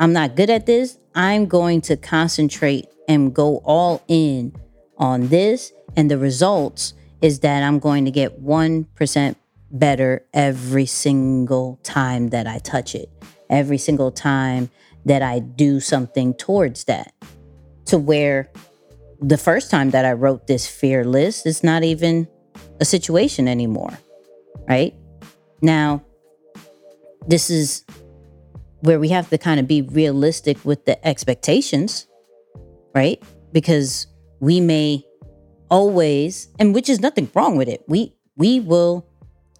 I'm 0.00 0.12
not 0.12 0.34
good 0.34 0.50
at 0.50 0.66
this, 0.66 0.98
I'm 1.14 1.46
going 1.46 1.80
to 1.82 1.96
concentrate 1.96 2.86
and 3.06 3.34
go 3.34 3.58
all 3.64 4.02
in 4.08 4.54
on 4.96 5.28
this. 5.28 5.72
And 5.96 6.10
the 6.10 6.18
results 6.18 6.94
is 7.20 7.40
that 7.40 7.62
I'm 7.62 7.78
going 7.78 8.04
to 8.04 8.10
get 8.10 8.42
1% 8.42 9.36
better 9.70 10.24
every 10.32 10.86
single 10.86 11.78
time 11.82 12.30
that 12.30 12.46
I 12.46 12.58
touch 12.58 12.94
it, 12.94 13.10
every 13.50 13.78
single 13.78 14.10
time 14.10 14.70
that 15.04 15.22
I 15.22 15.38
do 15.40 15.80
something 15.80 16.34
towards 16.34 16.84
that. 16.84 17.12
To 17.86 17.98
where 17.98 18.50
the 19.20 19.38
first 19.38 19.70
time 19.70 19.90
that 19.90 20.04
I 20.04 20.12
wrote 20.12 20.46
this 20.46 20.66
fear 20.66 21.04
list, 21.04 21.46
it's 21.46 21.64
not 21.64 21.82
even 21.82 22.28
a 22.80 22.84
situation 22.84 23.48
anymore, 23.48 23.98
right? 24.68 24.94
Now, 25.62 26.04
this 27.26 27.50
is 27.50 27.84
where 28.80 29.00
we 29.00 29.08
have 29.08 29.28
to 29.30 29.38
kind 29.38 29.58
of 29.58 29.66
be 29.66 29.82
realistic 29.82 30.64
with 30.64 30.84
the 30.84 31.04
expectations, 31.06 32.06
right? 32.94 33.22
Because 33.52 34.06
we 34.40 34.60
may 34.60 35.04
always, 35.70 36.48
and 36.58 36.74
which 36.74 36.88
is 36.88 37.00
nothing 37.00 37.30
wrong 37.34 37.56
with 37.56 37.68
it. 37.68 37.82
We 37.88 38.14
we 38.36 38.60
will 38.60 39.07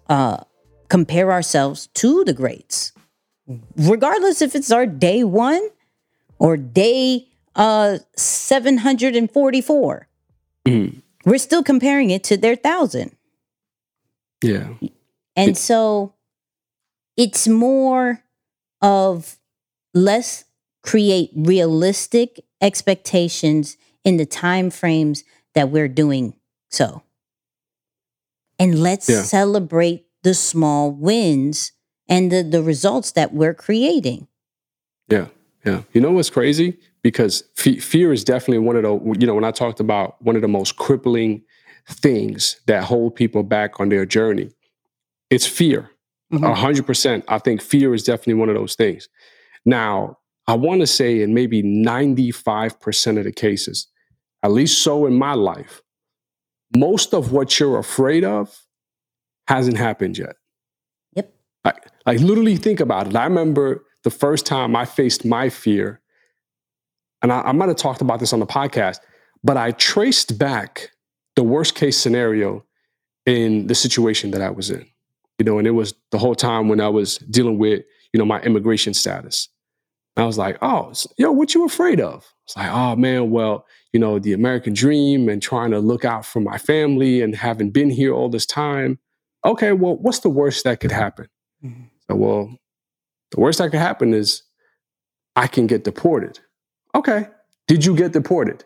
uh 0.09 0.43
compare 0.89 1.31
ourselves 1.31 1.87
to 1.93 2.23
the 2.23 2.33
greats. 2.33 2.91
Regardless 3.77 4.41
if 4.41 4.55
it's 4.55 4.71
our 4.71 4.85
day 4.85 5.23
1 5.23 5.69
or 6.39 6.57
day 6.57 7.27
uh 7.55 7.99
744. 8.15 10.07
Mhm. 10.65 11.01
We're 11.25 11.37
still 11.37 11.63
comparing 11.63 12.09
it 12.09 12.23
to 12.25 12.37
their 12.37 12.55
1000. 12.55 13.15
Yeah. 14.43 14.73
And 15.35 15.57
so 15.57 16.13
it's 17.17 17.47
more 17.47 18.23
of 18.81 19.37
let's 19.93 20.45
create 20.81 21.31
realistic 21.35 22.39
expectations 22.61 23.77
in 24.03 24.17
the 24.17 24.25
time 24.25 24.69
frames 24.69 25.23
that 25.55 25.69
we're 25.69 25.89
doing 25.89 26.33
so. 26.69 27.03
And 28.59 28.83
let's 28.83 29.09
Yeah. 29.09 29.23
celebrate 29.23 30.05
the 30.23 30.33
small 30.33 30.91
wins 30.91 31.71
and 32.09 32.31
the, 32.31 32.43
the 32.43 32.61
results 32.61 33.11
that 33.13 33.33
we're 33.33 33.53
creating. 33.53 34.27
Yeah, 35.09 35.27
yeah. 35.65 35.83
You 35.93 36.01
know 36.01 36.11
what's 36.11 36.29
crazy? 36.29 36.77
Because 37.01 37.43
fe- 37.55 37.79
fear 37.79 38.11
is 38.11 38.23
definitely 38.23 38.59
one 38.59 38.75
of 38.75 38.83
the, 38.83 39.15
you 39.19 39.25
know, 39.25 39.33
when 39.35 39.45
I 39.45 39.51
talked 39.51 39.79
about 39.79 40.21
one 40.21 40.35
of 40.35 40.41
the 40.41 40.47
most 40.47 40.75
crippling 40.75 41.43
things 41.87 42.59
that 42.67 42.83
hold 42.83 43.15
people 43.15 43.41
back 43.43 43.79
on 43.79 43.89
their 43.89 44.05
journey, 44.05 44.51
it's 45.29 45.45
fear. 45.45 45.89
Mm-hmm. 46.33 46.43
A 46.43 46.53
hundred 46.53 46.85
percent. 46.85 47.23
I 47.27 47.39
think 47.39 47.61
fear 47.61 47.93
is 47.93 48.03
definitely 48.03 48.35
one 48.35 48.49
of 48.49 48.55
those 48.55 48.75
things. 48.75 49.07
Now, 49.65 50.17
I 50.47 50.53
want 50.55 50.81
to 50.81 50.87
say 50.87 51.21
in 51.21 51.33
maybe 51.33 51.63
95% 51.63 53.17
of 53.17 53.23
the 53.23 53.31
cases, 53.31 53.87
at 54.43 54.51
least 54.51 54.83
so 54.83 55.05
in 55.05 55.13
my 55.15 55.33
life, 55.33 55.81
most 56.75 57.13
of 57.13 57.31
what 57.31 57.59
you're 57.59 57.79
afraid 57.79 58.23
of 58.23 58.61
hasn't 59.47 59.77
happened 59.77 60.17
yet. 60.17 60.35
Yep. 61.15 61.33
Like, 61.65 61.87
like 62.05 62.19
literally 62.19 62.55
think 62.55 62.79
about 62.79 63.07
it. 63.07 63.15
I 63.15 63.23
remember 63.23 63.83
the 64.03 64.11
first 64.11 64.45
time 64.45 64.75
I 64.75 64.85
faced 64.85 65.25
my 65.25 65.49
fear, 65.49 66.01
and 67.21 67.31
I, 67.31 67.41
I 67.41 67.51
might 67.51 67.67
have 67.67 67.77
talked 67.77 68.01
about 68.01 68.19
this 68.19 68.33
on 68.33 68.39
the 68.39 68.45
podcast, 68.45 68.99
but 69.43 69.57
I 69.57 69.71
traced 69.71 70.37
back 70.37 70.91
the 71.35 71.43
worst 71.43 71.75
case 71.75 71.97
scenario 71.97 72.65
in 73.25 73.67
the 73.67 73.75
situation 73.75 74.31
that 74.31 74.41
I 74.41 74.49
was 74.49 74.69
in. 74.69 74.85
You 75.37 75.45
know, 75.45 75.57
and 75.57 75.67
it 75.67 75.71
was 75.71 75.93
the 76.11 76.17
whole 76.17 76.35
time 76.35 76.67
when 76.67 76.81
I 76.81 76.89
was 76.89 77.17
dealing 77.17 77.57
with, 77.57 77.83
you 78.13 78.17
know, 78.17 78.25
my 78.25 78.41
immigration 78.41 78.93
status. 78.93 79.47
I 80.17 80.25
was 80.25 80.37
like, 80.37 80.57
oh, 80.61 80.93
yo, 81.17 81.31
what 81.31 81.53
you 81.53 81.65
afraid 81.65 82.01
of? 82.01 82.33
It's 82.45 82.57
like, 82.57 82.69
oh 82.69 82.95
man, 82.95 83.29
well, 83.29 83.65
you 83.93 83.99
know, 83.99 84.19
the 84.19 84.33
American 84.33 84.73
dream 84.73 85.29
and 85.29 85.41
trying 85.41 85.71
to 85.71 85.79
look 85.79 86.05
out 86.05 86.25
for 86.25 86.39
my 86.39 86.57
family 86.57 87.21
and 87.21 87.35
having 87.35 87.71
been 87.71 87.89
here 87.89 88.13
all 88.13 88.29
this 88.29 88.45
time. 88.45 88.99
Okay, 89.45 89.71
well, 89.71 89.95
what's 89.95 90.19
the 90.19 90.29
worst 90.29 90.63
that 90.65 90.79
could 90.79 90.91
happen? 90.91 91.27
Mm-hmm. 91.63 91.83
So, 92.09 92.15
well, 92.15 92.55
the 93.31 93.39
worst 93.39 93.59
that 93.59 93.71
could 93.71 93.79
happen 93.79 94.13
is 94.13 94.43
I 95.35 95.47
can 95.47 95.67
get 95.67 95.83
deported. 95.83 96.39
Okay. 96.95 97.27
Did 97.67 97.85
you 97.85 97.95
get 97.95 98.13
deported? 98.13 98.65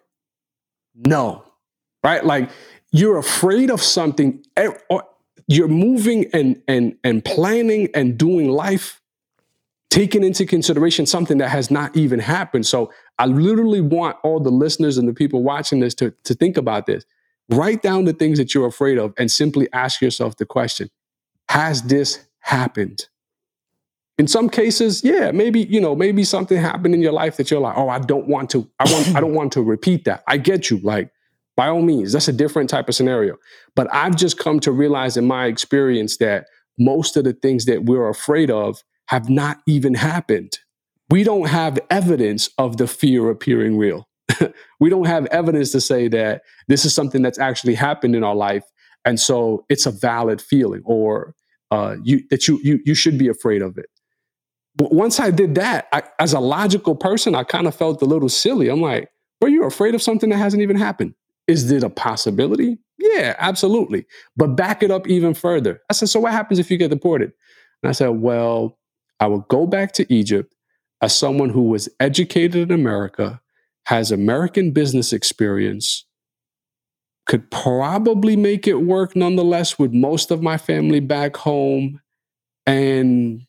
No. 0.95 1.43
Right? 2.03 2.25
Like 2.25 2.49
you're 2.91 3.17
afraid 3.17 3.69
of 3.69 3.81
something 3.81 4.43
e- 4.59 4.67
or 4.89 5.03
you're 5.47 5.67
moving 5.67 6.25
and 6.33 6.61
and 6.67 6.95
and 7.03 7.23
planning 7.23 7.89
and 7.93 8.17
doing 8.17 8.49
life 8.49 9.01
taking 9.89 10.23
into 10.23 10.45
consideration 10.45 11.05
something 11.05 11.37
that 11.37 11.49
has 11.49 11.69
not 11.69 11.95
even 11.95 12.19
happened. 12.19 12.65
So 12.65 12.91
I 13.19 13.25
literally 13.25 13.81
want 13.81 14.17
all 14.23 14.39
the 14.39 14.49
listeners 14.51 14.97
and 14.97 15.07
the 15.07 15.13
people 15.13 15.43
watching 15.43 15.79
this 15.79 15.93
to, 15.95 16.13
to 16.23 16.33
think 16.33 16.57
about 16.57 16.85
this. 16.87 17.05
Write 17.49 17.81
down 17.81 18.05
the 18.05 18.13
things 18.13 18.37
that 18.37 18.53
you're 18.53 18.67
afraid 18.67 18.97
of 18.97 19.13
and 19.17 19.29
simply 19.29 19.67
ask 19.73 20.01
yourself 20.01 20.37
the 20.37 20.45
question, 20.45 20.89
has 21.49 21.83
this 21.83 22.25
happened? 22.39 23.07
In 24.17 24.27
some 24.27 24.49
cases, 24.49 25.03
yeah, 25.03 25.31
maybe, 25.31 25.61
you 25.61 25.81
know, 25.81 25.95
maybe 25.95 26.23
something 26.23 26.57
happened 26.57 26.93
in 26.93 27.01
your 27.01 27.11
life 27.11 27.37
that 27.37 27.49
you're 27.49 27.59
like, 27.59 27.77
oh, 27.77 27.89
I 27.89 27.99
don't 27.99 28.27
want 28.27 28.49
to, 28.51 28.69
I 28.79 28.91
want, 28.91 29.15
I 29.15 29.19
don't 29.19 29.33
want 29.33 29.51
to 29.53 29.61
repeat 29.61 30.05
that. 30.05 30.23
I 30.27 30.37
get 30.37 30.69
you. 30.69 30.77
Like, 30.79 31.11
by 31.55 31.67
all 31.67 31.81
means, 31.81 32.13
that's 32.13 32.27
a 32.27 32.33
different 32.33 32.69
type 32.69 32.89
of 32.89 32.95
scenario. 32.95 33.37
But 33.75 33.93
I've 33.93 34.15
just 34.15 34.37
come 34.37 34.59
to 34.61 34.71
realize 34.71 35.17
in 35.17 35.25
my 35.25 35.45
experience 35.45 36.17
that 36.17 36.47
most 36.79 37.17
of 37.17 37.23
the 37.23 37.33
things 37.33 37.65
that 37.65 37.85
we're 37.85 38.07
afraid 38.07 38.49
of 38.49 38.83
have 39.07 39.29
not 39.29 39.57
even 39.67 39.95
happened. 39.95 40.57
We 41.13 41.23
don't 41.23 41.47
have 41.47 41.77
evidence 41.91 42.49
of 42.57 42.77
the 42.77 42.87
fear 42.87 43.29
appearing 43.29 43.77
real. 43.77 44.09
we 44.79 44.89
don't 44.89 45.05
have 45.05 45.27
evidence 45.27 45.71
to 45.73 45.79
say 45.79 46.07
that 46.07 46.41
this 46.67 46.85
is 46.85 46.95
something 46.95 47.21
that's 47.21 47.37
actually 47.37 47.75
happened 47.75 48.15
in 48.15 48.23
our 48.23 48.33
life. 48.33 48.63
And 49.05 49.19
so 49.19 49.63
it's 49.69 49.85
a 49.85 49.91
valid 49.91 50.41
feeling 50.41 50.81
or 50.85 51.35
uh, 51.69 51.97
you, 52.01 52.23
that 52.31 52.47
you, 52.47 52.59
you, 52.63 52.79
you 52.83 52.95
should 52.95 53.19
be 53.19 53.27
afraid 53.27 53.61
of 53.61 53.77
it. 53.77 53.91
But 54.75 54.91
once 54.91 55.19
I 55.19 55.29
did 55.29 55.53
that, 55.53 55.87
I, 55.91 56.01
as 56.17 56.33
a 56.33 56.39
logical 56.39 56.95
person, 56.95 57.35
I 57.35 57.43
kind 57.43 57.67
of 57.67 57.75
felt 57.75 58.01
a 58.01 58.05
little 58.05 58.27
silly. 58.27 58.67
I'm 58.69 58.81
like, 58.81 59.07
were 59.39 59.49
you 59.49 59.65
afraid 59.65 59.93
of 59.93 60.01
something 60.01 60.31
that 60.31 60.37
hasn't 60.37 60.63
even 60.63 60.77
happened? 60.77 61.13
Is 61.45 61.71
it 61.71 61.83
a 61.83 61.91
possibility? 61.91 62.79
Yeah, 62.97 63.35
absolutely. 63.37 64.07
But 64.35 64.55
back 64.55 64.81
it 64.81 64.89
up 64.89 65.07
even 65.07 65.35
further. 65.35 65.79
I 65.91 65.93
said, 65.93 66.09
so 66.09 66.21
what 66.21 66.31
happens 66.31 66.57
if 66.57 66.71
you 66.71 66.77
get 66.77 66.89
deported? 66.89 67.33
And 67.83 67.91
I 67.91 67.93
said, 67.93 68.07
well, 68.07 68.79
I 69.19 69.27
will 69.27 69.41
go 69.41 69.67
back 69.67 69.91
to 69.93 70.11
Egypt 70.11 70.51
as 71.03 71.19
someone 71.19 71.49
who 71.49 71.63
was 71.63 71.89
educated 71.99 72.55
in 72.55 72.71
America, 72.71 73.41
has 73.87 74.09
American 74.09 74.71
business 74.71 75.11
experience, 75.11 76.05
could 77.25 77.51
probably 77.51 78.37
make 78.37 78.67
it 78.67 78.75
work 78.75 79.13
nonetheless 79.13 79.77
with 79.77 79.91
most 79.91 80.31
of 80.31 80.41
my 80.41 80.57
family 80.57 81.01
back 81.01 81.35
home, 81.35 81.99
and 82.65 83.41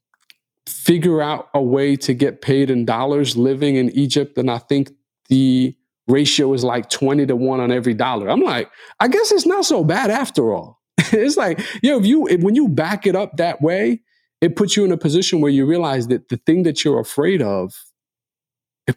figure 0.66 1.22
out 1.22 1.48
a 1.54 1.62
way 1.62 1.94
to 1.94 2.12
get 2.12 2.42
paid 2.42 2.70
in 2.70 2.84
dollars 2.84 3.36
living 3.36 3.76
in 3.76 3.88
Egypt. 3.90 4.36
And 4.36 4.50
I 4.50 4.58
think 4.58 4.90
the 5.28 5.76
ratio 6.08 6.52
is 6.54 6.64
like 6.64 6.90
20 6.90 7.24
to 7.26 7.36
1 7.36 7.60
on 7.60 7.70
every 7.70 7.94
dollar. 7.94 8.28
I'm 8.28 8.40
like, 8.40 8.68
I 8.98 9.06
guess 9.06 9.30
it's 9.30 9.46
not 9.46 9.64
so 9.64 9.84
bad 9.84 10.10
after 10.10 10.52
all. 10.52 10.80
it's 10.98 11.36
like, 11.36 11.60
you 11.84 11.92
know, 11.92 12.00
if 12.00 12.04
you 12.04 12.26
if, 12.26 12.40
when 12.40 12.56
you 12.56 12.66
back 12.66 13.06
it 13.06 13.14
up 13.14 13.36
that 13.36 13.62
way, 13.62 14.00
it 14.44 14.56
puts 14.56 14.76
you 14.76 14.84
in 14.84 14.92
a 14.92 14.96
position 14.98 15.40
where 15.40 15.50
you 15.50 15.64
realize 15.66 16.08
that 16.08 16.28
the 16.28 16.36
thing 16.36 16.64
that 16.64 16.84
you're 16.84 17.00
afraid 17.00 17.40
of, 17.42 17.74
it, 18.86 18.96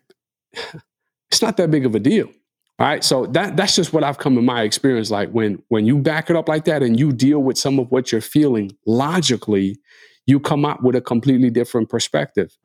it's 1.31 1.41
not 1.41 1.57
that 1.57 1.71
big 1.71 1.85
of 1.85 1.95
a 1.95 1.99
deal. 1.99 2.27
All 2.79 2.87
right. 2.87 3.03
So 3.03 3.25
that 3.27 3.57
that's 3.57 3.75
just 3.75 3.93
what 3.93 4.03
I've 4.03 4.17
come 4.19 4.37
in 4.37 4.45
my 4.45 4.61
experience. 4.63 5.09
Like 5.09 5.31
when 5.31 5.63
when 5.69 5.85
you 5.85 5.97
back 5.97 6.29
it 6.29 6.35
up 6.35 6.47
like 6.49 6.65
that 6.65 6.83
and 6.83 6.99
you 6.99 7.11
deal 7.11 7.39
with 7.39 7.57
some 7.57 7.79
of 7.79 7.89
what 7.91 8.11
you're 8.11 8.21
feeling 8.21 8.71
logically, 8.85 9.79
you 10.27 10.39
come 10.39 10.65
up 10.65 10.83
with 10.83 10.95
a 10.95 11.01
completely 11.01 11.49
different 11.49 11.89
perspective. 11.89 12.55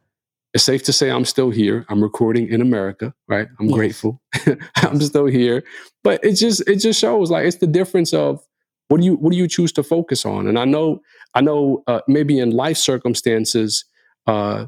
It's 0.54 0.64
safe 0.64 0.82
to 0.84 0.92
say 0.92 1.10
I'm 1.10 1.24
still 1.24 1.50
here. 1.50 1.86
I'm 1.88 2.02
recording 2.02 2.48
in 2.48 2.60
America, 2.60 3.14
right? 3.28 3.48
I'm 3.58 3.68
Yes. 3.68 3.74
grateful. 3.76 4.20
I'm 4.76 5.00
still 5.00 5.26
here. 5.26 5.64
But 6.04 6.22
it 6.24 6.34
just 6.34 6.68
it 6.68 6.76
just 6.76 7.00
shows 7.00 7.30
like 7.30 7.46
it's 7.46 7.56
the 7.56 7.66
difference 7.68 8.12
of 8.12 8.44
what 8.88 9.00
do 9.00 9.06
you 9.06 9.14
what 9.14 9.30
do 9.32 9.36
you 9.36 9.48
choose 9.48 9.72
to 9.72 9.82
focus 9.82 10.24
on? 10.24 10.46
And 10.46 10.58
I 10.58 10.64
know 10.64 11.02
I 11.34 11.40
know 11.40 11.82
uh, 11.86 12.00
maybe 12.08 12.38
in 12.38 12.50
life 12.50 12.76
circumstances, 12.76 13.84
uh, 14.26 14.66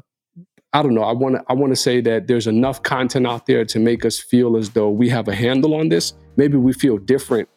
I 0.73 0.81
don't 0.81 0.93
know. 0.93 1.03
I 1.03 1.13
want 1.13 1.35
to 1.35 1.43
I 1.47 1.53
want 1.53 1.71
to 1.71 1.75
say 1.75 2.01
that 2.01 2.27
there's 2.27 2.47
enough 2.47 2.83
content 2.83 3.27
out 3.27 3.45
there 3.45 3.65
to 3.65 3.79
make 3.79 4.03
us 4.03 4.19
feel 4.19 4.57
as 4.57 4.71
though 4.71 4.89
we 4.89 5.09
have 5.09 5.27
a 5.27 5.35
handle 5.35 5.75
on 5.75 5.89
this. 5.89 6.13
Maybe 6.37 6.57
we 6.57 6.73
feel 6.73 6.97
different 6.97 7.47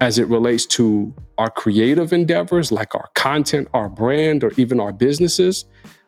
as 0.00 0.18
it 0.18 0.28
relates 0.28 0.66
to 0.66 1.14
our 1.38 1.50
creative 1.50 2.12
endeavors, 2.12 2.72
like 2.72 2.94
our 2.94 3.08
content, 3.14 3.68
our 3.74 3.88
brand, 3.88 4.44
or 4.44 4.52
even 4.56 4.80
our 4.80 4.92
businesses. 4.92 5.64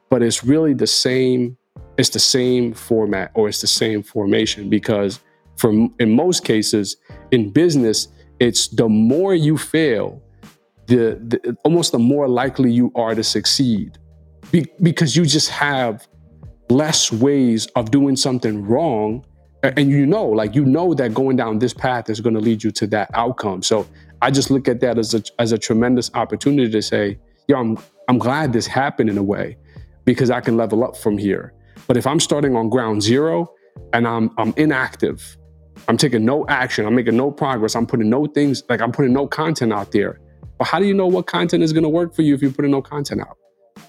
But 0.09 0.23
it's 0.23 0.45
really 0.45 0.73
the 0.73 0.87
same. 0.87 1.57
It's 1.99 2.11
the 2.11 2.21
same 2.21 2.75
format 2.75 3.33
or 3.35 3.49
it's 3.49 3.61
the 3.61 3.67
same 3.67 4.03
formation 4.03 4.69
because, 4.69 5.21
from 5.57 5.95
in 5.99 6.11
most 6.15 6.45
cases 6.45 6.97
in 7.31 7.51
business, 7.51 8.09
it's 8.41 8.69
the 8.69 8.89
more 8.89 9.35
you 9.35 9.57
fail, 9.57 10.23
the, 10.87 11.19
the 11.21 11.57
almost 11.65 11.93
the 11.93 11.99
more 11.99 12.29
likely 12.29 12.73
you 12.73 12.93
are 12.95 13.15
to 13.15 13.25
succeed, 13.25 13.99
Be, 14.53 14.67
because 14.83 15.17
you 15.17 15.25
just 15.25 15.51
have 15.51 16.07
less 16.69 17.13
ways 17.13 17.67
of 17.77 17.91
doing 17.91 18.17
something 18.17 18.65
wrong. 18.65 19.25
And 19.63 19.91
you 19.91 20.07
know 20.07 20.27
like 20.27 20.55
you 20.55 20.65
know 20.65 20.95
that 20.95 21.13
going 21.13 21.37
down 21.37 21.59
this 21.59 21.75
path 21.75 22.09
is 22.09 22.21
going 22.21 22.35
to 22.35 22.41
lead 22.41 22.63
you 22.63 22.71
to 22.73 22.87
that 22.89 23.11
outcome. 23.15 23.63
So 23.63 23.87
i 24.23 24.31
just 24.31 24.51
look 24.51 24.69
at 24.69 24.81
that 24.81 24.99
as 24.99 25.15
a 25.15 25.23
as 25.39 25.53
a 25.53 25.59
tremendous 25.59 26.11
opportunity 26.15 26.71
to 26.71 26.81
say 26.81 27.19
yo 27.49 27.59
i'm 27.59 27.79
i'm 28.09 28.19
glad 28.19 28.53
this 28.53 28.67
happened 28.67 29.11
in 29.11 29.19
a 29.19 29.23
way 29.23 29.57
because 30.05 30.31
i 30.31 30.41
can 30.41 30.57
level 30.57 30.85
up 30.85 30.97
from 30.97 31.19
here. 31.19 31.53
But 31.87 31.97
if 31.97 32.07
i'm 32.07 32.21
starting 32.21 32.57
on 32.57 32.69
ground 32.69 33.03
zero 33.03 33.53
and 33.93 34.07
i'm 34.07 34.31
i'm 34.39 34.55
inactive 34.57 35.37
i'm 35.89 35.97
taking 35.97 36.25
no 36.25 36.47
action. 36.49 36.87
I'm 36.87 36.95
making 36.95 37.17
no 37.17 37.31
progress. 37.31 37.75
I'm 37.77 37.87
putting 37.87 38.09
no 38.11 38.27
things 38.27 38.63
like 38.69 38.81
i'm 38.81 38.93
putting 38.93 39.13
no 39.13 39.27
content 39.27 39.73
out 39.73 39.93
there. 39.93 40.21
But 40.59 40.69
how 40.69 40.79
do 40.79 40.87
you 40.87 40.95
know 40.95 41.07
what 41.07 41.27
content 41.27 41.63
is 41.63 41.73
going 41.73 41.83
to 41.85 41.89
work 41.91 42.15
for 42.15 42.23
you 42.23 42.35
if 42.35 42.41
you're 42.43 42.51
putting 42.53 42.71
no 42.71 42.83
content 42.83 43.21
out? 43.21 43.37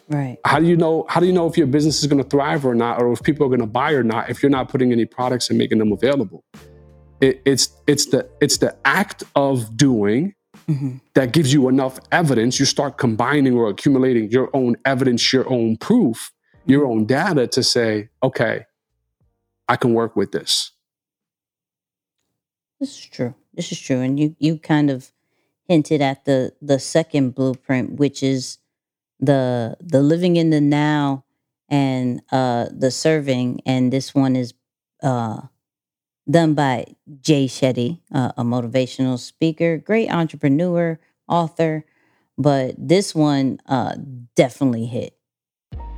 Right. 0.10 0.38
how 0.46 0.60
do 0.60 0.66
you 0.68 0.76
know 0.78 1.06
how 1.10 1.20
do 1.22 1.26
you 1.28 1.34
know 1.34 1.48
if 1.48 1.58
your 1.58 1.68
business 1.68 2.02
is 2.02 2.08
going 2.08 2.22
to 2.22 2.30
thrive 2.30 2.66
or 2.66 2.76
not 2.76 3.02
or 3.02 3.12
if 3.14 3.24
people 3.24 3.46
are 3.46 3.50
going 3.50 3.62
to 3.62 3.66
buy 3.82 3.92
or 3.94 4.04
not 4.04 4.30
if 4.30 4.42
you're 4.44 4.50
not 4.50 4.70
putting 4.70 4.92
any 4.92 5.06
products 5.06 5.50
and 5.50 5.58
making 5.58 5.78
them 5.80 5.92
available? 5.92 6.44
It, 7.22 7.42
it's 7.46 7.70
it's 7.88 8.06
the 8.08 8.30
it's 8.42 8.58
the 8.58 8.76
act 8.86 9.24
of 9.36 9.76
doing 9.78 10.34
Mhm. 10.68 11.00
that 11.14 11.32
gives 11.32 11.54
you 11.54 11.70
enough 11.70 12.00
evidence. 12.12 12.60
You 12.60 12.66
start 12.66 12.98
combining 12.98 13.54
or 13.54 13.70
accumulating 13.70 14.30
your 14.32 14.50
own 14.54 14.76
evidence 14.86 15.32
your 15.32 15.50
own 15.50 15.78
proof 15.78 16.32
your 16.66 16.86
own 16.86 17.06
data 17.06 17.48
to 17.48 17.64
say 17.64 18.10
okay 18.22 18.66
i 19.70 19.76
can 19.78 19.94
work 19.94 20.18
with 20.18 20.34
this 20.34 20.74
This 22.80 22.98
is 23.00 23.06
true. 23.06 23.34
This 23.54 23.72
is 23.72 23.80
true. 23.80 24.02
And 24.02 24.20
you 24.20 24.36
you 24.40 24.60
kind 24.60 24.90
of 24.90 25.12
hinted 25.68 26.02
at 26.02 26.26
the 26.26 26.54
the 26.62 26.80
second 26.80 27.36
blueprint, 27.36 27.94
which 28.00 28.24
is 28.24 28.60
the 29.20 29.78
the 29.82 30.02
living 30.02 30.38
in 30.38 30.52
the 30.52 30.62
now 30.62 31.26
and 31.70 32.22
uh 32.32 32.68
the 32.72 32.92
serving. 32.92 33.62
And 33.66 33.94
this 33.94 34.16
one 34.16 34.36
is 34.36 34.54
uh 35.04 35.44
done 36.30 36.56
by 36.56 36.86
Jay 37.22 37.48
Shetty, 37.48 38.02
uh, 38.14 38.34
a 38.38 38.44
motivational 38.44 39.20
speaker, 39.20 39.78
great 39.78 40.12
entrepreneur, 40.12 41.00
author. 41.28 41.86
But 42.38 42.76
this 42.78 43.16
one 43.16 43.60
uh 43.68 43.96
definitely 44.36 44.88
hit. 44.88 45.17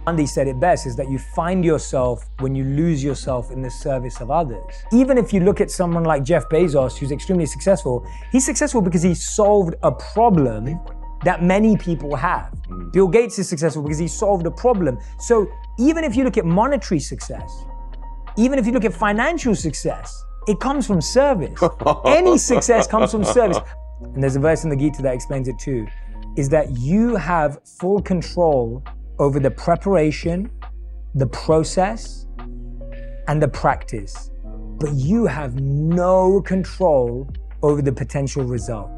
Andy 0.09 0.25
said 0.25 0.47
it 0.47 0.59
best 0.59 0.87
is 0.87 0.95
that 0.95 1.07
you 1.11 1.19
find 1.19 1.63
yourself 1.63 2.27
when 2.39 2.55
you 2.55 2.63
lose 2.63 3.03
yourself 3.03 3.51
in 3.51 3.61
the 3.61 3.69
service 3.69 4.19
of 4.21 4.31
others. 4.31 4.73
Even 4.91 5.19
if 5.19 5.31
you 5.31 5.39
look 5.39 5.61
at 5.61 5.69
someone 5.69 6.03
like 6.03 6.23
Jeff 6.23 6.49
Bezos, 6.49 6.97
who's 6.97 7.11
extremely 7.11 7.45
successful, 7.45 8.03
he's 8.31 8.43
successful 8.43 8.81
because 8.81 9.03
he 9.03 9.13
solved 9.13 9.75
a 9.83 9.91
problem 9.91 10.79
that 11.23 11.43
many 11.43 11.77
people 11.77 12.15
have. 12.15 12.51
Mm. 12.69 12.91
Bill 12.91 13.07
Gates 13.07 13.37
is 13.37 13.47
successful 13.47 13.83
because 13.83 13.99
he 13.99 14.07
solved 14.07 14.47
a 14.47 14.51
problem. 14.51 14.97
So 15.19 15.47
even 15.77 16.03
if 16.03 16.15
you 16.15 16.23
look 16.23 16.37
at 16.39 16.45
monetary 16.45 16.99
success, 16.99 17.65
even 18.35 18.57
if 18.57 18.65
you 18.65 18.71
look 18.71 18.85
at 18.85 18.93
financial 18.95 19.53
success, 19.53 20.25
it 20.47 20.59
comes 20.59 20.87
from 20.87 21.01
service. 21.01 21.61
Any 22.05 22.39
success 22.39 22.87
comes 22.87 23.11
from 23.11 23.23
service. 23.23 23.59
And 24.01 24.23
there's 24.23 24.37
a 24.37 24.39
verse 24.39 24.63
in 24.63 24.71
the 24.71 24.75
Gita 24.75 25.03
that 25.03 25.13
explains 25.13 25.47
it 25.47 25.59
too 25.59 25.85
is 26.35 26.49
that 26.49 26.71
you 26.77 27.15
have 27.15 27.59
full 27.79 28.01
control 28.01 28.83
over 29.19 29.39
the 29.39 29.51
preparation, 29.51 30.49
the 31.15 31.27
process, 31.27 32.25
and 33.27 33.41
the 33.41 33.47
practice. 33.47 34.31
But 34.79 34.93
you 34.93 35.25
have 35.25 35.59
no 35.59 36.41
control 36.41 37.29
over 37.61 37.81
the 37.81 37.91
potential 37.91 38.43
result. 38.43 38.89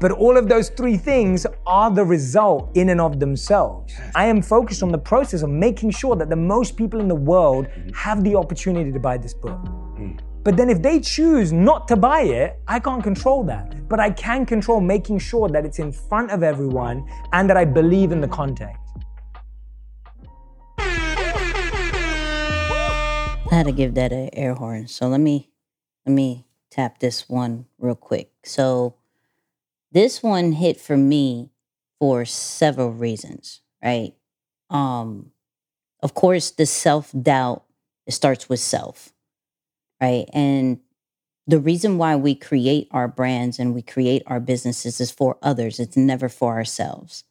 But 0.00 0.12
all 0.12 0.36
of 0.36 0.48
those 0.48 0.70
three 0.70 0.96
things 0.96 1.46
are 1.66 1.90
the 1.90 2.04
result 2.04 2.70
in 2.76 2.88
and 2.88 3.00
of 3.00 3.18
themselves. 3.18 3.92
I 4.14 4.26
am 4.26 4.40
focused 4.40 4.82
on 4.82 4.90
the 4.90 4.98
process 4.98 5.42
of 5.42 5.50
making 5.50 5.90
sure 5.90 6.14
that 6.16 6.30
the 6.30 6.36
most 6.36 6.76
people 6.76 7.00
in 7.00 7.08
the 7.08 7.16
world 7.16 7.66
have 7.94 8.22
the 8.22 8.36
opportunity 8.36 8.92
to 8.92 9.00
buy 9.00 9.18
this 9.18 9.34
book. 9.34 9.58
Hmm. 9.58 10.12
But 10.44 10.56
then 10.56 10.70
if 10.70 10.80
they 10.80 11.00
choose 11.00 11.52
not 11.52 11.88
to 11.88 11.96
buy 11.96 12.22
it, 12.22 12.60
I 12.68 12.78
can't 12.78 13.02
control 13.02 13.42
that. 13.44 13.88
But 13.88 14.00
I 14.00 14.10
can 14.10 14.46
control 14.46 14.80
making 14.80 15.18
sure 15.18 15.48
that 15.48 15.66
it's 15.66 15.80
in 15.80 15.90
front 15.90 16.30
of 16.30 16.42
everyone 16.42 17.04
and 17.32 17.50
that 17.50 17.56
I 17.56 17.64
believe 17.64 18.12
in 18.12 18.20
the 18.20 18.28
content. 18.28 18.76
I 23.50 23.54
had 23.54 23.66
to 23.66 23.72
give 23.72 23.94
that 23.94 24.12
an 24.12 24.30
air 24.34 24.54
horn. 24.54 24.88
So 24.88 25.08
let 25.08 25.20
me 25.20 25.48
let 26.04 26.12
me 26.12 26.44
tap 26.70 26.98
this 26.98 27.28
one 27.28 27.66
real 27.78 27.94
quick. 27.94 28.30
So 28.44 28.94
this 29.90 30.22
one 30.22 30.52
hit 30.52 30.78
for 30.78 30.96
me 30.96 31.50
for 31.98 32.24
several 32.24 32.92
reasons, 32.92 33.62
right? 33.82 34.14
Um 34.70 35.32
of 36.02 36.14
course 36.14 36.50
the 36.50 36.66
self-doubt 36.66 37.64
it 38.06 38.12
starts 38.12 38.48
with 38.48 38.60
self, 38.60 39.12
right? 40.00 40.26
And 40.32 40.80
the 41.46 41.58
reason 41.58 41.96
why 41.96 42.16
we 42.16 42.34
create 42.34 42.88
our 42.90 43.08
brands 43.08 43.58
and 43.58 43.74
we 43.74 43.80
create 43.80 44.22
our 44.26 44.40
businesses 44.40 45.00
is 45.00 45.10
for 45.10 45.38
others. 45.42 45.80
It's 45.80 45.96
never 45.96 46.28
for 46.28 46.54
ourselves. 46.54 47.24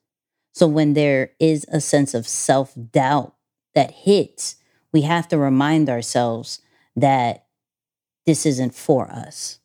So 0.53 0.67
when 0.67 0.93
there 0.93 1.31
is 1.39 1.65
a 1.71 1.79
sense 1.79 2.15
of 2.15 2.27
self-doubt 2.27 3.35
that 3.75 3.91
hits, 3.91 4.55
we 4.93 5.01
have 5.01 5.27
to 5.29 5.37
remind 5.37 5.89
ourselves 5.89 6.61
that 6.95 7.45
this 8.25 8.45
isn't 8.45 8.73
for 8.75 9.09
us, 9.09 9.59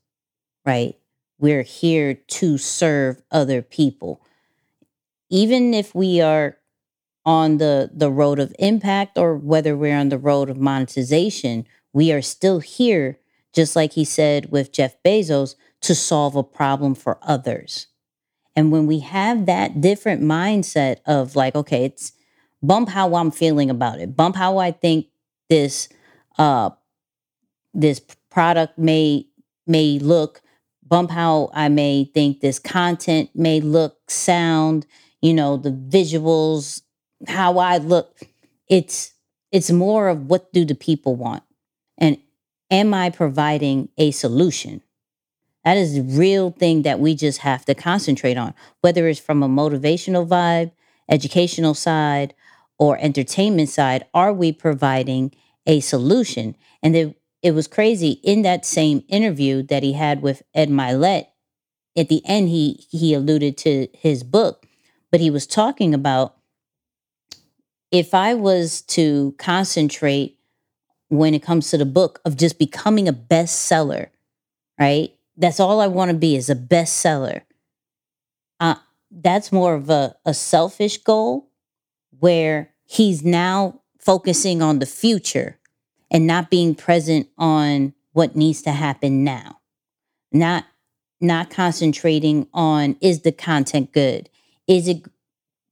right? 0.65 0.97
We're 1.39 1.63
here 1.63 2.15
to 2.15 2.59
serve 2.59 3.23
other 3.31 3.63
people. 3.63 4.23
Even 5.31 5.75
if 5.75 5.95
we 5.95 6.21
are 6.21 6.59
on 7.25 7.59
the, 7.59 7.91
the 7.93 8.11
road 8.11 8.39
of 8.39 8.55
impact 8.59 9.17
or 9.17 9.37
whether 9.37 9.77
we're 9.77 9.97
on 9.97 10.09
the 10.09 10.19
road 10.19 10.51
of 10.51 10.59
monetization, 10.59 11.67
we 11.93 12.13
are 12.13 12.23
still 12.23 12.61
here, 12.61 13.19
just 13.53 13.75
like 13.77 13.93
he 13.93 14.05
said 14.05 14.51
with 14.51 14.73
Jeff 14.73 14.97
Bezos, 15.03 15.55
to 15.81 15.95
solve 15.95 16.37
a 16.37 16.43
problem 16.43 16.95
for 16.95 17.19
others. 17.23 17.89
And 18.55 18.71
when 18.71 18.87
we 18.87 19.01
have 19.01 19.47
that 19.47 19.81
different 19.81 20.23
mindset 20.23 20.99
of 21.07 21.35
like, 21.37 21.55
okay, 21.55 21.85
it's 21.85 22.13
bump 22.63 22.91
how 22.91 23.15
I'm 23.15 23.31
feeling 23.31 23.71
about 23.71 23.99
it, 23.99 24.17
bump 24.17 24.37
how 24.37 24.59
I 24.59 24.71
think 24.71 25.07
this 25.53 25.89
uh 26.39 26.71
this 27.75 28.01
product 28.31 28.79
may 28.79 29.27
may 29.67 29.99
look 29.99 30.41
bump 30.87 31.11
how 31.11 31.51
i 31.55 31.69
may 31.69 32.05
think 32.05 32.41
this 32.41 32.59
content 32.59 33.31
may 33.35 33.61
look 33.61 34.11
sound 34.11 34.87
you 35.21 35.35
know 35.35 35.57
the 35.57 35.71
visuals 35.71 36.83
how 37.29 37.59
i 37.59 37.79
look. 37.79 38.21
It's 38.69 39.15
it's 39.51 39.71
more 39.71 40.09
of 40.09 40.27
what 40.27 40.53
do 40.53 40.65
the 40.65 40.75
people 40.75 41.15
want? 41.15 41.43
And 41.99 42.19
am 42.71 42.95
i 42.95 43.11
providing 43.11 43.89
a 43.99 44.11
solution? 44.11 44.83
That 45.65 45.77
is 45.77 45.95
the 45.95 46.03
real 46.03 46.51
thing 46.51 46.83
that 46.83 46.99
we 46.99 47.15
just 47.15 47.39
have 47.39 47.65
to 47.67 47.75
concentrate 47.75 48.37
on 48.37 48.55
whether 48.81 49.07
it's 49.07 49.21
from 49.21 49.43
a 49.43 49.49
motivational 49.49 50.27
vibe 50.27 50.73
educational 51.09 51.75
side 51.75 52.33
or 52.79 52.97
entertainment 52.99 53.69
side. 53.69 54.07
Are 54.15 54.33
we 54.33 54.53
providing 54.53 55.33
a 55.67 55.81
solution. 55.81 56.57
And 56.83 56.97
it, 56.97 57.17
it 57.43 57.53
was 57.53 57.67
crazy 57.67 58.21
in 58.23 58.43
that 58.43 58.65
same 58.65 59.05
interview 59.09 59.63
that 59.65 59.83
he 59.83 59.93
had 59.95 60.23
with 60.23 60.43
Ed 60.55 60.69
Mylett 60.69 61.27
at 61.97 62.09
the 62.09 62.23
end 62.25 62.49
he 62.49 62.87
he 62.91 63.13
alluded 63.13 63.59
to 63.59 63.87
his 63.93 64.23
book 64.23 64.67
but 65.11 65.21
he 65.21 65.29
was 65.29 65.47
talking 65.47 65.93
about 65.93 66.37
if 67.91 68.15
i 68.15 68.33
was 68.33 68.81
to 68.81 69.35
concentrate 69.37 70.39
when 71.09 71.35
it 71.35 71.43
comes 71.43 71.69
to 71.69 71.77
the 71.77 71.85
book 71.85 72.19
of 72.25 72.39
just 72.39 72.59
becoming 72.59 73.09
a 73.09 73.13
bestseller 73.13 74.09
right? 74.79 75.15
That's 75.37 75.61
all 75.61 75.81
i 75.81 75.87
want 75.87 76.11
to 76.11 76.17
be 76.17 76.37
is 76.37 76.51
a 76.51 76.57
bestseller. 76.57 77.43
Uh, 78.61 78.77
that's 79.11 79.53
more 79.53 79.75
of 79.75 79.91
a, 79.91 80.17
a 80.25 80.35
selfish 80.35 80.99
goal 80.99 81.51
where 82.19 82.71
he's 82.85 83.25
now 83.25 83.81
focusing 84.05 84.61
on 84.61 84.79
the 84.79 84.87
future 84.87 85.59
and 86.11 86.27
not 86.27 86.51
being 86.51 86.75
present 86.75 87.29
on 87.39 87.95
what 88.13 88.37
needs 88.37 88.63
to 88.63 88.73
happen 88.73 89.25
now 89.25 89.61
not 90.33 90.65
not 91.21 91.51
concentrating 91.51 92.47
on 92.53 92.97
is 93.01 93.23
the 93.23 93.33
content 93.33 93.93
good 93.93 94.29
is 94.67 94.89
it 94.89 95.03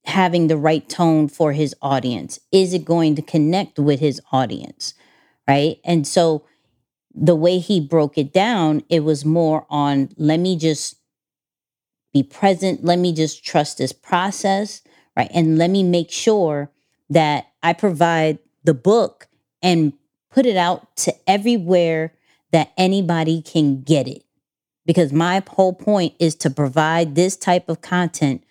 having 0.04 0.48
the 0.48 0.56
right 0.56 0.88
tone 0.88 1.28
for 1.28 1.52
his 1.52 1.74
audience? 1.82 2.40
Is 2.52 2.72
it 2.72 2.84
going 2.84 3.14
to 3.16 3.22
connect 3.22 3.78
with 3.78 4.00
his 4.00 4.20
audience? 4.32 4.94
Right. 5.46 5.78
And 5.84 6.06
so 6.06 6.44
the 7.14 7.36
way 7.36 7.58
he 7.58 7.80
broke 7.80 8.16
it 8.16 8.32
down, 8.32 8.82
it 8.88 9.00
was 9.00 9.24
more 9.24 9.66
on 9.68 10.10
let 10.16 10.38
me 10.38 10.56
just 10.56 10.96
be 12.12 12.22
present, 12.22 12.84
let 12.84 12.98
me 12.98 13.12
just 13.12 13.44
trust 13.44 13.78
this 13.78 13.92
process, 13.92 14.82
right? 15.16 15.30
And 15.32 15.58
let 15.58 15.70
me 15.70 15.82
make 15.82 16.10
sure 16.10 16.70
that 17.08 17.49
I 17.62 17.72
provide 17.72 18.38
the 18.64 18.74
book 18.74 19.28
and 19.62 19.92
put 20.30 20.46
it 20.46 20.56
out 20.56 20.96
to 20.96 21.14
everywhere 21.26 22.14
that 22.52 22.72
anybody 22.76 23.42
can 23.42 23.82
get 23.82 24.08
it. 24.08 24.24
Because 24.86 25.12
my 25.12 25.42
whole 25.48 25.72
point 25.72 26.14
is 26.18 26.34
to 26.36 26.50
provide 26.50 27.14
this 27.14 27.36
type 27.36 27.68
of 27.68 27.80
content 27.80 28.42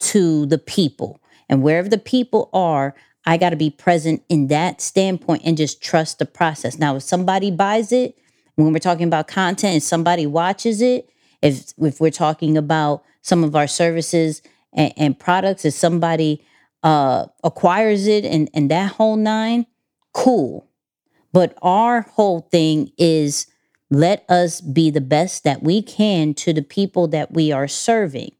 to 0.00 0.46
the 0.46 0.58
people. 0.58 1.20
And 1.48 1.62
wherever 1.62 1.88
the 1.88 1.98
people 1.98 2.48
are, 2.52 2.94
I 3.26 3.36
got 3.36 3.50
to 3.50 3.56
be 3.56 3.70
present 3.70 4.22
in 4.28 4.48
that 4.48 4.80
standpoint 4.80 5.42
and 5.44 5.56
just 5.56 5.82
trust 5.82 6.18
the 6.18 6.26
process. 6.26 6.78
Now, 6.78 6.96
if 6.96 7.02
somebody 7.02 7.50
buys 7.50 7.92
it, 7.92 8.18
when 8.56 8.72
we're 8.72 8.78
talking 8.78 9.06
about 9.06 9.28
content 9.28 9.72
and 9.74 9.82
somebody 9.82 10.26
watches 10.26 10.80
it, 10.80 11.10
if 11.42 11.72
if 11.78 12.00
we're 12.00 12.10
talking 12.10 12.56
about 12.56 13.02
some 13.22 13.42
of 13.44 13.56
our 13.56 13.66
services 13.66 14.42
and, 14.72 14.92
and 14.96 15.18
products, 15.18 15.64
if 15.64 15.74
somebody 15.74 16.44
uh, 16.84 17.26
acquires 17.42 18.06
it 18.06 18.24
and, 18.24 18.48
and 18.54 18.70
that 18.70 18.92
whole 18.92 19.16
nine, 19.16 19.66
cool. 20.12 20.68
But 21.32 21.58
our 21.62 22.02
whole 22.02 22.42
thing 22.52 22.92
is 22.96 23.48
let 23.90 24.24
us 24.28 24.60
be 24.60 24.90
the 24.90 25.00
best 25.00 25.42
that 25.44 25.62
we 25.62 25.82
can 25.82 26.34
to 26.34 26.52
the 26.52 26.62
people 26.62 27.08
that 27.08 27.32
we 27.32 27.50
are 27.50 27.66
serving. 27.66 28.32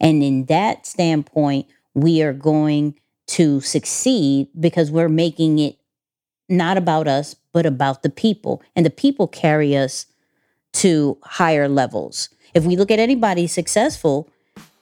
And 0.00 0.22
in 0.22 0.46
that 0.46 0.86
standpoint, 0.86 1.68
we 1.94 2.20
are 2.20 2.32
going 2.32 2.98
to 3.28 3.60
succeed 3.60 4.48
because 4.58 4.90
we're 4.90 5.08
making 5.08 5.58
it 5.58 5.78
not 6.48 6.76
about 6.76 7.08
us, 7.08 7.34
but 7.52 7.64
about 7.64 8.02
the 8.02 8.10
people. 8.10 8.62
And 8.76 8.84
the 8.84 8.90
people 8.90 9.26
carry 9.26 9.76
us 9.76 10.06
to 10.74 11.16
higher 11.22 11.68
levels. 11.68 12.28
If 12.52 12.64
we 12.64 12.76
look 12.76 12.90
at 12.90 12.98
anybody 12.98 13.46
successful, 13.46 14.28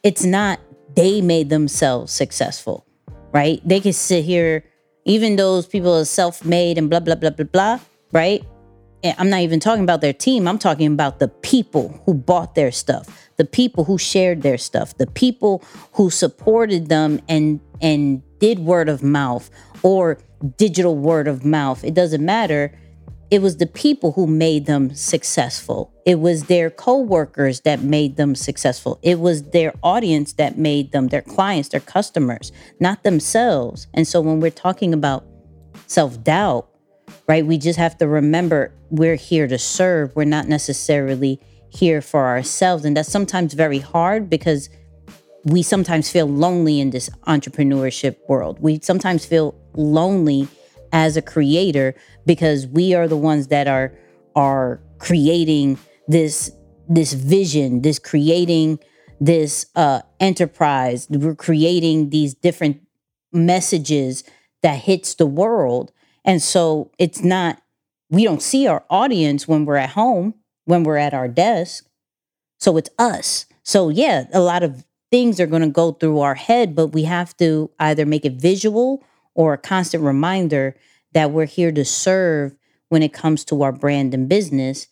it's 0.02 0.24
not 0.24 0.58
they 0.94 1.20
made 1.20 1.48
themselves 1.48 2.12
successful, 2.12 2.86
right? 3.32 3.60
They 3.66 3.80
can 3.80 3.92
sit 3.92 4.24
here, 4.24 4.64
even 5.04 5.36
those 5.36 5.66
people 5.66 5.96
are 5.96 6.04
self 6.04 6.44
made 6.44 6.78
and 6.78 6.88
blah, 6.88 7.00
blah, 7.00 7.14
blah, 7.16 7.30
blah, 7.30 7.46
blah, 7.46 7.80
right? 8.12 8.44
I'm 9.04 9.30
not 9.30 9.40
even 9.40 9.58
talking 9.58 9.82
about 9.82 10.00
their 10.00 10.12
team. 10.12 10.46
I'm 10.46 10.58
talking 10.58 10.92
about 10.92 11.18
the 11.18 11.28
people 11.28 12.00
who 12.06 12.14
bought 12.14 12.54
their 12.54 12.70
stuff, 12.70 13.28
the 13.36 13.44
people 13.44 13.84
who 13.84 13.98
shared 13.98 14.42
their 14.42 14.58
stuff, 14.58 14.96
the 14.96 15.08
people 15.08 15.64
who 15.94 16.08
supported 16.10 16.88
them 16.88 17.20
and 17.28 17.60
and 17.80 18.22
did 18.38 18.60
word 18.60 18.88
of 18.88 19.02
mouth 19.02 19.50
or 19.82 20.18
digital 20.56 20.96
word 20.96 21.26
of 21.26 21.44
mouth. 21.44 21.82
It 21.84 21.94
doesn't 21.94 22.24
matter. 22.24 22.72
It 23.32 23.40
was 23.40 23.56
the 23.56 23.66
people 23.66 24.12
who 24.12 24.26
made 24.26 24.66
them 24.66 24.94
successful. 24.94 25.90
It 26.04 26.20
was 26.20 26.44
their 26.44 26.68
coworkers 26.68 27.60
that 27.60 27.80
made 27.80 28.16
them 28.16 28.34
successful. 28.34 28.98
It 29.00 29.20
was 29.20 29.44
their 29.52 29.72
audience 29.82 30.34
that 30.34 30.58
made 30.58 30.92
them, 30.92 31.08
their 31.08 31.22
clients, 31.22 31.70
their 31.70 31.80
customers, 31.80 32.52
not 32.78 33.04
themselves. 33.04 33.86
And 33.94 34.06
so 34.06 34.20
when 34.20 34.40
we're 34.40 34.50
talking 34.50 34.92
about 34.92 35.24
self-doubt, 35.86 36.68
right? 37.26 37.46
We 37.46 37.56
just 37.56 37.78
have 37.78 37.96
to 37.98 38.06
remember 38.06 38.74
we're 38.90 39.16
here 39.16 39.48
to 39.48 39.58
serve. 39.58 40.14
We're 40.14 40.24
not 40.24 40.46
necessarily 40.46 41.40
here 41.70 42.02
for 42.02 42.26
ourselves. 42.26 42.84
And 42.84 42.94
that's 42.98 43.10
sometimes 43.10 43.54
very 43.54 43.78
hard 43.78 44.28
because 44.28 44.68
we 45.46 45.62
sometimes 45.62 46.10
feel 46.10 46.26
lonely 46.26 46.80
in 46.80 46.90
this 46.90 47.08
entrepreneurship 47.26 48.16
world. 48.28 48.58
We 48.60 48.80
sometimes 48.82 49.24
feel 49.24 49.54
lonely 49.72 50.48
as 50.92 51.16
a 51.16 51.22
creator 51.22 51.94
because 52.26 52.66
we 52.66 52.94
are 52.94 53.08
the 53.08 53.16
ones 53.16 53.48
that 53.48 53.66
are 53.66 53.92
are 54.34 54.80
creating 54.98 55.78
this 56.08 56.50
this 56.88 57.12
vision, 57.12 57.82
this 57.82 57.98
creating 57.98 58.78
this 59.20 59.66
uh 59.76 60.02
enterprise. 60.20 61.06
We're 61.10 61.34
creating 61.34 62.10
these 62.10 62.34
different 62.34 62.80
messages 63.32 64.24
that 64.62 64.76
hits 64.76 65.14
the 65.14 65.26
world 65.26 65.92
and 66.24 66.42
so 66.42 66.90
it's 66.98 67.22
not, 67.22 67.60
we 68.10 68.24
don't 68.24 68.42
see 68.42 68.66
our 68.66 68.84
audience 68.90 69.48
when 69.48 69.64
we're 69.64 69.76
at 69.76 69.90
home, 69.90 70.34
when 70.64 70.84
we're 70.84 70.96
at 70.96 71.14
our 71.14 71.28
desk. 71.28 71.86
So 72.58 72.76
it's 72.76 72.90
us. 72.98 73.46
So 73.64 73.88
yeah, 73.88 74.26
a 74.32 74.40
lot 74.40 74.62
of 74.62 74.84
things 75.10 75.40
are 75.40 75.46
going 75.46 75.62
to 75.62 75.68
go 75.68 75.92
through 75.92 76.20
our 76.20 76.34
head, 76.34 76.74
but 76.74 76.88
we 76.88 77.04
have 77.04 77.36
to 77.38 77.70
either 77.78 78.06
make 78.06 78.24
it 78.24 78.34
visual 78.34 79.04
or 79.34 79.52
a 79.52 79.58
constant 79.58 80.02
reminder 80.02 80.76
that 81.12 81.30
we're 81.30 81.46
here 81.46 81.72
to 81.72 81.84
serve 81.84 82.54
when 82.88 83.02
it 83.02 83.12
comes 83.12 83.44
to 83.46 83.62
our 83.62 83.72
brand 83.72 84.14
and 84.14 84.28
business. 84.28 84.86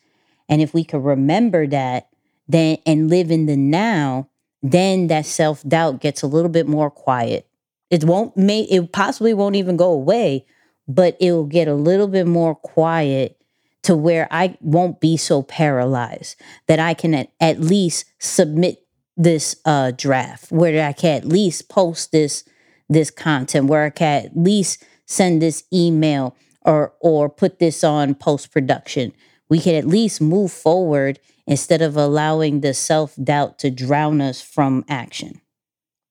And 0.49 0.61
if 0.61 0.75
we 0.75 0.85
can 0.85 1.03
remember 1.03 1.67
that, 1.67 2.09
then 2.49 2.79
and 2.85 3.09
live 3.09 3.31
in 3.31 3.47
the 3.47 3.57
now, 3.57 4.29
then 4.63 5.07
that 5.07 5.27
self 5.27 5.63
doubt 5.63 6.01
gets 6.01 6.23
a 6.23 6.27
little 6.27 6.51
bit 6.51 6.67
more 6.67 6.91
quiet. 6.91 7.47
It 7.91 8.05
won't 8.05 8.37
make 8.37 8.71
it 8.71 8.93
possibly 8.93 9.35
won't 9.35 9.57
even 9.57 9.77
go 9.77 9.93
away, 9.93 10.47
but 10.89 11.17
it 11.21 11.33
will 11.33 11.47
get 11.47 11.69
a 11.69 11.75
little 11.75 12.09
bit 12.09 12.27
more 12.27 12.55
quiet 12.55 13.41
to 13.83 13.97
where 13.97 14.29
I 14.31 14.57
won't 14.61 15.01
be 15.01 15.17
so 15.17 15.43
paralyzed 15.43 16.37
that 16.67 16.79
I 16.79 16.95
can 16.95 17.15
at, 17.15 17.33
at 17.41 17.61
least 17.61 18.05
submit 18.19 18.87
this 19.17 19.57
uh, 19.65 19.93
draft, 19.93 20.51
where 20.51 20.87
I 20.87 20.93
can 20.93 21.17
at 21.17 21.25
least 21.25 21.69
post 21.69 22.13
this 22.13 22.45
this 22.91 23.11
content, 23.11 23.67
where 23.67 23.85
I 23.85 23.91
can 23.91 24.27
at 24.27 24.37
least 24.37 24.85
send 25.07 25.41
this 25.41 25.65
email 25.73 26.37
or 26.63 26.93
or 27.01 27.31
put 27.31 27.59
this 27.59 27.83
on 27.83 28.15
post 28.15 28.53
production. 28.53 29.13
We 29.49 29.61
can 29.61 29.75
at 29.75 29.87
least 29.87 30.21
move 30.21 30.53
forward 30.53 31.19
instead 31.47 31.83
of 31.83 31.97
allowing 31.97 32.61
the 32.61 32.75
self 32.75 33.17
doubt 33.23 33.59
to 33.61 33.71
drown 33.71 34.21
us 34.21 34.43
from 34.43 34.85
action. 34.89 35.41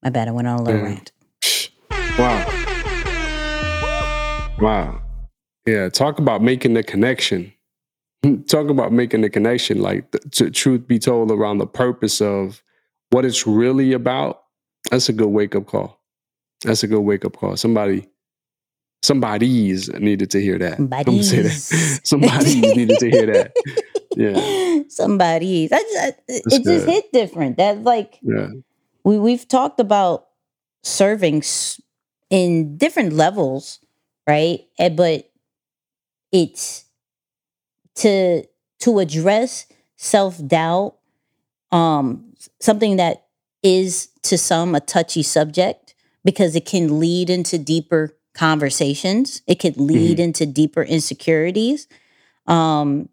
My 0.04 0.10
bad, 0.10 0.28
I 0.28 0.32
went 0.32 0.48
on 0.48 0.60
a 0.60 0.64
little 0.64 0.82
mm. 0.82 0.86
rant. 0.86 1.12
Wow. 2.18 2.46
Wow. 4.60 5.02
Yeah. 5.66 5.90
Talk 5.90 6.20
about 6.20 6.42
making 6.42 6.74
the 6.74 6.84
connection. 6.84 7.54
Talk 8.48 8.70
about 8.70 8.92
making 8.92 9.22
the 9.22 9.30
connection. 9.30 9.82
Like, 9.82 10.12
to 10.32 10.52
truth 10.52 10.88
be 10.88 11.00
told, 11.00 11.32
around 11.32 11.60
the 11.60 11.68
purpose 11.68 12.22
of 12.22 12.64
what 13.12 13.26
it's 13.26 13.48
really 13.48 13.94
about. 13.94 14.44
That's 14.92 15.10
a 15.10 15.14
good 15.14 15.28
wake 15.28 15.56
up 15.56 15.68
call. 15.68 15.99
That's 16.64 16.84
a 16.84 16.88
good 16.88 17.02
wake 17.02 17.26
up 17.26 17.38
call. 17.38 17.56
Somebody, 17.58 18.08
somebody's 19.02 19.90
needed 19.94 20.32
to 20.32 20.42
hear 20.42 20.58
that. 20.60 20.78
Somebody's. 20.78 21.30
Say 21.30 21.42
that. 21.42 22.00
Somebody's 22.04 22.56
needed 22.76 23.00
to 23.00 23.10
hear 23.10 23.26
that. 23.28 23.54
Yeah. 24.16 24.84
Somebody's. 24.90 25.70
That's, 25.70 25.96
uh, 25.96 26.12
it 26.28 26.64
just 26.64 26.86
hit 26.86 27.12
different. 27.14 27.58
That 27.58 27.84
like, 27.84 28.20
yeah. 28.22 28.48
we 29.04 29.20
we've 29.20 29.48
talked 29.48 29.80
about 29.80 30.28
serving 30.84 31.44
in 32.30 32.78
different 32.78 33.14
levels 33.14 33.80
right? 34.30 34.68
And, 34.78 34.96
but 34.96 35.30
it's 36.32 36.86
to 37.96 38.44
to 38.82 39.00
address 39.00 39.66
self-doubt 39.98 40.96
um 41.72 42.34
something 42.62 42.96
that 42.98 43.26
is 43.64 44.10
to 44.22 44.38
some 44.38 44.76
a 44.76 44.80
touchy 44.80 45.24
subject 45.24 45.89
because 46.30 46.56
it 46.56 46.66
can 46.66 47.00
lead 47.00 47.30
into 47.30 47.58
deeper 47.58 48.16
conversations 48.34 49.42
it 49.48 49.56
could 49.56 49.78
lead 49.78 50.18
mm-hmm. 50.18 50.26
into 50.26 50.46
deeper 50.46 50.84
insecurities 50.84 51.88
um 52.48 53.10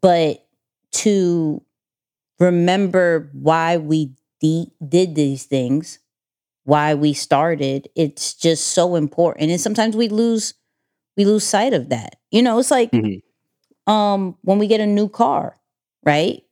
but 0.00 0.46
to 0.90 1.62
remember 2.40 3.30
why 3.32 3.76
we 3.76 4.12
de- 4.40 4.72
did 4.86 5.14
these 5.14 5.44
things 5.44 5.98
why 6.68 6.92
we 6.92 7.14
started. 7.14 7.88
It's 7.96 8.34
just 8.34 8.68
so 8.68 8.94
important. 8.94 9.50
And 9.50 9.58
sometimes 9.58 9.96
we 9.96 10.08
lose 10.08 10.52
we 11.16 11.24
lose 11.24 11.42
sight 11.42 11.72
of 11.72 11.88
that. 11.88 12.16
You 12.30 12.42
know, 12.42 12.58
it's 12.58 12.70
like 12.70 12.90
mm-hmm. 12.90 13.90
um 13.90 14.36
when 14.42 14.58
we 14.58 14.66
get 14.66 14.82
a 14.82 14.86
new 14.86 15.08
car, 15.08 15.56
right? 16.04 16.42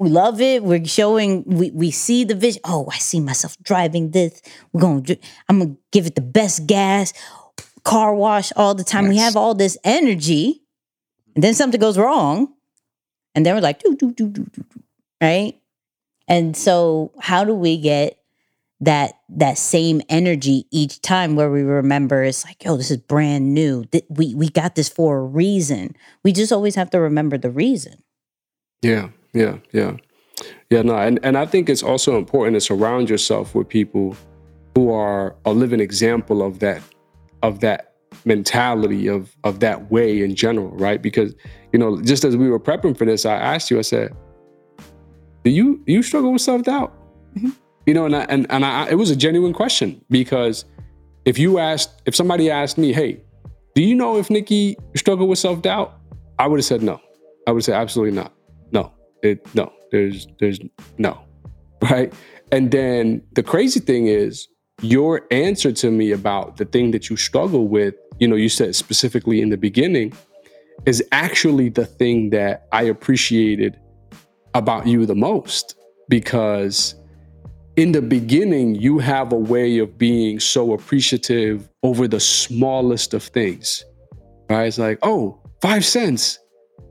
We 0.00 0.08
love 0.08 0.40
it. 0.40 0.64
We're 0.64 0.82
showing 0.86 1.44
we 1.44 1.70
we 1.72 1.90
see 1.90 2.24
the 2.24 2.34
vision. 2.34 2.62
Oh, 2.64 2.88
I 2.90 2.96
see 2.96 3.20
myself 3.20 3.54
driving 3.62 4.12
this. 4.12 4.40
We're 4.72 4.80
going 4.80 5.04
to 5.04 5.18
I'm 5.46 5.58
going 5.58 5.74
to 5.74 5.80
give 5.92 6.06
it 6.06 6.14
the 6.14 6.22
best 6.22 6.66
gas, 6.66 7.12
car 7.84 8.14
wash 8.14 8.50
all 8.56 8.74
the 8.74 8.82
time. 8.82 9.04
Yes. 9.04 9.10
We 9.10 9.18
have 9.18 9.36
all 9.36 9.54
this 9.54 9.76
energy. 9.84 10.62
And 11.34 11.44
then 11.44 11.52
something 11.52 11.78
goes 11.78 11.98
wrong. 11.98 12.54
And 13.34 13.44
then 13.44 13.54
we're 13.54 13.60
like, 13.60 13.80
do, 13.80 13.94
do, 13.94 14.10
do, 14.12 14.28
do, 14.30 14.44
do, 14.44 14.64
right? 15.20 15.60
And 16.26 16.56
so, 16.56 17.12
how 17.20 17.44
do 17.44 17.54
we 17.54 17.76
get 17.76 18.18
that 18.80 19.18
that 19.28 19.58
same 19.58 20.00
energy 20.08 20.66
each 20.70 21.02
time 21.02 21.36
where 21.36 21.50
we 21.50 21.60
remember 21.60 22.22
it's 22.22 22.46
like 22.46 22.64
yo 22.64 22.78
this 22.78 22.90
is 22.90 22.96
brand 22.96 23.52
new 23.52 23.84
we 24.08 24.34
we 24.34 24.48
got 24.48 24.74
this 24.74 24.88
for 24.88 25.18
a 25.18 25.22
reason 25.22 25.94
we 26.24 26.32
just 26.32 26.50
always 26.50 26.76
have 26.76 26.88
to 26.88 26.98
remember 26.98 27.36
the 27.36 27.50
reason 27.50 28.02
yeah 28.80 29.10
yeah 29.32 29.56
yeah 29.72 29.96
yeah 30.70 30.82
no 30.82 30.96
and, 30.96 31.18
and 31.22 31.36
i 31.36 31.46
think 31.46 31.68
it's 31.68 31.82
also 31.82 32.16
important 32.16 32.54
to 32.54 32.60
surround 32.60 33.08
yourself 33.08 33.54
with 33.54 33.68
people 33.68 34.16
who 34.74 34.92
are 34.92 35.36
a 35.44 35.52
living 35.52 35.80
example 35.80 36.42
of 36.42 36.58
that 36.60 36.82
of 37.42 37.60
that 37.60 37.90
mentality 38.24 39.06
of 39.06 39.34
of 39.44 39.60
that 39.60 39.90
way 39.90 40.22
in 40.22 40.34
general, 40.34 40.70
right? 40.70 41.00
Because 41.00 41.34
you 41.72 41.78
know, 41.78 42.00
just 42.02 42.24
as 42.24 42.36
we 42.36 42.48
were 42.48 42.60
prepping 42.60 42.96
for 42.96 43.04
this, 43.04 43.24
I 43.24 43.34
asked 43.34 43.70
you, 43.70 43.78
I 43.78 43.82
said, 43.82 44.14
"Do 45.44 45.50
you 45.50 45.82
do 45.86 45.92
you 45.92 46.02
struggle 46.02 46.32
with 46.32 46.42
self 46.42 46.62
doubt?" 46.62 46.96
Mm-hmm. 47.36 47.50
You 47.86 47.94
know, 47.94 48.06
and 48.06 48.16
I, 48.16 48.22
and 48.24 48.46
and 48.50 48.64
I, 48.64 48.88
it 48.88 48.96
was 48.96 49.10
a 49.10 49.16
genuine 49.16 49.52
question 49.52 50.04
because 50.10 50.64
if 51.24 51.38
you 51.38 51.58
asked, 51.58 52.02
if 52.06 52.14
somebody 52.14 52.50
asked 52.50 52.78
me, 52.78 52.92
"Hey, 52.92 53.20
do 53.74 53.82
you 53.82 53.94
know 53.94 54.16
if 54.16 54.30
Nicky 54.30 54.76
struggled 54.96 55.28
with 55.28 55.38
self 55.38 55.62
doubt?" 55.62 55.96
I 56.38 56.46
would 56.46 56.58
have 56.58 56.64
said 56.64 56.82
no. 56.82 57.00
I 57.46 57.52
would 57.52 57.64
say 57.64 57.72
absolutely 57.72 58.14
not. 58.16 58.32
It 59.22 59.46
no. 59.54 59.72
There's 59.90 60.26
there's 60.38 60.60
no, 60.98 61.20
right? 61.90 62.12
And 62.52 62.70
then 62.70 63.22
the 63.32 63.42
crazy 63.42 63.80
thing 63.80 64.06
is 64.06 64.48
your 64.82 65.26
answer 65.30 65.72
to 65.72 65.90
me 65.90 66.12
about 66.12 66.56
the 66.56 66.64
thing 66.64 66.90
that 66.92 67.10
you 67.10 67.16
struggle 67.16 67.68
with. 67.68 67.94
You 68.18 68.28
know, 68.28 68.36
you 68.36 68.48
said 68.48 68.74
specifically 68.74 69.40
in 69.40 69.50
the 69.50 69.56
beginning 69.56 70.12
is 70.86 71.02
actually 71.12 71.68
the 71.68 71.86
thing 71.86 72.30
that 72.30 72.66
I 72.72 72.84
appreciated 72.84 73.78
about 74.54 74.86
you 74.86 75.06
the 75.06 75.14
most 75.14 75.76
because 76.08 76.94
in 77.76 77.92
the 77.92 78.02
beginning, 78.02 78.74
you 78.74 78.98
have 78.98 79.32
a 79.32 79.36
way 79.36 79.78
of 79.78 79.96
being 79.96 80.40
so 80.40 80.72
appreciative 80.72 81.68
over 81.82 82.08
the 82.08 82.20
smallest 82.20 83.14
of 83.14 83.22
things. 83.22 83.84
Right? 84.50 84.66
It's 84.66 84.78
like, 84.78 84.98
oh, 85.02 85.40
five 85.62 85.84
cents. 85.84 86.38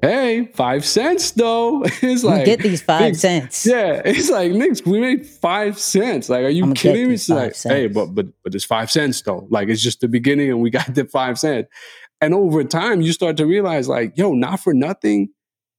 Hey, 0.02 0.46
five 0.54 0.86
cents 0.86 1.32
though. 1.32 1.84
It's 2.02 2.24
like 2.24 2.46
get 2.46 2.62
these 2.62 2.82
five 2.82 3.18
cents. 3.18 3.66
Yeah, 3.66 4.02
it's 4.06 4.30
like 4.30 4.52
Nick, 4.52 4.86
we 4.86 5.00
made 5.00 5.26
five 5.26 5.78
cents. 5.78 6.30
Like, 6.30 6.46
are 6.46 6.50
you 6.50 6.72
kidding 6.74 7.10
me? 7.10 7.14
It's 7.16 7.28
like, 7.28 7.56
five 7.56 7.72
hey, 7.72 7.88
but 7.88 8.08
but 8.08 8.28
but 8.44 8.56
it's 8.56 8.64
five 8.64 8.90
cents 8.90 9.22
though. 9.22 9.48
Like 9.50 9.68
it's 9.68 9.82
just 9.82 10.00
the 10.00 10.08
beginning, 10.08 10.50
and 10.50 10.62
we 10.62 10.70
got 10.80 10.94
the 10.96 11.06
five 11.06 11.38
cents. 11.38 11.68
And 12.22 12.34
over 12.34 12.64
time, 12.64 13.02
you 13.02 13.14
start 13.14 13.38
to 13.38 13.46
realize, 13.46 13.88
like, 13.88 14.18
yo, 14.18 14.34
not 14.34 14.60
for 14.60 14.74
nothing. 14.74 15.30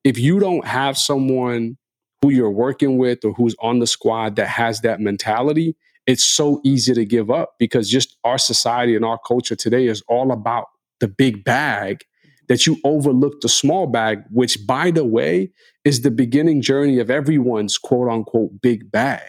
If 0.04 0.18
you 0.18 0.40
don't 0.40 0.64
have 0.64 0.96
someone 0.96 1.76
who 2.22 2.30
you're 2.30 2.50
working 2.50 2.96
with 2.98 3.24
or 3.24 3.32
who's 3.34 3.54
on 3.60 3.78
the 3.78 3.86
squad 3.86 4.36
that 4.36 4.48
has 4.48 4.80
that 4.80 5.00
mentality, 5.00 5.76
it's 6.06 6.24
so 6.24 6.60
easy 6.64 6.94
to 6.94 7.04
give 7.04 7.30
up 7.30 7.54
because 7.58 7.88
just 7.88 8.16
our 8.24 8.38
society 8.38 8.96
and 8.96 9.04
our 9.04 9.18
culture 9.18 9.56
today 9.56 9.86
is 9.86 10.02
all 10.08 10.32
about 10.32 10.66
the 11.00 11.08
big 11.08 11.44
bag 11.44 12.04
that 12.50 12.66
you 12.66 12.76
overlook 12.82 13.40
the 13.40 13.48
small 13.48 13.86
bag, 13.86 14.24
which, 14.28 14.66
by 14.66 14.90
the 14.90 15.04
way, 15.04 15.52
is 15.84 16.00
the 16.00 16.10
beginning 16.10 16.60
journey 16.60 16.98
of 16.98 17.08
everyone's 17.08 17.78
quote 17.78 18.10
unquote 18.10 18.60
big 18.60 18.90
bag. 18.90 19.22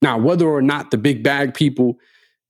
Now, 0.00 0.16
whether 0.16 0.48
or 0.48 0.62
not 0.62 0.90
the 0.90 0.96
big 0.96 1.22
bag 1.22 1.52
people 1.52 1.98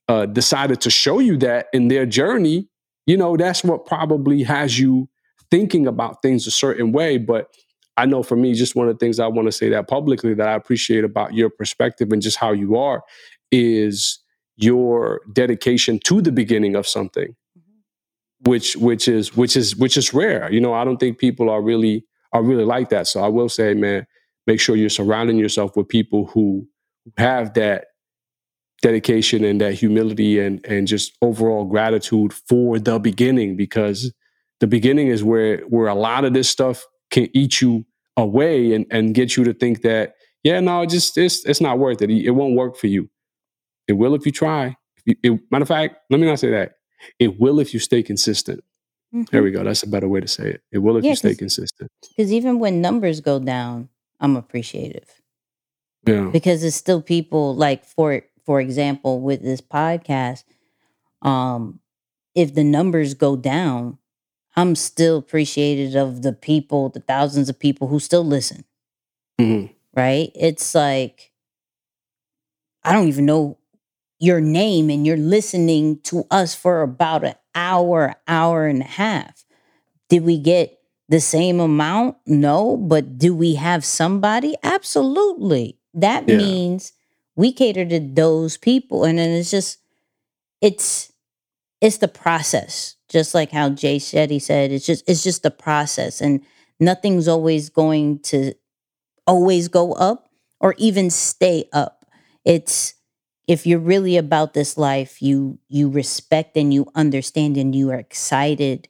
uh, 0.06 0.26
decided 0.26 0.80
to 0.82 0.90
show 0.90 1.18
you 1.18 1.36
that 1.38 1.66
in 1.72 1.88
their 1.88 2.06
journey, 2.06 2.68
you 3.04 3.16
know, 3.16 3.36
that's 3.36 3.64
what 3.64 3.84
probably 3.84 4.44
has 4.44 4.78
you 4.78 5.08
thinking 5.50 5.88
about 5.88 6.22
things 6.22 6.46
a 6.46 6.52
certain 6.52 6.92
way. 6.92 7.18
But 7.18 7.48
I 7.96 8.06
know 8.06 8.22
for 8.22 8.36
me, 8.36 8.54
just 8.54 8.76
one 8.76 8.86
of 8.88 8.94
the 8.94 9.04
things 9.04 9.18
I 9.18 9.26
want 9.26 9.48
to 9.48 9.52
say 9.52 9.70
that 9.70 9.88
publicly 9.88 10.34
that 10.34 10.46
I 10.46 10.54
appreciate 10.54 11.02
about 11.02 11.34
your 11.34 11.50
perspective 11.50 12.12
and 12.12 12.22
just 12.22 12.36
how 12.36 12.52
you 12.52 12.76
are 12.76 13.02
is 13.50 14.20
your 14.56 15.20
dedication 15.32 15.98
to 16.04 16.22
the 16.22 16.30
beginning 16.30 16.76
of 16.76 16.86
something, 16.86 17.34
which 18.46 18.76
which 18.76 19.08
is 19.08 19.36
which 19.36 19.56
is 19.56 19.76
which 19.76 19.96
is 19.96 20.14
rare. 20.14 20.52
You 20.52 20.60
know, 20.60 20.74
I 20.74 20.84
don't 20.84 20.98
think 20.98 21.18
people 21.18 21.50
are 21.50 21.62
really 21.62 22.06
are 22.32 22.42
really 22.42 22.64
like 22.64 22.90
that. 22.90 23.08
So 23.08 23.22
I 23.22 23.28
will 23.28 23.48
say, 23.48 23.74
man, 23.74 24.06
make 24.46 24.60
sure 24.60 24.76
you're 24.76 24.90
surrounding 24.90 25.38
yourself 25.38 25.76
with 25.76 25.88
people 25.88 26.26
who 26.28 26.68
have 27.18 27.54
that 27.54 27.86
dedication 28.82 29.44
and 29.44 29.60
that 29.60 29.74
humility 29.74 30.38
and 30.40 30.64
and 30.66 30.86
just 30.86 31.12
overall 31.22 31.64
gratitude 31.64 32.32
for 32.32 32.78
the 32.78 32.98
beginning 32.98 33.56
because 33.56 34.12
the 34.60 34.66
beginning 34.66 35.08
is 35.08 35.24
where 35.24 35.58
where 35.62 35.88
a 35.88 35.94
lot 35.94 36.24
of 36.24 36.34
this 36.34 36.48
stuff 36.48 36.84
can 37.10 37.28
eat 37.34 37.60
you 37.60 37.84
away 38.16 38.74
and 38.74 38.86
and 38.90 39.14
get 39.14 39.36
you 39.36 39.44
to 39.44 39.54
think 39.54 39.82
that 39.82 40.14
yeah 40.44 40.60
no 40.60 40.82
it 40.82 40.90
just 40.90 41.18
it's 41.18 41.44
it's 41.46 41.60
not 41.60 41.78
worth 41.78 42.02
it 42.02 42.10
it 42.10 42.30
won't 42.32 42.56
work 42.56 42.76
for 42.76 42.86
you 42.88 43.08
it 43.88 43.94
will 43.94 44.14
if 44.14 44.26
you 44.26 44.32
try 44.32 44.76
it- 45.06 45.40
matter 45.50 45.62
of 45.62 45.68
fact 45.68 45.96
let 46.10 46.20
me 46.20 46.26
not 46.26 46.38
say 46.40 46.50
that 46.50 46.72
it 47.18 47.38
will 47.40 47.60
if 47.60 47.72
you 47.74 47.80
stay 47.80 48.02
consistent 48.02 48.62
there 49.30 49.42
we 49.42 49.50
go 49.50 49.62
that's 49.62 49.82
a 49.82 49.88
better 49.88 50.08
way 50.08 50.20
to 50.20 50.28
say 50.28 50.48
it 50.50 50.62
it 50.72 50.78
will 50.78 50.96
if 50.96 51.04
Yeah, 51.04 51.10
you 51.10 51.16
stay 51.16 51.34
consistent 51.34 51.90
Because 52.16 52.32
even 52.32 52.58
when 52.58 52.80
numbers 52.80 53.20
go 53.20 53.38
down, 53.38 53.88
I'm 54.20 54.36
appreciative 54.36 55.08
yeah 56.06 56.30
because 56.32 56.62
it's 56.64 56.76
still 56.76 57.02
people 57.02 57.54
like 57.54 57.84
for 57.84 58.22
for 58.44 58.60
example 58.60 59.20
with 59.20 59.42
this 59.42 59.60
podcast, 59.60 60.44
um, 61.22 61.80
if 62.34 62.54
the 62.54 62.64
numbers 62.64 63.14
go 63.14 63.36
down, 63.36 63.98
I'm 64.56 64.74
still 64.74 65.18
appreciative 65.18 65.94
of 65.94 66.22
the 66.22 66.32
people, 66.32 66.88
the 66.90 67.00
thousands 67.00 67.48
of 67.48 67.58
people 67.58 67.88
who 67.88 68.00
still 68.00 68.24
listen. 68.24 68.64
Mhm. 69.40 69.70
Right? 69.94 70.30
It's 70.34 70.74
like 70.74 71.32
I 72.84 72.92
don't 72.92 73.08
even 73.08 73.26
know 73.26 73.58
your 74.22 74.40
name 74.40 74.90
and 74.90 75.06
you're 75.06 75.18
listening 75.18 76.00
to 76.04 76.26
us 76.32 76.54
for 76.54 76.82
about 76.82 77.24
an 77.24 77.34
hour, 77.56 78.16
hour 78.28 78.66
and 78.68 78.82
a 78.82 78.86
half. 78.86 79.44
Did 80.08 80.24
we 80.24 80.38
get 80.38 80.78
the 81.08 81.20
same 81.20 81.60
amount? 81.60 82.16
No, 82.26 82.76
but 82.76 83.18
do 83.18 83.34
we 83.34 83.56
have 83.56 83.84
somebody? 83.84 84.56
Absolutely. 84.62 85.78
That 85.94 86.28
Yeah. 86.28 86.36
means 86.36 86.92
we 87.36 87.52
cater 87.52 87.84
to 87.86 88.00
those 88.00 88.56
people 88.58 89.04
and 89.04 89.18
then 89.18 89.30
it's 89.30 89.50
just 89.50 89.78
it's 90.60 91.12
it's 91.80 91.98
the 91.98 92.08
process. 92.08 92.96
Just 93.08 93.34
like 93.34 93.50
how 93.52 93.70
Jay 93.70 93.98
Shetty 93.98 94.40
said, 94.40 94.72
it's 94.72 94.86
just 94.86 95.04
it's 95.08 95.22
just 95.24 95.42
the 95.42 95.50
process 95.50 96.20
and 96.20 96.42
nothing's 96.80 97.28
always 97.28 97.70
going 97.70 98.20
to 98.20 98.54
always 99.26 99.68
go 99.68 99.92
up 99.94 100.30
or 100.60 100.74
even 100.78 101.10
stay 101.10 101.68
up. 101.72 102.06
It's 102.44 102.94
if 103.46 103.66
you're 103.66 103.78
really 103.78 104.16
about 104.16 104.54
this 104.54 104.78
life, 104.78 105.20
you 105.20 105.58
you 105.68 105.88
respect 105.88 106.56
and 106.56 106.72
you 106.72 106.86
understand 106.94 107.56
and 107.56 107.74
you 107.74 107.90
are 107.90 107.98
excited 107.98 108.88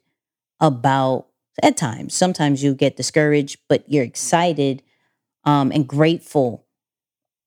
about 0.59 1.27
at 1.61 1.77
times. 1.77 2.13
Sometimes 2.13 2.63
you 2.63 2.73
get 2.73 2.97
discouraged, 2.97 3.59
but 3.67 3.83
you're 3.89 4.03
excited 4.03 4.83
um, 5.43 5.71
and 5.71 5.87
grateful 5.87 6.65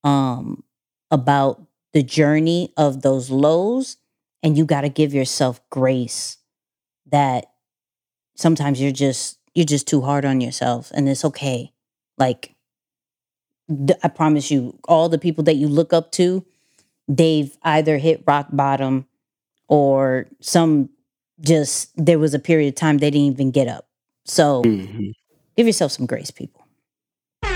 um, 0.04 0.64
about 1.10 1.62
the 1.92 2.02
journey 2.02 2.72
of 2.76 3.02
those 3.02 3.30
lows. 3.30 3.96
And 4.42 4.56
you 4.56 4.64
got 4.64 4.82
to 4.82 4.88
give 4.88 5.14
yourself 5.14 5.60
grace 5.70 6.38
that 7.10 7.46
sometimes 8.36 8.80
you're 8.80 8.92
just 8.92 9.38
you're 9.54 9.64
just 9.64 9.88
too 9.88 10.02
hard 10.02 10.24
on 10.24 10.40
yourself, 10.40 10.92
and 10.94 11.08
it's 11.08 11.24
okay. 11.24 11.72
Like 12.18 12.54
I 14.02 14.08
promise 14.08 14.50
you, 14.50 14.78
all 14.86 15.08
the 15.08 15.18
people 15.18 15.42
that 15.44 15.56
you 15.56 15.68
look 15.68 15.92
up 15.92 16.12
to, 16.12 16.44
they've 17.08 17.56
either 17.62 17.98
hit 17.98 18.22
rock 18.26 18.48
bottom 18.52 19.06
or 19.68 20.26
some 20.40 20.88
just 21.40 21.90
there 21.96 22.18
was 22.18 22.34
a 22.34 22.38
period 22.38 22.68
of 22.68 22.74
time 22.74 22.98
they 22.98 23.10
didn't 23.10 23.32
even 23.32 23.50
get 23.50 23.68
up. 23.68 23.86
So 24.24 24.62
Mhm. 24.62 25.12
give 25.56 25.66
yourself 25.66 25.92
some 25.92 26.06
grace, 26.06 26.30
people. 26.30 26.64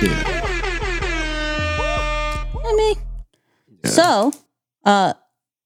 Yeah. 0.03 0.47
I 2.65 2.75
mean, 2.77 2.97
so 3.85 4.33
uh, 4.85 5.15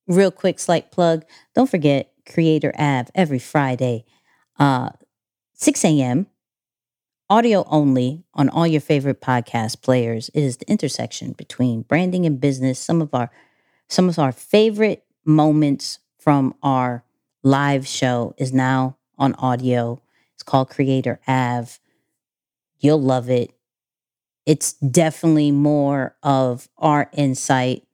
real 0.07 0.30
quick, 0.30 0.59
slight 0.59 0.91
plug. 0.91 1.24
Don't 1.55 1.70
forget 1.70 2.12
Creator 2.26 2.72
Ave 2.78 3.11
every 3.14 3.39
Friday, 3.39 4.05
uh, 4.59 4.91
6 5.55 5.85
a.m. 5.85 6.26
Audio 7.30 7.64
only 7.68 8.24
on 8.35 8.49
all 8.49 8.66
your 8.66 8.80
favorite 8.80 9.20
podcast 9.20 9.82
players. 9.82 10.30
It 10.35 10.43
is 10.43 10.59
the 10.59 10.70
intersection 10.70 11.32
between 11.32 11.82
branding 11.82 12.26
and 12.26 12.41
business. 12.41 12.78
Some 12.78 13.01
of 13.03 13.12
our 13.14 13.30
some 13.89 14.09
of 14.09 14.18
our 14.18 14.32
favorite 14.32 15.05
moments 15.24 15.99
from 16.18 16.55
our 16.62 17.05
live 17.43 17.87
show 17.87 18.35
is 18.39 18.53
now 18.53 18.97
on 19.18 19.35
audio. 19.35 20.01
It's 20.35 20.43
called 20.43 20.70
Creator 20.70 21.20
Ave. 21.26 21.72
You'll 22.78 23.03
love 23.03 23.30
it. 23.30 23.53
It's 24.47 24.72
definitely 24.74 25.51
more 25.51 26.16
of 26.22 26.68
our 26.78 27.09
insight 27.12 27.87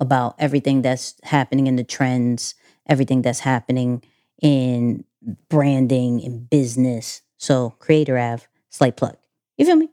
about 0.00 0.36
everything 0.38 0.82
that's 0.82 1.14
happening 1.24 1.66
in 1.66 1.76
the 1.76 1.84
trends, 1.84 2.54
everything 2.86 3.22
that's 3.22 3.40
happening 3.40 4.02
in 4.40 5.04
branding 5.48 6.24
and 6.24 6.48
business. 6.48 7.22
So, 7.36 7.70
Creator 7.78 8.18
Ave, 8.18 8.44
slight 8.70 8.96
plug. 8.96 9.16
You 9.56 9.66
feel 9.66 9.76
me? 9.76 9.90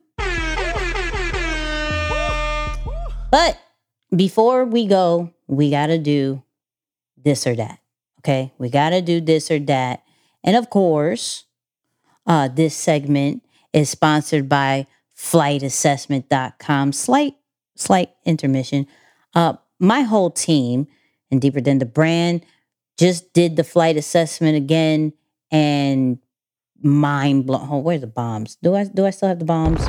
But 3.31 3.57
before 4.15 4.63
we 4.63 4.87
go, 4.87 5.33
we 5.47 5.69
got 5.69 5.87
to 5.87 5.97
do 5.97 6.43
this 7.17 7.45
or 7.45 7.55
that. 7.55 7.79
Okay. 8.19 8.53
We 8.57 8.69
got 8.69 8.89
to 8.89 9.01
do 9.01 9.21
this 9.21 9.51
or 9.51 9.59
that. 9.59 10.03
And 10.43 10.55
of 10.55 10.69
course, 10.69 11.45
uh, 12.25 12.47
this 12.47 12.75
segment 12.75 13.43
is 13.73 13.89
sponsored 13.89 14.49
by 14.49 14.87
flightassessment.com. 15.17 16.91
Slight, 16.93 17.35
slight 17.75 18.09
intermission. 18.25 18.87
Uh, 19.33 19.53
my 19.79 20.01
whole 20.01 20.31
team 20.31 20.87
and 21.31 21.41
deeper 21.41 21.61
than 21.61 21.79
the 21.79 21.85
brand. 21.85 22.45
Just 22.97 23.33
did 23.33 23.55
the 23.55 23.63
flight 23.63 23.97
assessment 23.97 24.55
again 24.55 25.13
and 25.51 26.17
mind 26.81 27.45
blown. 27.45 27.67
Oh, 27.69 27.79
where's 27.79 28.01
the 28.01 28.07
bombs? 28.07 28.57
Do 28.61 28.75
I 28.75 28.85
do 28.85 29.05
I 29.05 29.09
still 29.09 29.29
have 29.29 29.39
the 29.39 29.45
bombs? 29.45 29.81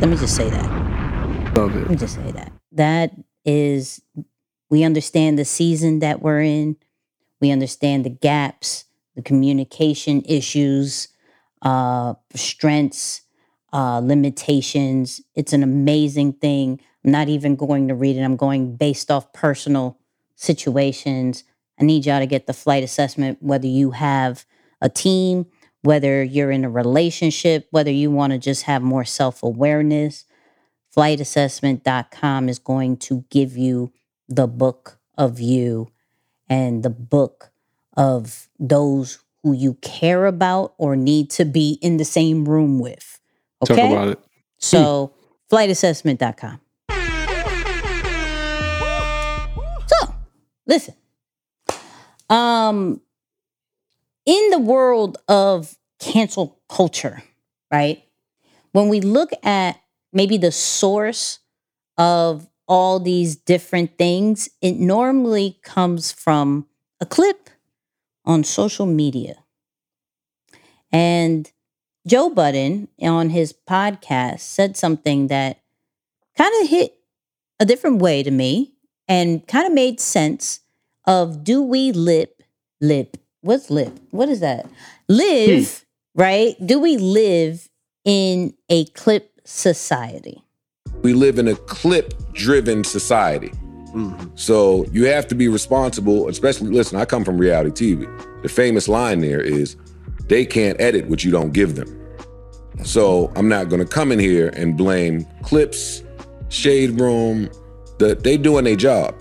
Let 0.00 0.08
me 0.08 0.16
just 0.16 0.34
say 0.34 0.48
that. 0.50 1.54
Love 1.56 1.74
Let 1.74 1.90
me 1.90 1.96
just 1.96 2.14
say 2.14 2.32
that. 2.32 2.52
That 2.72 3.12
is, 3.44 4.00
we 4.70 4.84
understand 4.84 5.38
the 5.38 5.44
season 5.44 5.98
that 6.00 6.22
we're 6.22 6.42
in. 6.42 6.76
We 7.40 7.50
understand 7.50 8.04
the 8.04 8.10
gaps, 8.10 8.84
the 9.14 9.22
communication 9.22 10.22
issues, 10.26 11.08
uh, 11.62 12.14
strengths, 12.34 13.22
uh, 13.72 13.98
limitations. 13.98 15.20
It's 15.34 15.52
an 15.52 15.62
amazing 15.62 16.34
thing. 16.34 16.80
I'm 17.04 17.10
not 17.10 17.28
even 17.28 17.56
going 17.56 17.88
to 17.88 17.94
read 17.94 18.16
it. 18.16 18.22
I'm 18.22 18.36
going 18.36 18.76
based 18.76 19.10
off 19.10 19.32
personal 19.32 19.98
situations. 20.36 21.44
I 21.78 21.84
need 21.84 22.06
y'all 22.06 22.20
to 22.20 22.26
get 22.26 22.46
the 22.46 22.52
flight 22.52 22.84
assessment, 22.84 23.38
whether 23.42 23.66
you 23.66 23.90
have 23.92 24.44
a 24.80 24.88
team, 24.88 25.46
whether 25.82 26.22
you're 26.22 26.50
in 26.50 26.64
a 26.64 26.70
relationship, 26.70 27.66
whether 27.70 27.90
you 27.90 28.10
want 28.10 28.32
to 28.32 28.38
just 28.38 28.62
have 28.62 28.82
more 28.82 29.04
self 29.04 29.42
awareness. 29.42 30.24
Flightassessment.com 30.94 32.48
is 32.48 32.58
going 32.58 32.96
to 32.98 33.24
give 33.30 33.56
you 33.56 33.92
the 34.28 34.46
book 34.46 34.98
of 35.18 35.40
you 35.40 35.90
and 36.48 36.82
the 36.82 36.90
book 36.90 37.50
of 37.96 38.48
those 38.58 39.18
who 39.42 39.52
you 39.52 39.74
care 39.74 40.26
about 40.26 40.74
or 40.78 40.96
need 40.96 41.30
to 41.30 41.44
be 41.44 41.78
in 41.82 41.96
the 41.96 42.04
same 42.04 42.48
room 42.48 42.78
with. 42.78 43.20
Okay. 43.62 43.74
Talk 43.74 43.92
about 43.92 44.08
it. 44.08 44.20
So, 44.58 45.12
flightassessment.com. 45.50 46.60
So, 49.86 50.14
listen. 50.66 50.94
Um 52.30 53.00
in 54.26 54.50
the 54.50 54.58
world 54.58 55.18
of 55.28 55.76
cancel 55.98 56.58
culture, 56.68 57.22
right? 57.70 58.02
When 58.72 58.88
we 58.88 59.00
look 59.00 59.30
at 59.42 59.78
maybe 60.14 60.36
the 60.36 60.52
source 60.52 61.40
of 61.98 62.48
all 62.66 62.98
these 62.98 63.36
different 63.36 63.98
things, 63.98 64.48
it 64.62 64.76
normally 64.76 65.58
comes 65.62 66.12
from 66.12 66.66
a 67.00 67.06
clip 67.06 67.50
on 68.24 68.42
social 68.42 68.86
media. 68.86 69.36
And 70.90 71.50
Joe 72.06 72.30
Budden 72.30 72.88
on 73.02 73.30
his 73.30 73.52
podcast 73.52 74.40
said 74.40 74.76
something 74.76 75.26
that 75.26 75.60
kind 76.38 76.52
of 76.62 76.70
hit 76.70 76.94
a 77.60 77.66
different 77.66 78.00
way 78.00 78.22
to 78.22 78.30
me 78.30 78.74
and 79.08 79.46
kind 79.46 79.66
of 79.66 79.72
made 79.72 80.00
sense 80.00 80.60
of 81.06 81.44
do 81.44 81.62
we 81.62 81.92
lip 81.92 82.42
lip 82.80 83.18
what's 83.44 83.70
lip? 83.70 83.92
What 84.10 84.28
is 84.28 84.40
that? 84.40 84.66
Live 85.08 85.84
hmm. 86.16 86.20
right? 86.20 86.56
Do 86.64 86.80
we 86.80 86.96
live 86.96 87.68
in 88.04 88.54
a 88.68 88.86
clip 88.86 89.33
society 89.44 90.42
We 91.02 91.12
live 91.14 91.38
in 91.38 91.48
a 91.48 91.54
clip 91.54 92.14
driven 92.32 92.84
society. 92.84 93.52
Mm-hmm. 93.94 94.30
So 94.34 94.86
you 94.92 95.06
have 95.06 95.28
to 95.28 95.34
be 95.34 95.48
responsible, 95.48 96.28
especially, 96.28 96.70
listen, 96.70 96.98
I 96.98 97.04
come 97.04 97.24
from 97.24 97.38
reality 97.38 97.94
TV. 97.94 98.42
The 98.42 98.48
famous 98.48 98.88
line 98.88 99.20
there 99.20 99.40
is 99.40 99.76
they 100.28 100.44
can't 100.44 100.80
edit 100.80 101.08
what 101.08 101.24
you 101.24 101.30
don't 101.30 101.52
give 101.52 101.76
them. 101.76 102.00
So 102.82 103.32
I'm 103.36 103.48
not 103.48 103.68
going 103.68 103.80
to 103.80 103.86
come 103.86 104.10
in 104.10 104.18
here 104.18 104.48
and 104.48 104.76
blame 104.76 105.26
clips, 105.42 106.02
shade 106.48 106.98
room, 107.00 107.48
the, 107.98 108.14
they 108.16 108.36
doing 108.36 108.64
their 108.64 108.76
job. 108.76 109.14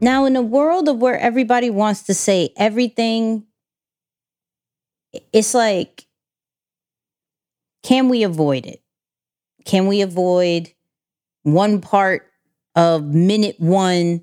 Now, 0.00 0.24
in 0.24 0.34
a 0.34 0.42
world 0.42 0.88
of 0.88 0.96
where 0.96 1.18
everybody 1.18 1.68
wants 1.68 2.04
to 2.04 2.14
say 2.14 2.54
everything, 2.56 3.44
it's 5.32 5.52
like, 5.52 6.06
can 7.82 8.08
we 8.08 8.22
avoid 8.22 8.66
it? 8.66 8.82
Can 9.64 9.86
we 9.86 10.00
avoid 10.00 10.72
one 11.42 11.80
part 11.80 12.26
of 12.74 13.04
minute 13.04 13.56
one 13.58 14.22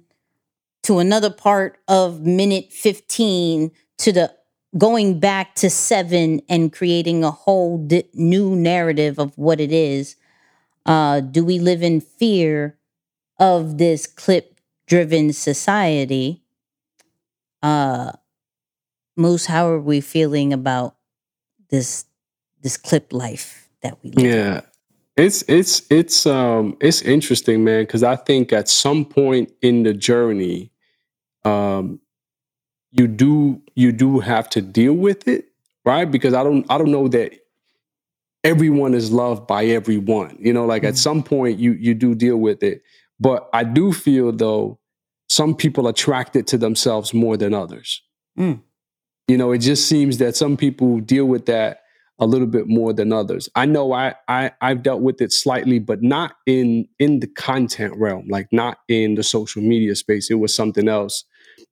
to 0.84 0.99
another 0.99 1.30
part 1.30 1.78
of 1.88 2.22
minute 2.22 2.72
15 2.72 3.72
to 3.99 4.12
the 4.12 4.34
going 4.78 5.20
back 5.20 5.55
to 5.55 5.70
seven 5.70 6.41
and 6.49 6.72
creating 6.72 7.24
a 7.24 7.32
whole 7.32 7.78
di- 7.78 8.08
new 8.14 8.55
narrative 8.55 9.20
of 9.20 9.38
what 9.38 9.60
it 9.60 9.72
is? 9.72 10.16
Uh, 10.86 11.20
do 11.20 11.43
we 11.43 11.60
live 11.60 11.82
in 11.82 11.99
fear 11.99 12.78
of 13.39 13.78
this 13.78 14.08
clip 14.08 14.60
driven 14.88 15.34
society? 15.34 16.43
Uh, 17.62 18.14
Moose, 19.16 19.47
how 19.47 19.68
are 19.68 19.82
we 19.82 19.99
feeling 19.99 20.53
about 20.53 20.95
this 21.70 22.05
this 22.62 22.78
clip 22.78 23.14
life 23.14 23.70
that 23.82 23.97
we 24.03 24.12
live? 24.12 24.26
Yeah. 24.26 24.62
It's 25.16 25.43
it's 25.47 25.82
it's 25.89 26.28
um 26.28 26.78
it's 26.80 27.01
interesting, 27.01 27.64
man, 27.64 27.84
because 27.84 28.03
I 28.03 28.16
think 28.16 28.53
at 28.53 28.70
some 28.70 29.03
point 29.03 29.51
in 29.64 29.82
the 29.82 29.93
journey, 29.93 30.72
um, 31.43 31.99
you 32.91 33.08
do 33.08 33.62
you 33.74 33.91
do 33.91 34.20
have 34.20 34.47
to 34.51 34.62
deal 34.62 34.93
with 34.93 35.28
it, 35.28 35.47
right? 35.86 36.05
Because 36.05 36.36
I 36.36 36.43
don't 36.43 36.66
I 36.70 36.78
don't 36.78 36.91
know 36.91 37.08
that 37.08 37.34
everyone 38.43 38.93
is 38.93 39.12
loved 39.12 39.47
by 39.47 39.66
everyone. 39.66 40.38
You 40.39 40.53
know, 40.53 40.66
like 40.66 40.84
at 40.84 40.97
some 40.97 41.24
point 41.24 41.58
you 41.58 41.74
you 41.74 41.95
do 41.95 42.14
deal 42.14 42.38
with 42.38 42.62
it. 42.62 42.84
But 43.20 43.49
I 43.53 43.64
do 43.64 43.93
feel 43.93 44.32
though 44.32 44.78
some 45.30 45.55
people 45.55 45.88
attract 45.88 46.36
it 46.36 46.47
to 46.47 46.58
themselves 46.58 47.14
more 47.14 47.38
than 47.38 47.53
others. 47.53 48.01
Mm. 48.38 48.62
You 49.28 49.38
know, 49.38 49.51
it 49.51 49.60
just 49.60 49.88
seems 49.88 50.20
that 50.20 50.36
some 50.36 50.55
people 50.55 50.99
deal 50.99 51.26
with 51.26 51.47
that 51.47 51.82
a 52.20 52.26
little 52.26 52.47
bit 52.47 52.68
more 52.68 52.93
than 52.93 53.13
others. 53.13 53.49
I 53.55 53.65
know 53.65 53.93
I, 53.93 54.15
I 54.28 54.51
I've 54.61 54.84
dealt 54.84 55.01
with 55.01 55.22
it 55.22 55.32
slightly, 55.32 55.80
but 55.80 56.01
not 56.01 56.36
in 56.45 56.88
in 56.99 57.20
the 57.20 57.28
content 57.28 57.93
realm, 57.97 58.28
like 58.30 58.47
not 58.51 58.80
in 58.88 59.15
the 59.15 59.24
social 59.24 59.61
media 59.61 59.95
space. 59.95 60.32
It 60.32 60.36
was 60.36 60.55
something 60.55 60.88
else 60.88 61.24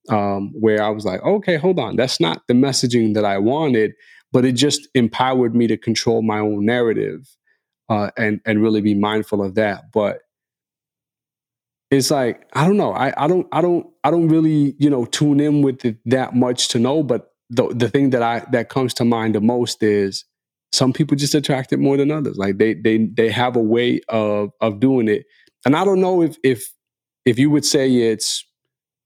um, 0.09 0.51
where 0.59 0.83
I 0.83 0.89
was 0.89 1.05
like, 1.05 1.21
okay, 1.23 1.57
hold 1.57 1.79
on, 1.79 1.95
that's 1.95 2.19
not 2.19 2.43
the 2.47 2.53
messaging 2.53 3.13
that 3.15 3.25
I 3.25 3.37
wanted, 3.39 3.93
but 4.31 4.45
it 4.45 4.53
just 4.53 4.87
empowered 4.93 5.55
me 5.55 5.67
to 5.67 5.77
control 5.77 6.21
my 6.21 6.39
own 6.39 6.65
narrative 6.65 7.27
uh, 7.89 8.11
and 8.17 8.39
and 8.45 8.61
really 8.61 8.81
be 8.81 8.95
mindful 8.95 9.43
of 9.43 9.55
that. 9.55 9.91
But 9.91 10.19
it's 11.91 12.11
like 12.11 12.47
I 12.53 12.67
don't 12.67 12.77
know. 12.77 12.93
I, 12.93 13.13
I 13.17 13.27
don't 13.27 13.47
I 13.51 13.61
don't 13.61 13.87
I 14.03 14.11
don't 14.11 14.27
really 14.29 14.75
you 14.79 14.89
know 14.89 15.05
tune 15.05 15.39
in 15.39 15.61
with 15.63 15.85
it 15.85 15.97
that 16.05 16.35
much 16.35 16.69
to 16.69 16.79
know. 16.79 17.03
But 17.03 17.29
the 17.49 17.67
the 17.69 17.89
thing 17.89 18.11
that 18.11 18.23
I 18.23 18.45
that 18.51 18.69
comes 18.69 18.93
to 18.95 19.05
mind 19.05 19.35
the 19.35 19.41
most 19.41 19.81
is 19.83 20.25
some 20.71 20.93
people 20.93 21.15
just 21.15 21.35
attract 21.35 21.71
it 21.73 21.79
more 21.79 21.97
than 21.97 22.11
others. 22.11 22.37
Like 22.37 22.57
they 22.57 22.73
they 22.73 23.05
they 23.05 23.29
have 23.29 23.55
a 23.55 23.61
way 23.61 24.01
of 24.09 24.51
of 24.61 24.79
doing 24.79 25.07
it. 25.07 25.25
And 25.65 25.75
I 25.75 25.85
don't 25.85 26.01
know 26.01 26.21
if 26.21 26.37
if 26.43 26.71
if 27.25 27.39
you 27.39 27.49
would 27.49 27.65
say 27.65 27.93
it's 27.93 28.45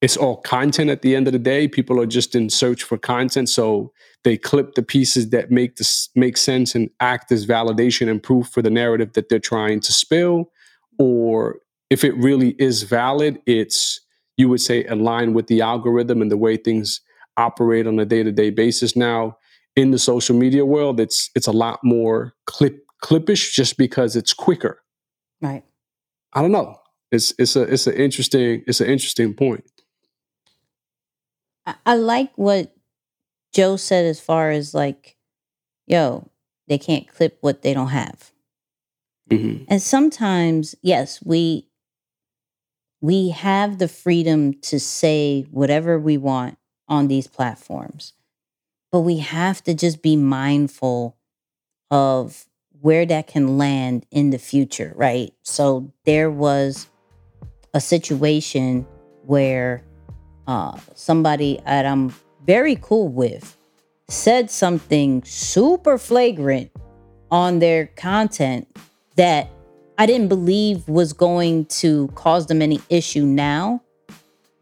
it's 0.01 0.15
all 0.15 0.37
content 0.37 0.89
at 0.89 1.01
the 1.01 1.15
end 1.15 1.27
of 1.27 1.33
the 1.33 1.39
day. 1.39 1.67
People 1.67 1.99
are 1.99 2.05
just 2.05 2.33
in 2.33 2.49
search 2.49 2.83
for 2.83 2.97
content, 2.97 3.49
so 3.49 3.91
they 4.23 4.37
clip 4.37 4.75
the 4.75 4.83
pieces 4.83 5.29
that 5.29 5.51
make 5.51 5.75
this 5.75 6.09
make 6.15 6.37
sense 6.37 6.75
and 6.75 6.89
act 6.99 7.31
as 7.31 7.45
validation 7.45 8.09
and 8.09 8.23
proof 8.23 8.47
for 8.47 8.61
the 8.61 8.69
narrative 8.69 9.13
that 9.13 9.29
they're 9.29 9.39
trying 9.39 9.79
to 9.81 9.91
spill. 9.91 10.51
Or 10.97 11.59
if 11.89 12.03
it 12.03 12.15
really 12.15 12.55
is 12.59 12.83
valid, 12.83 13.39
it's 13.45 13.99
you 14.37 14.47
would 14.47 14.61
say 14.61 14.85
aligned 14.85 15.35
with 15.35 15.47
the 15.47 15.61
algorithm 15.61 16.21
and 16.21 16.31
the 16.31 16.37
way 16.37 16.55
things 16.55 17.01
operate 17.35 17.87
on 17.87 17.99
a 17.99 18.05
day 18.05 18.23
to 18.23 18.31
day 18.31 18.49
basis. 18.49 18.95
Now, 18.95 19.37
in 19.75 19.91
the 19.91 19.99
social 19.99 20.35
media 20.35 20.65
world, 20.65 20.99
it's 20.99 21.29
it's 21.35 21.47
a 21.47 21.51
lot 21.51 21.79
more 21.83 22.33
clip 22.45 22.85
clippish 23.03 23.53
just 23.53 23.77
because 23.77 24.15
it's 24.15 24.33
quicker. 24.33 24.81
Right. 25.41 25.63
I 26.33 26.41
don't 26.41 26.51
know. 26.51 26.77
It's 27.11 27.33
it's 27.39 27.55
a 27.55 27.61
it's 27.63 27.87
an 27.87 27.93
interesting 27.93 28.63
it's 28.67 28.81
an 28.81 28.87
interesting 28.87 29.33
point. 29.33 29.63
I, 31.65 31.75
I 31.85 31.95
like 31.95 32.31
what 32.35 32.75
Joe 33.53 33.77
said 33.77 34.05
as 34.05 34.19
far 34.19 34.51
as 34.51 34.73
like, 34.73 35.15
yo, 35.87 36.29
they 36.67 36.77
can't 36.77 37.07
clip 37.07 37.37
what 37.41 37.61
they 37.61 37.73
don't 37.73 37.89
have. 37.89 38.31
Mhm. 39.29 39.65
And 39.67 39.81
sometimes, 39.81 40.75
yes, 40.81 41.23
we 41.23 41.67
we 43.01 43.29
have 43.29 43.77
the 43.77 43.87
freedom 43.87 44.53
to 44.61 44.79
say 44.79 45.47
whatever 45.51 45.97
we 45.97 46.17
want 46.17 46.57
on 46.87 47.07
these 47.07 47.27
platforms. 47.27 48.13
But 48.91 49.01
we 49.01 49.19
have 49.19 49.63
to 49.63 49.73
just 49.73 50.01
be 50.01 50.15
mindful 50.15 51.15
of 51.91 52.45
where 52.81 53.05
that 53.05 53.27
can 53.27 53.57
land 53.57 54.05
in 54.11 54.29
the 54.29 54.37
future, 54.39 54.93
right? 54.95 55.33
So 55.43 55.91
there 56.05 56.31
was 56.31 56.87
a 57.73 57.81
situation 57.81 58.87
where 59.25 59.83
uh, 60.47 60.79
somebody 60.95 61.59
that 61.65 61.85
I'm 61.85 62.13
very 62.45 62.77
cool 62.81 63.09
with 63.09 63.55
said 64.07 64.49
something 64.49 65.23
super 65.23 65.97
flagrant 65.97 66.71
on 67.29 67.59
their 67.59 67.87
content 67.87 68.67
that 69.15 69.49
I 69.97 70.05
didn't 70.05 70.29
believe 70.29 70.87
was 70.87 71.13
going 71.13 71.65
to 71.65 72.07
cause 72.15 72.47
them 72.47 72.61
any 72.61 72.79
issue 72.89 73.25
now. 73.25 73.83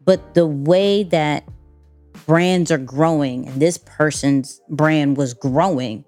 But 0.04 0.34
the 0.34 0.46
way 0.46 1.04
that 1.04 1.44
brands 2.28 2.70
are 2.70 2.78
growing 2.78 3.48
and 3.48 3.60
this 3.60 3.78
person's 3.78 4.60
brand 4.68 5.16
was 5.16 5.32
growing, 5.32 6.04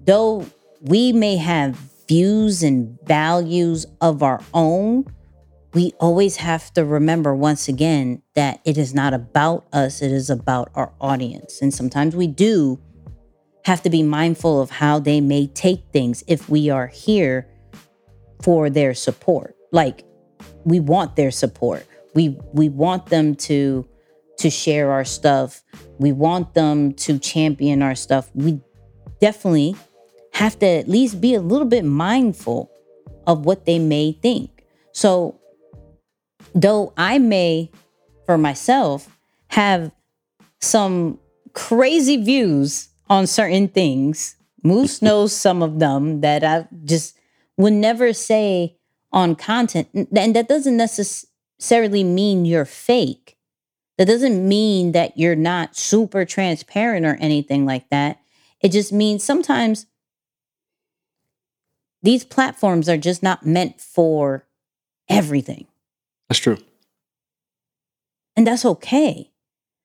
though 0.00 0.46
we 0.80 1.12
may 1.12 1.36
have 1.36 1.76
views 2.08 2.62
and 2.62 2.98
values 3.04 3.84
of 4.00 4.22
our 4.22 4.42
own, 4.54 5.04
we 5.74 5.92
always 6.00 6.36
have 6.36 6.72
to 6.72 6.84
remember 6.86 7.34
once 7.34 7.68
again 7.68 8.22
that 8.34 8.60
it 8.64 8.78
is 8.78 8.94
not 8.94 9.12
about 9.12 9.66
us, 9.74 10.00
it 10.00 10.10
is 10.10 10.30
about 10.30 10.70
our 10.74 10.92
audience. 11.02 11.60
And 11.60 11.72
sometimes 11.72 12.16
we 12.16 12.26
do 12.26 12.80
have 13.66 13.82
to 13.82 13.90
be 13.90 14.02
mindful 14.02 14.60
of 14.60 14.70
how 14.70 14.98
they 14.98 15.20
may 15.20 15.46
take 15.48 15.84
things 15.92 16.24
if 16.28 16.48
we 16.48 16.70
are 16.70 16.86
here 16.86 17.46
for 18.42 18.70
their 18.70 18.94
support. 18.94 19.54
Like 19.70 20.02
we 20.64 20.80
want 20.80 21.14
their 21.14 21.30
support. 21.30 21.86
We 22.14 22.38
we 22.52 22.70
want 22.70 23.06
them 23.06 23.36
to 23.36 23.86
to 24.40 24.50
share 24.50 24.90
our 24.90 25.04
stuff. 25.04 25.62
We 25.98 26.12
want 26.12 26.54
them 26.54 26.94
to 26.94 27.18
champion 27.18 27.82
our 27.82 27.94
stuff. 27.94 28.30
We 28.34 28.60
definitely 29.20 29.76
have 30.32 30.58
to 30.60 30.66
at 30.66 30.88
least 30.88 31.20
be 31.20 31.34
a 31.34 31.40
little 31.40 31.66
bit 31.66 31.84
mindful 31.84 32.70
of 33.26 33.44
what 33.44 33.66
they 33.66 33.78
may 33.78 34.12
think. 34.12 34.64
So 34.92 35.38
though 36.54 36.92
I 36.96 37.18
may 37.18 37.70
for 38.26 38.38
myself 38.38 39.14
have 39.48 39.92
some 40.60 41.18
crazy 41.52 42.16
views 42.16 42.88
on 43.08 43.26
certain 43.26 43.68
things, 43.68 44.36
Moose 44.62 45.02
knows 45.02 45.34
some 45.34 45.62
of 45.62 45.78
them 45.78 46.20
that 46.22 46.44
I 46.44 46.66
just 46.84 47.16
would 47.56 47.72
never 47.72 48.12
say 48.12 48.76
on 49.12 49.34
content. 49.34 49.88
And 49.92 50.34
that 50.34 50.48
doesn't 50.48 50.76
necessarily 50.76 52.04
mean 52.04 52.44
you're 52.46 52.64
fake. 52.64 53.36
That 54.00 54.06
doesn't 54.06 54.48
mean 54.48 54.92
that 54.92 55.18
you're 55.18 55.36
not 55.36 55.76
super 55.76 56.24
transparent 56.24 57.04
or 57.04 57.16
anything 57.16 57.66
like 57.66 57.90
that. 57.90 58.18
It 58.62 58.72
just 58.72 58.94
means 58.94 59.22
sometimes 59.22 59.84
these 62.02 62.24
platforms 62.24 62.88
are 62.88 62.96
just 62.96 63.22
not 63.22 63.44
meant 63.44 63.78
for 63.78 64.46
everything. 65.10 65.66
That's 66.30 66.38
true. 66.38 66.56
And 68.36 68.46
that's 68.46 68.64
okay. 68.64 69.32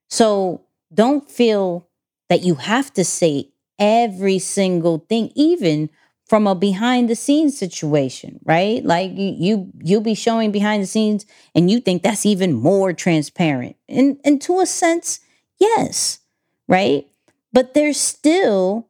So 0.09 0.61
don't 0.93 1.29
feel 1.29 1.89
that 2.29 2.41
you 2.41 2.55
have 2.55 2.93
to 2.93 3.03
say 3.03 3.49
every 3.77 4.39
single 4.39 4.99
thing, 5.09 5.33
even 5.35 5.89
from 6.25 6.47
a 6.47 6.55
behind 6.55 7.09
the 7.09 7.15
scenes 7.15 7.57
situation, 7.57 8.39
right? 8.45 8.83
Like 8.83 9.11
you, 9.15 9.35
you 9.37 9.71
you'll 9.83 10.01
be 10.01 10.15
showing 10.15 10.51
behind 10.51 10.81
the 10.83 10.87
scenes 10.87 11.25
and 11.53 11.69
you 11.69 11.79
think 11.79 12.01
that's 12.03 12.25
even 12.25 12.53
more 12.53 12.93
transparent. 12.93 13.75
And 13.87 14.19
and 14.25 14.41
to 14.43 14.59
a 14.59 14.65
sense, 14.65 15.19
yes, 15.59 16.19
right? 16.67 17.05
But 17.53 17.73
there's 17.73 17.99
still 17.99 18.89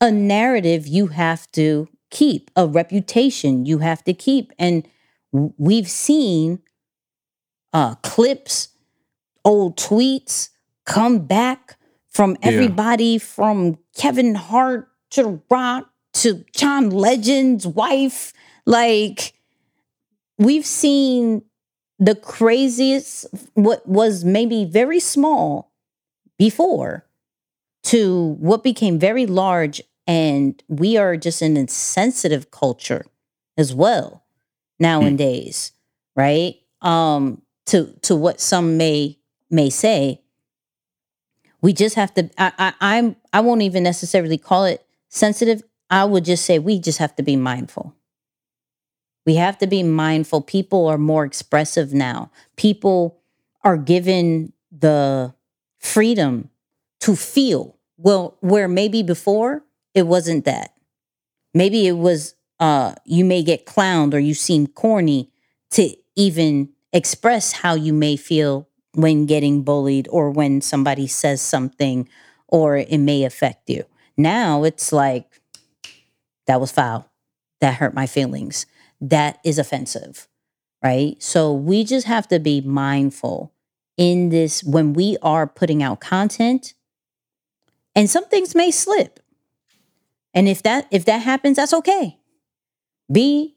a 0.00 0.10
narrative 0.10 0.86
you 0.86 1.08
have 1.08 1.50
to 1.52 1.88
keep, 2.10 2.50
a 2.56 2.66
reputation 2.66 3.66
you 3.66 3.78
have 3.78 4.04
to 4.04 4.14
keep. 4.14 4.52
And 4.58 4.86
we've 5.32 5.88
seen 5.88 6.60
uh 7.72 7.94
clips, 7.96 8.68
old 9.44 9.76
tweets 9.76 10.50
come 10.84 11.20
back 11.26 11.76
from 12.08 12.36
Yeah. 12.42 12.48
everybody 12.52 13.18
from 13.18 13.78
Kevin 13.96 14.34
Hart 14.34 14.88
to 15.10 15.22
The 15.22 15.40
Rock 15.50 15.90
to 16.22 16.44
John 16.54 16.90
Legend's 16.90 17.66
wife. 17.66 18.32
Like, 18.66 19.34
we've 20.38 20.66
seen 20.66 21.42
the 21.98 22.14
craziest, 22.14 23.26
what 23.54 23.86
was 23.88 24.24
maybe 24.24 24.64
very 24.64 25.00
small 25.00 25.72
before, 26.38 27.04
to 27.84 28.36
what 28.38 28.62
became 28.62 28.98
very 28.98 29.26
large. 29.26 29.80
And 30.06 30.62
we 30.68 30.96
are 30.96 31.16
just 31.16 31.42
an 31.42 31.56
insensitive 31.56 32.50
culture 32.50 33.04
as 33.56 33.74
well 33.74 34.24
nowadays, 34.78 35.72
right? 36.16 36.56
Um, 36.80 37.42
to 37.68 37.94
to 38.02 38.16
what 38.16 38.40
some 38.40 38.76
may 38.76 39.18
may 39.50 39.70
say 39.70 40.20
we 41.60 41.72
just 41.72 41.94
have 41.94 42.12
to 42.14 42.28
I, 42.38 42.52
I 42.58 42.72
i'm 42.80 43.16
i 43.32 43.40
won't 43.40 43.62
even 43.62 43.82
necessarily 43.82 44.38
call 44.38 44.64
it 44.64 44.84
sensitive 45.08 45.62
i 45.90 46.04
would 46.04 46.24
just 46.24 46.44
say 46.44 46.58
we 46.58 46.78
just 46.78 46.98
have 46.98 47.14
to 47.16 47.22
be 47.22 47.36
mindful. 47.36 47.94
We 49.26 49.34
have 49.34 49.58
to 49.58 49.66
be 49.66 49.82
mindful. 49.82 50.40
People 50.40 50.86
are 50.86 50.96
more 50.96 51.24
expressive 51.26 51.92
now. 51.92 52.30
People 52.56 53.20
are 53.62 53.76
given 53.76 54.54
the 54.72 55.34
freedom 55.78 56.48
to 57.00 57.14
feel. 57.14 57.76
Well 57.98 58.38
where 58.40 58.68
maybe 58.68 59.02
before 59.02 59.64
it 59.92 60.06
wasn't 60.06 60.46
that. 60.46 60.72
Maybe 61.52 61.86
it 61.86 61.98
was 61.98 62.34
uh 62.58 62.94
you 63.04 63.24
may 63.24 63.42
get 63.42 63.66
clowned 63.66 64.14
or 64.14 64.18
you 64.18 64.34
seem 64.34 64.66
corny 64.66 65.30
to 65.72 65.94
even 66.16 66.70
express 66.92 67.52
how 67.52 67.74
you 67.74 67.92
may 67.92 68.16
feel 68.16 68.66
when 68.94 69.26
getting 69.26 69.62
bullied 69.62 70.08
or 70.10 70.30
when 70.30 70.60
somebody 70.60 71.06
says 71.06 71.42
something 71.42 72.08
or 72.48 72.78
it 72.78 72.98
may 72.98 73.24
affect 73.24 73.68
you. 73.68 73.84
Now 74.16 74.64
it's 74.64 74.92
like, 74.92 75.27
that 76.48 76.60
was 76.60 76.72
foul. 76.72 77.08
That 77.60 77.74
hurt 77.74 77.94
my 77.94 78.06
feelings. 78.06 78.66
That 79.00 79.38
is 79.44 79.58
offensive. 79.58 80.26
Right. 80.82 81.22
So 81.22 81.52
we 81.52 81.84
just 81.84 82.06
have 82.06 82.28
to 82.28 82.38
be 82.38 82.60
mindful 82.60 83.52
in 83.96 84.28
this 84.28 84.62
when 84.64 84.92
we 84.92 85.16
are 85.22 85.46
putting 85.46 85.82
out 85.82 86.00
content 86.00 86.74
and 87.94 88.08
some 88.08 88.26
things 88.26 88.54
may 88.54 88.70
slip. 88.70 89.20
And 90.34 90.48
if 90.48 90.62
that 90.62 90.86
if 90.90 91.04
that 91.06 91.18
happens, 91.18 91.56
that's 91.56 91.74
okay. 91.74 92.18
Be 93.10 93.56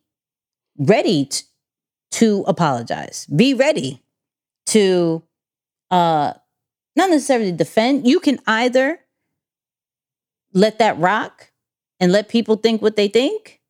ready 0.77 1.25
t- 1.25 1.43
to 2.11 2.43
apologize. 2.47 3.27
Be 3.27 3.53
ready 3.53 4.01
to 4.67 5.21
uh 5.91 6.33
not 6.95 7.09
necessarily 7.09 7.51
defend. 7.51 8.07
You 8.07 8.19
can 8.19 8.39
either 8.47 8.99
let 10.53 10.79
that 10.79 10.97
rock 10.97 11.50
and 12.01 12.11
let 12.11 12.29
people 12.29 12.57
think 12.57 12.81
what 12.81 12.97
they 12.97 13.09
think, 13.09 13.61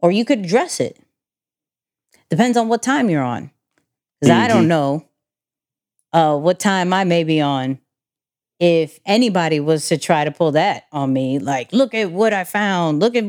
or 0.00 0.12
you 0.12 0.24
could 0.24 0.40
address 0.40 0.80
it. 0.80 0.98
Depends 2.30 2.56
on 2.58 2.68
what 2.68 2.82
time 2.82 3.10
you're 3.10 3.24
on. 3.24 3.50
Because 4.20 4.30
I 4.30 4.48
don't 4.48 4.66
Mhm. 4.66 4.68
know 4.68 5.08
uh 6.12 6.36
what 6.38 6.60
time 6.60 6.92
I 6.94 7.04
may 7.04 7.24
be 7.24 7.40
on 7.40 7.80
if 8.60 9.00
anybody 9.06 9.60
was 9.60 9.88
to 9.88 9.98
try 9.98 10.24
to 10.24 10.32
pull 10.32 10.52
that 10.52 10.84
on 10.92 11.12
me. 11.12 11.38
Like, 11.38 11.72
look 11.72 11.94
at 11.94 12.12
what 12.12 12.32
I 12.34 12.44
found. 12.44 13.00
Look 13.00 13.16
at 13.16 13.24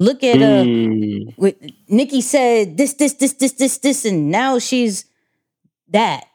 look 0.00 0.24
at 0.24 0.42
uh 0.42 0.66
Mm. 0.66 1.34
what 1.36 1.56
Nicky 1.88 2.20
said 2.22 2.76
this, 2.78 2.94
this, 2.94 3.14
this, 3.14 3.34
this, 3.34 3.52
this, 3.54 3.78
this, 3.78 4.04
and 4.06 4.30
now 4.30 4.58
she's 4.58 5.06
that. 5.88 6.26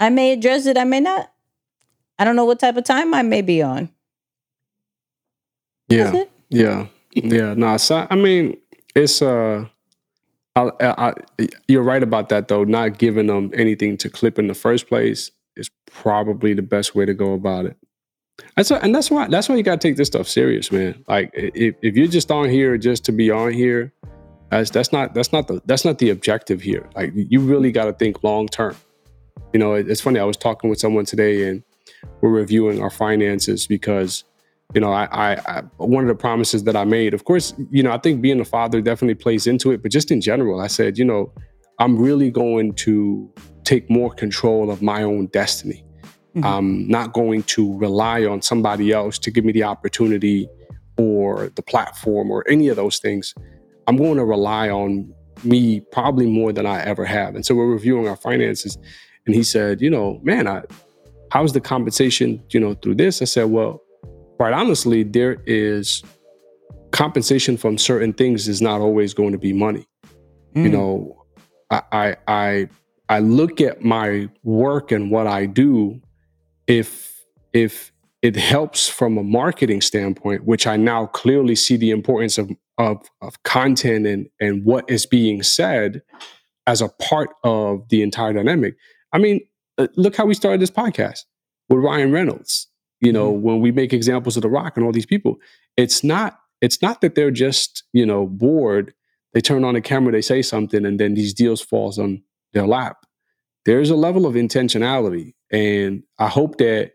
I 0.00 0.10
may 0.10 0.32
address 0.32 0.66
it, 0.66 0.78
I 0.78 0.84
may 0.84 1.00
not. 1.00 1.32
I 2.18 2.24
don't 2.24 2.36
know 2.36 2.44
what 2.46 2.60
type 2.60 2.76
of 2.76 2.84
time 2.84 3.14
I 3.14 3.22
may 3.22 3.42
be 3.42 3.62
on. 3.62 3.90
Yeah, 5.88 6.24
yeah, 6.48 6.86
yeah. 7.12 7.54
No, 7.54 7.76
so, 7.76 8.06
I 8.10 8.16
mean, 8.16 8.56
it's 8.94 9.20
uh, 9.22 9.66
I, 10.56 10.70
I, 10.80 11.14
you're 11.68 11.82
right 11.82 12.02
about 12.02 12.28
that 12.30 12.48
though. 12.48 12.64
Not 12.64 12.98
giving 12.98 13.26
them 13.26 13.50
anything 13.54 13.96
to 13.98 14.08
clip 14.10 14.38
in 14.38 14.46
the 14.46 14.54
first 14.54 14.88
place 14.88 15.30
is 15.56 15.70
probably 15.86 16.54
the 16.54 16.62
best 16.62 16.94
way 16.94 17.04
to 17.04 17.14
go 17.14 17.32
about 17.34 17.66
it. 17.66 17.76
That's 18.56 18.70
why, 18.70 18.78
and 18.78 18.94
that's 18.94 19.10
why 19.10 19.28
that's 19.28 19.48
why 19.48 19.56
you 19.56 19.62
gotta 19.62 19.78
take 19.78 19.96
this 19.96 20.08
stuff 20.08 20.26
serious, 20.28 20.72
man. 20.72 21.04
Like 21.06 21.30
if, 21.34 21.74
if 21.82 21.96
you're 21.96 22.08
just 22.08 22.30
on 22.30 22.48
here 22.48 22.76
just 22.78 23.04
to 23.04 23.12
be 23.12 23.30
on 23.30 23.52
here, 23.52 23.92
that's 24.50 24.70
that's 24.70 24.92
not 24.92 25.14
that's 25.14 25.32
not 25.32 25.46
the 25.48 25.60
that's 25.66 25.84
not 25.84 25.98
the 25.98 26.10
objective 26.10 26.60
here. 26.60 26.88
Like 26.96 27.12
you 27.14 27.40
really 27.40 27.70
got 27.70 27.84
to 27.84 27.92
think 27.92 28.24
long 28.24 28.48
term. 28.48 28.74
You 29.52 29.60
know, 29.60 29.74
it- 29.74 29.88
it's 29.88 30.00
funny. 30.00 30.18
I 30.18 30.24
was 30.24 30.36
talking 30.36 30.68
with 30.70 30.80
someone 30.80 31.04
today, 31.04 31.48
and 31.48 31.62
we're 32.20 32.30
reviewing 32.30 32.82
our 32.82 32.90
finances 32.90 33.66
because 33.68 34.24
you 34.72 34.80
know 34.80 34.92
I, 34.92 35.08
I, 35.12 35.32
I 35.46 35.62
one 35.76 36.04
of 36.04 36.08
the 36.08 36.14
promises 36.14 36.64
that 36.64 36.76
I 36.76 36.84
made. 36.84 37.14
Of 37.14 37.24
course, 37.24 37.54
you 37.70 37.82
know 37.82 37.92
I 37.92 37.98
think 37.98 38.22
being 38.22 38.40
a 38.40 38.44
father 38.44 38.80
definitely 38.80 39.14
plays 39.14 39.46
into 39.46 39.70
it, 39.72 39.82
but 39.82 39.90
just 39.90 40.10
in 40.10 40.20
general, 40.20 40.60
I 40.60 40.68
said, 40.68 40.98
you 40.98 41.04
know, 41.04 41.32
I'm 41.78 41.98
really 41.98 42.30
going 42.30 42.74
to 42.74 43.32
take 43.64 43.90
more 43.90 44.12
control 44.12 44.70
of 44.70 44.82
my 44.82 45.02
own 45.02 45.26
destiny. 45.26 45.84
Mm-hmm. 46.34 46.44
I'm 46.44 46.88
not 46.88 47.12
going 47.12 47.44
to 47.44 47.76
rely 47.78 48.24
on 48.24 48.42
somebody 48.42 48.92
else 48.92 49.18
to 49.20 49.30
give 49.30 49.44
me 49.44 49.52
the 49.52 49.62
opportunity 49.62 50.48
or 50.96 51.50
the 51.54 51.62
platform 51.62 52.30
or 52.30 52.44
any 52.48 52.68
of 52.68 52.76
those 52.76 52.98
things. 52.98 53.34
I'm 53.86 53.96
going 53.96 54.16
to 54.16 54.24
rely 54.24 54.68
on 54.68 55.12
me 55.44 55.80
probably 55.92 56.26
more 56.26 56.52
than 56.52 56.66
I 56.66 56.82
ever 56.82 57.04
have. 57.04 57.34
And 57.34 57.44
so 57.44 57.54
we're 57.54 57.70
reviewing 57.70 58.08
our 58.08 58.16
finances. 58.16 58.78
And 59.26 59.34
he 59.34 59.42
said, 59.42 59.80
you 59.80 59.90
know, 59.90 60.20
man, 60.22 60.46
I, 60.48 60.62
how's 61.30 61.52
the 61.52 61.60
compensation, 61.60 62.42
you 62.50 62.60
know, 62.60 62.74
through 62.74 62.96
this? 62.96 63.22
I 63.22 63.26
said, 63.26 63.44
well, 63.44 63.82
quite 64.36 64.52
honestly, 64.52 65.02
there 65.02 65.42
is 65.46 66.02
compensation 66.90 67.56
from 67.56 67.76
certain 67.78 68.12
things 68.12 68.48
is 68.48 68.60
not 68.62 68.80
always 68.80 69.14
going 69.14 69.32
to 69.32 69.38
be 69.38 69.52
money. 69.52 69.86
You 70.54 70.68
Mm. 70.68 70.70
know, 70.70 71.24
I, 71.70 71.82
I 71.92 72.16
I 72.28 72.68
I 73.08 73.18
look 73.18 73.60
at 73.60 73.82
my 73.82 74.28
work 74.44 74.92
and 74.92 75.10
what 75.10 75.26
I 75.26 75.46
do. 75.46 76.00
If 76.66 77.20
if 77.52 77.92
it 78.22 78.36
helps 78.36 78.88
from 78.88 79.18
a 79.18 79.22
marketing 79.22 79.80
standpoint, 79.80 80.44
which 80.44 80.66
I 80.66 80.76
now 80.76 81.06
clearly 81.06 81.56
see 81.56 81.76
the 81.76 81.90
importance 81.90 82.38
of 82.38 82.50
of, 82.78 82.98
of 83.20 83.42
content 83.42 84.06
and 84.06 84.28
and 84.40 84.64
what 84.64 84.88
is 84.88 85.06
being 85.06 85.42
said 85.42 86.02
as 86.66 86.80
a 86.80 86.88
part 86.88 87.30
of 87.42 87.88
the 87.88 88.02
entire 88.02 88.32
dynamic. 88.32 88.76
I 89.12 89.18
mean, 89.18 89.40
uh, 89.78 89.88
look 89.96 90.16
how 90.16 90.24
we 90.26 90.34
started 90.34 90.60
this 90.60 90.70
podcast 90.70 91.20
with 91.68 91.80
Ryan 91.80 92.10
Reynolds. 92.12 92.68
You 93.00 93.12
know, 93.12 93.32
mm-hmm. 93.32 93.42
when 93.42 93.60
we 93.60 93.72
make 93.72 93.92
examples 93.92 94.36
of 94.36 94.42
The 94.42 94.48
Rock 94.48 94.76
and 94.76 94.84
all 94.84 94.92
these 94.92 95.06
people, 95.06 95.36
it's 95.76 96.02
not 96.02 96.38
it's 96.60 96.80
not 96.80 97.00
that 97.00 97.14
they're 97.14 97.30
just 97.30 97.84
you 97.92 98.06
know 98.06 98.26
bored. 98.26 98.94
They 99.32 99.40
turn 99.40 99.64
on 99.64 99.74
the 99.74 99.80
camera, 99.80 100.12
they 100.12 100.22
say 100.22 100.42
something, 100.42 100.84
and 100.84 101.00
then 101.00 101.14
these 101.14 101.34
deals 101.34 101.60
falls 101.60 101.98
on 101.98 102.22
their 102.52 102.66
lap. 102.66 102.98
There's 103.64 103.90
a 103.90 103.96
level 103.96 104.26
of 104.26 104.34
intentionality, 104.34 105.34
and 105.50 106.04
I 106.18 106.28
hope 106.28 106.58
that 106.58 106.92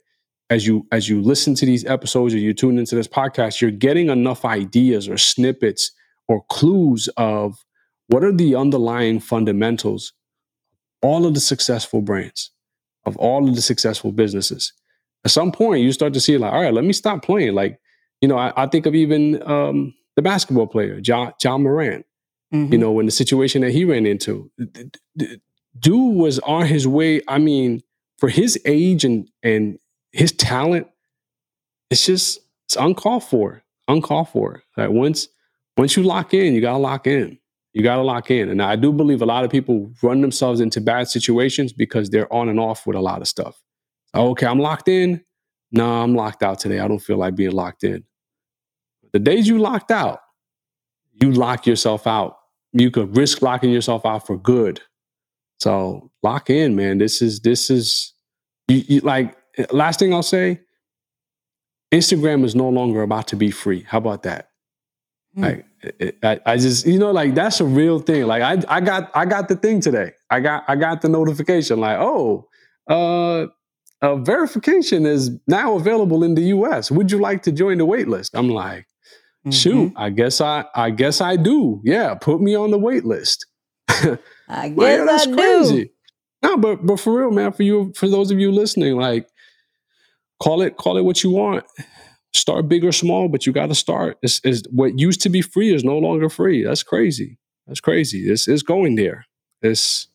as 0.49 0.65
you 0.65 0.87
as 0.91 1.09
you 1.09 1.21
listen 1.21 1.53
to 1.55 1.65
these 1.65 1.85
episodes 1.85 2.33
or 2.33 2.37
you 2.37 2.53
tune 2.53 2.79
into 2.79 2.95
this 2.95 3.07
podcast, 3.07 3.61
you're 3.61 3.71
getting 3.71 4.09
enough 4.09 4.45
ideas 4.45 5.07
or 5.07 5.17
snippets 5.17 5.91
or 6.27 6.43
clues 6.49 7.09
of 7.17 7.63
what 8.07 8.23
are 8.23 8.31
the 8.31 8.55
underlying 8.55 9.19
fundamentals 9.19 10.13
all 11.01 11.25
of 11.25 11.33
the 11.33 11.39
successful 11.39 12.01
brands 12.01 12.51
of 13.05 13.15
all 13.17 13.47
of 13.47 13.55
the 13.55 13.61
successful 13.61 14.11
businesses 14.11 14.73
at 15.25 15.31
some 15.31 15.51
point 15.51 15.83
you 15.83 15.91
start 15.91 16.13
to 16.13 16.19
see 16.19 16.37
like 16.37 16.51
all 16.53 16.61
right 16.61 16.73
let 16.73 16.83
me 16.83 16.93
stop 16.93 17.23
playing. 17.23 17.53
Like 17.53 17.79
you 18.21 18.27
know 18.27 18.37
i, 18.37 18.51
I 18.55 18.67
think 18.67 18.85
of 18.85 18.95
even 18.95 19.41
um, 19.47 19.93
the 20.15 20.21
basketball 20.21 20.67
player 20.67 20.99
Ja, 21.03 21.31
Ja 21.43 21.57
Morant 21.57 22.05
you 22.71 22.77
know 22.77 22.99
in 22.99 23.05
the 23.05 23.11
situation 23.11 23.61
that 23.61 23.71
he 23.71 23.85
ran 23.85 24.05
into 24.05 24.49
D- 24.57 24.89
d- 25.15 25.41
dude 25.79 26.15
was 26.15 26.39
on 26.39 26.65
his 26.65 26.87
way 26.87 27.21
i 27.27 27.37
mean 27.37 27.81
for 28.17 28.27
his 28.27 28.59
age 28.65 29.05
and 29.05 29.29
and 29.43 29.77
his 30.11 30.31
talent 30.31 30.87
it's 31.91 32.05
just 32.05 32.39
it's 32.65 32.75
uncalled 32.75 33.23
for 33.23 33.63
uncalled 33.89 34.29
for. 34.29 34.63
Like 34.77 34.91
once 34.91 35.27
once 35.77 35.97
you 35.97 36.03
lock 36.03 36.33
in 36.33 36.53
you 36.53 36.61
gotta 36.61 36.77
lock 36.77 37.07
in. 37.07 37.37
You 37.73 37.83
gotta 37.83 38.01
lock 38.03 38.31
in. 38.31 38.49
And 38.49 38.61
i 38.61 38.75
do 38.75 38.93
believe 38.93 39.21
a 39.21 39.25
lot 39.25 39.43
of 39.43 39.51
people 39.51 39.91
run 40.01 40.21
themselves 40.21 40.59
into 40.61 40.79
bad 40.79 41.07
situations 41.07 41.73
because 41.73 42.09
they're 42.09 42.31
on 42.33 42.49
and 42.49 42.59
off 42.59 42.87
with 42.87 42.95
a 42.95 43.01
lot 43.01 43.21
of 43.21 43.27
stuff 43.27 43.61
okay 44.15 44.45
i'm 44.47 44.59
locked 44.59 44.87
in? 44.87 45.23
No 45.71 45.85
i'm 46.01 46.15
locked 46.15 46.43
out 46.43 46.59
today. 46.59 46.79
I 46.79 46.87
don't 46.87 46.99
feel 46.99 47.17
like 47.17 47.35
being 47.35 47.51
locked 47.51 47.83
in. 47.83 48.03
The 49.13 49.19
days 49.19 49.47
you 49.47 49.57
locked 49.59 49.91
out 49.91 50.19
you 51.21 51.31
lock 51.33 51.67
yourself 51.67 52.07
out. 52.07 52.37
You 52.71 52.89
could 52.91 53.17
risk 53.17 53.41
locking 53.41 53.71
yourself 53.71 54.05
out 54.05 54.25
for 54.25 54.37
good. 54.37 54.79
So 55.59 56.11
lock 56.23 56.49
in 56.49 56.75
man. 56.75 56.97
This 56.97 57.21
is 57.21 57.41
this 57.41 57.69
is 57.69 58.13
you, 58.69 58.83
you 58.87 58.99
like 59.01 59.35
last 59.73 59.99
thing 59.99 60.13
i'll 60.13 60.23
say 60.23 60.57
instagram 61.93 62.45
is 62.45 62.55
no 62.55 62.69
longer 62.69 63.01
about 63.01 63.27
to 63.27 63.35
be 63.35 63.51
free. 63.51 63.83
How 63.87 63.97
about 63.97 64.23
that? 64.23 64.49
Like 65.35 65.65
it- 65.81 66.17
I, 66.23 66.39
I 66.45 66.57
just 66.57 66.85
you 66.85 66.99
know 66.99 67.11
like 67.11 67.35
that's 67.35 67.59
a 67.59 67.65
real 67.65 67.99
thing. 67.99 68.25
Like 68.27 68.41
I, 68.43 68.77
I 68.77 68.79
got 68.81 69.11
i 69.15 69.25
got 69.25 69.47
the 69.49 69.55
thing 69.55 69.79
today. 69.81 70.11
I 70.29 70.39
got 70.39 70.63
i 70.67 70.75
got 70.75 71.01
the 71.01 71.09
notification 71.09 71.79
like 71.79 71.97
oh 71.99 72.47
uh 72.87 73.47
uh, 74.01 74.15
verification 74.17 75.05
is 75.05 75.31
now 75.47 75.75
available 75.75 76.23
in 76.23 76.35
the 76.35 76.43
us 76.43 76.91
would 76.91 77.11
you 77.11 77.19
like 77.19 77.43
to 77.43 77.51
join 77.51 77.77
the 77.79 77.85
waitlist? 77.87 78.31
i'm 78.33 78.49
like 78.49 78.85
shoot 79.51 79.91
i 79.95 80.09
guess 80.09 80.41
i 80.41 80.65
i 80.75 80.89
guess 80.89 81.21
i 81.21 81.35
do 81.35 81.81
yeah 81.85 82.13
put 82.15 82.41
me 82.41 82.55
on 82.55 82.71
the 82.71 82.79
waitlist. 82.79 83.37
I 84.47 84.69
guess 84.69 84.99
yo, 84.99 85.05
that's 85.05 85.23
I 85.23 85.25
do. 85.27 85.35
crazy. 85.35 85.91
No, 86.43 86.57
but 86.57 86.85
but 86.85 86.99
for 86.99 87.19
real, 87.19 87.31
man, 87.31 87.51
for 87.53 87.63
you, 87.63 87.93
for 87.95 88.07
those 88.07 88.31
of 88.31 88.39
you 88.39 88.51
listening, 88.51 88.97
like 88.97 89.27
call 90.41 90.61
it 90.61 90.77
call 90.77 90.97
it 90.97 91.03
what 91.05 91.23
you 91.23 91.31
want. 91.31 91.65
Start 92.33 92.69
big 92.69 92.85
or 92.85 92.91
small, 92.91 93.29
but 93.29 93.47
you 93.47 93.53
got 93.53 93.67
to 93.67 93.75
start. 93.75 94.17
It's, 94.21 94.41
it's 94.43 94.63
what 94.71 94.99
used 94.99 95.21
to 95.21 95.29
be 95.29 95.41
free 95.41 95.73
is 95.73 95.83
no 95.83 95.97
longer 95.97 96.29
free. 96.29 96.63
That's 96.63 96.83
crazy. 96.83 97.39
That's 97.67 97.81
crazy. 97.81 98.29
It's 98.29 98.47
it's 98.47 98.63
going 98.63 98.95
there. 98.97 99.25
It's 99.63 100.08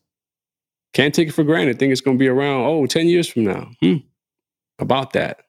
can't 0.95 1.13
take 1.13 1.27
it 1.27 1.33
for 1.33 1.43
granted. 1.43 1.77
Think 1.77 1.91
it's 1.91 1.99
going 1.99 2.17
to 2.17 2.19
be 2.19 2.29
around. 2.29 2.61
Oh, 2.61 2.85
10 2.85 3.09
years 3.09 3.27
from 3.27 3.43
now. 3.43 3.69
Hmm. 3.81 3.97
About 4.79 5.11
that. 5.11 5.41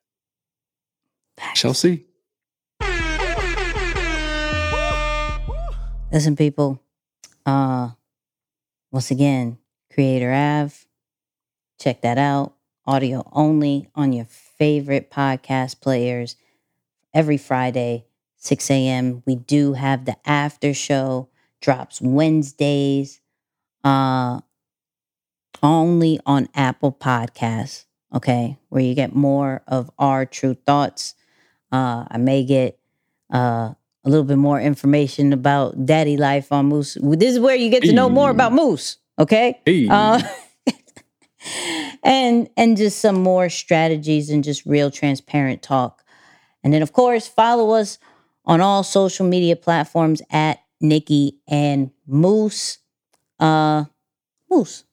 Shall 1.55 1.73
see. 1.73 2.05
Listen, 6.13 6.35
people. 6.35 6.83
Uh, 7.45 7.91
once 8.91 9.13
again, 9.13 9.59
Creator 9.93 10.33
Ave. 10.33 10.75
Check 11.79 12.03
that 12.03 12.19
out. 12.19 12.55
Audio 12.85 13.29
only 13.31 13.89
on 13.95 14.13
your 14.13 14.25
favorite 14.25 15.13
podcast 15.13 15.81
players. 15.81 16.35
Every 17.15 17.37
Friday, 17.37 18.07
6 18.39 18.69
a.m. 18.69 19.23
We 19.25 19.37
do 19.37 19.75
have 19.75 20.07
the 20.07 20.17
after 20.29 20.75
show. 20.75 21.29
Drops 21.61 22.01
Wednesdays. 22.01 23.21
Uh, 23.85 24.41
only 25.63 26.21
on 26.27 26.49
Apple 26.55 26.93
Podcasts. 26.93 27.85
Okay, 28.15 28.57
where 28.69 28.83
you 28.83 28.95
get 28.95 29.15
more 29.15 29.63
of 29.67 29.91
our 29.99 30.25
true 30.25 30.55
thoughts. 30.67 31.15
Uh, 31.73 32.05
I 32.09 32.19
may 32.19 32.45
get 32.45 32.79
uh, 33.33 33.75
a 34.05 34.09
little 34.09 34.25
bit 34.25 34.39
more 34.39 34.61
information 34.61 35.33
about 35.33 35.85
daddy 35.85 36.17
life 36.17 36.53
on 36.53 36.67
Moose. 36.67 36.97
This 37.01 37.35
is 37.35 37.41
where 37.41 37.57
you 37.57 37.69
get 37.69 37.83
to 37.83 37.93
know 37.93 38.09
more 38.09 38.31
about 38.31 38.53
Moose. 38.53 38.99
Okay. 39.19 39.61
Uh, 39.91 40.23
and 42.05 42.49
and 42.57 42.77
just 42.77 43.01
some 43.01 43.17
more 43.23 43.49
strategies 43.49 44.31
and 44.31 44.45
just 44.45 44.65
real 44.65 44.91
transparent 44.91 45.63
talk. 45.63 46.05
And 46.63 46.73
then 46.73 46.83
of 46.83 46.93
course 46.93 47.27
follow 47.27 47.73
us 47.73 47.99
on 48.45 48.61
all 48.61 48.83
social 48.85 49.27
media 49.27 49.57
platforms 49.57 50.23
at 50.31 50.61
Nicky 50.81 51.39
and 51.49 51.91
Moose. 52.07 52.79
Uh 53.41 53.85
Moose. 54.51 54.85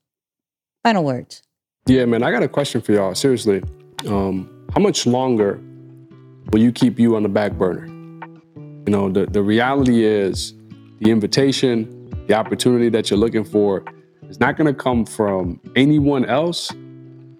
Final 0.83 1.05
words. 1.05 1.41
Yeah, 1.85 2.05
man, 2.05 2.23
I 2.23 2.31
got 2.31 2.43
a 2.43 2.47
question 2.47 2.81
for 2.81 2.91
y'all. 2.91 3.15
Seriously. 3.15 3.63
Um, 4.05 4.67
how 4.73 4.81
much 4.81 5.05
longer 5.05 5.61
will 6.51 6.59
you 6.59 6.71
keep 6.71 6.99
you 6.99 7.15
on 7.15 7.23
the 7.23 7.29
back 7.29 7.53
burner? 7.53 7.87
You 8.57 8.91
know, 8.91 9.09
the, 9.09 9.25
the 9.25 9.41
reality 9.41 10.03
is 10.03 10.53
the 10.99 11.09
invitation, 11.09 12.09
the 12.27 12.33
opportunity 12.33 12.89
that 12.89 13.09
you're 13.09 13.19
looking 13.19 13.45
for 13.45 13.83
is 14.29 14.39
not 14.39 14.57
going 14.57 14.67
to 14.67 14.73
come 14.73 15.05
from 15.05 15.59
anyone 15.75 16.25
else 16.25 16.71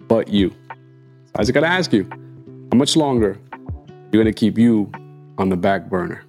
but 0.08 0.30
you. 0.30 0.50
So 0.50 1.32
I 1.36 1.42
just 1.42 1.54
got 1.54 1.62
to 1.62 1.68
ask 1.68 1.92
you, 1.92 2.08
how 2.72 2.78
much 2.78 2.96
longer 2.96 3.38
you 4.12 4.12
going 4.12 4.26
to 4.26 4.34
keep 4.34 4.58
you 4.58 4.90
on 5.38 5.50
the 5.50 5.58
back 5.58 5.90
burner? 5.90 6.24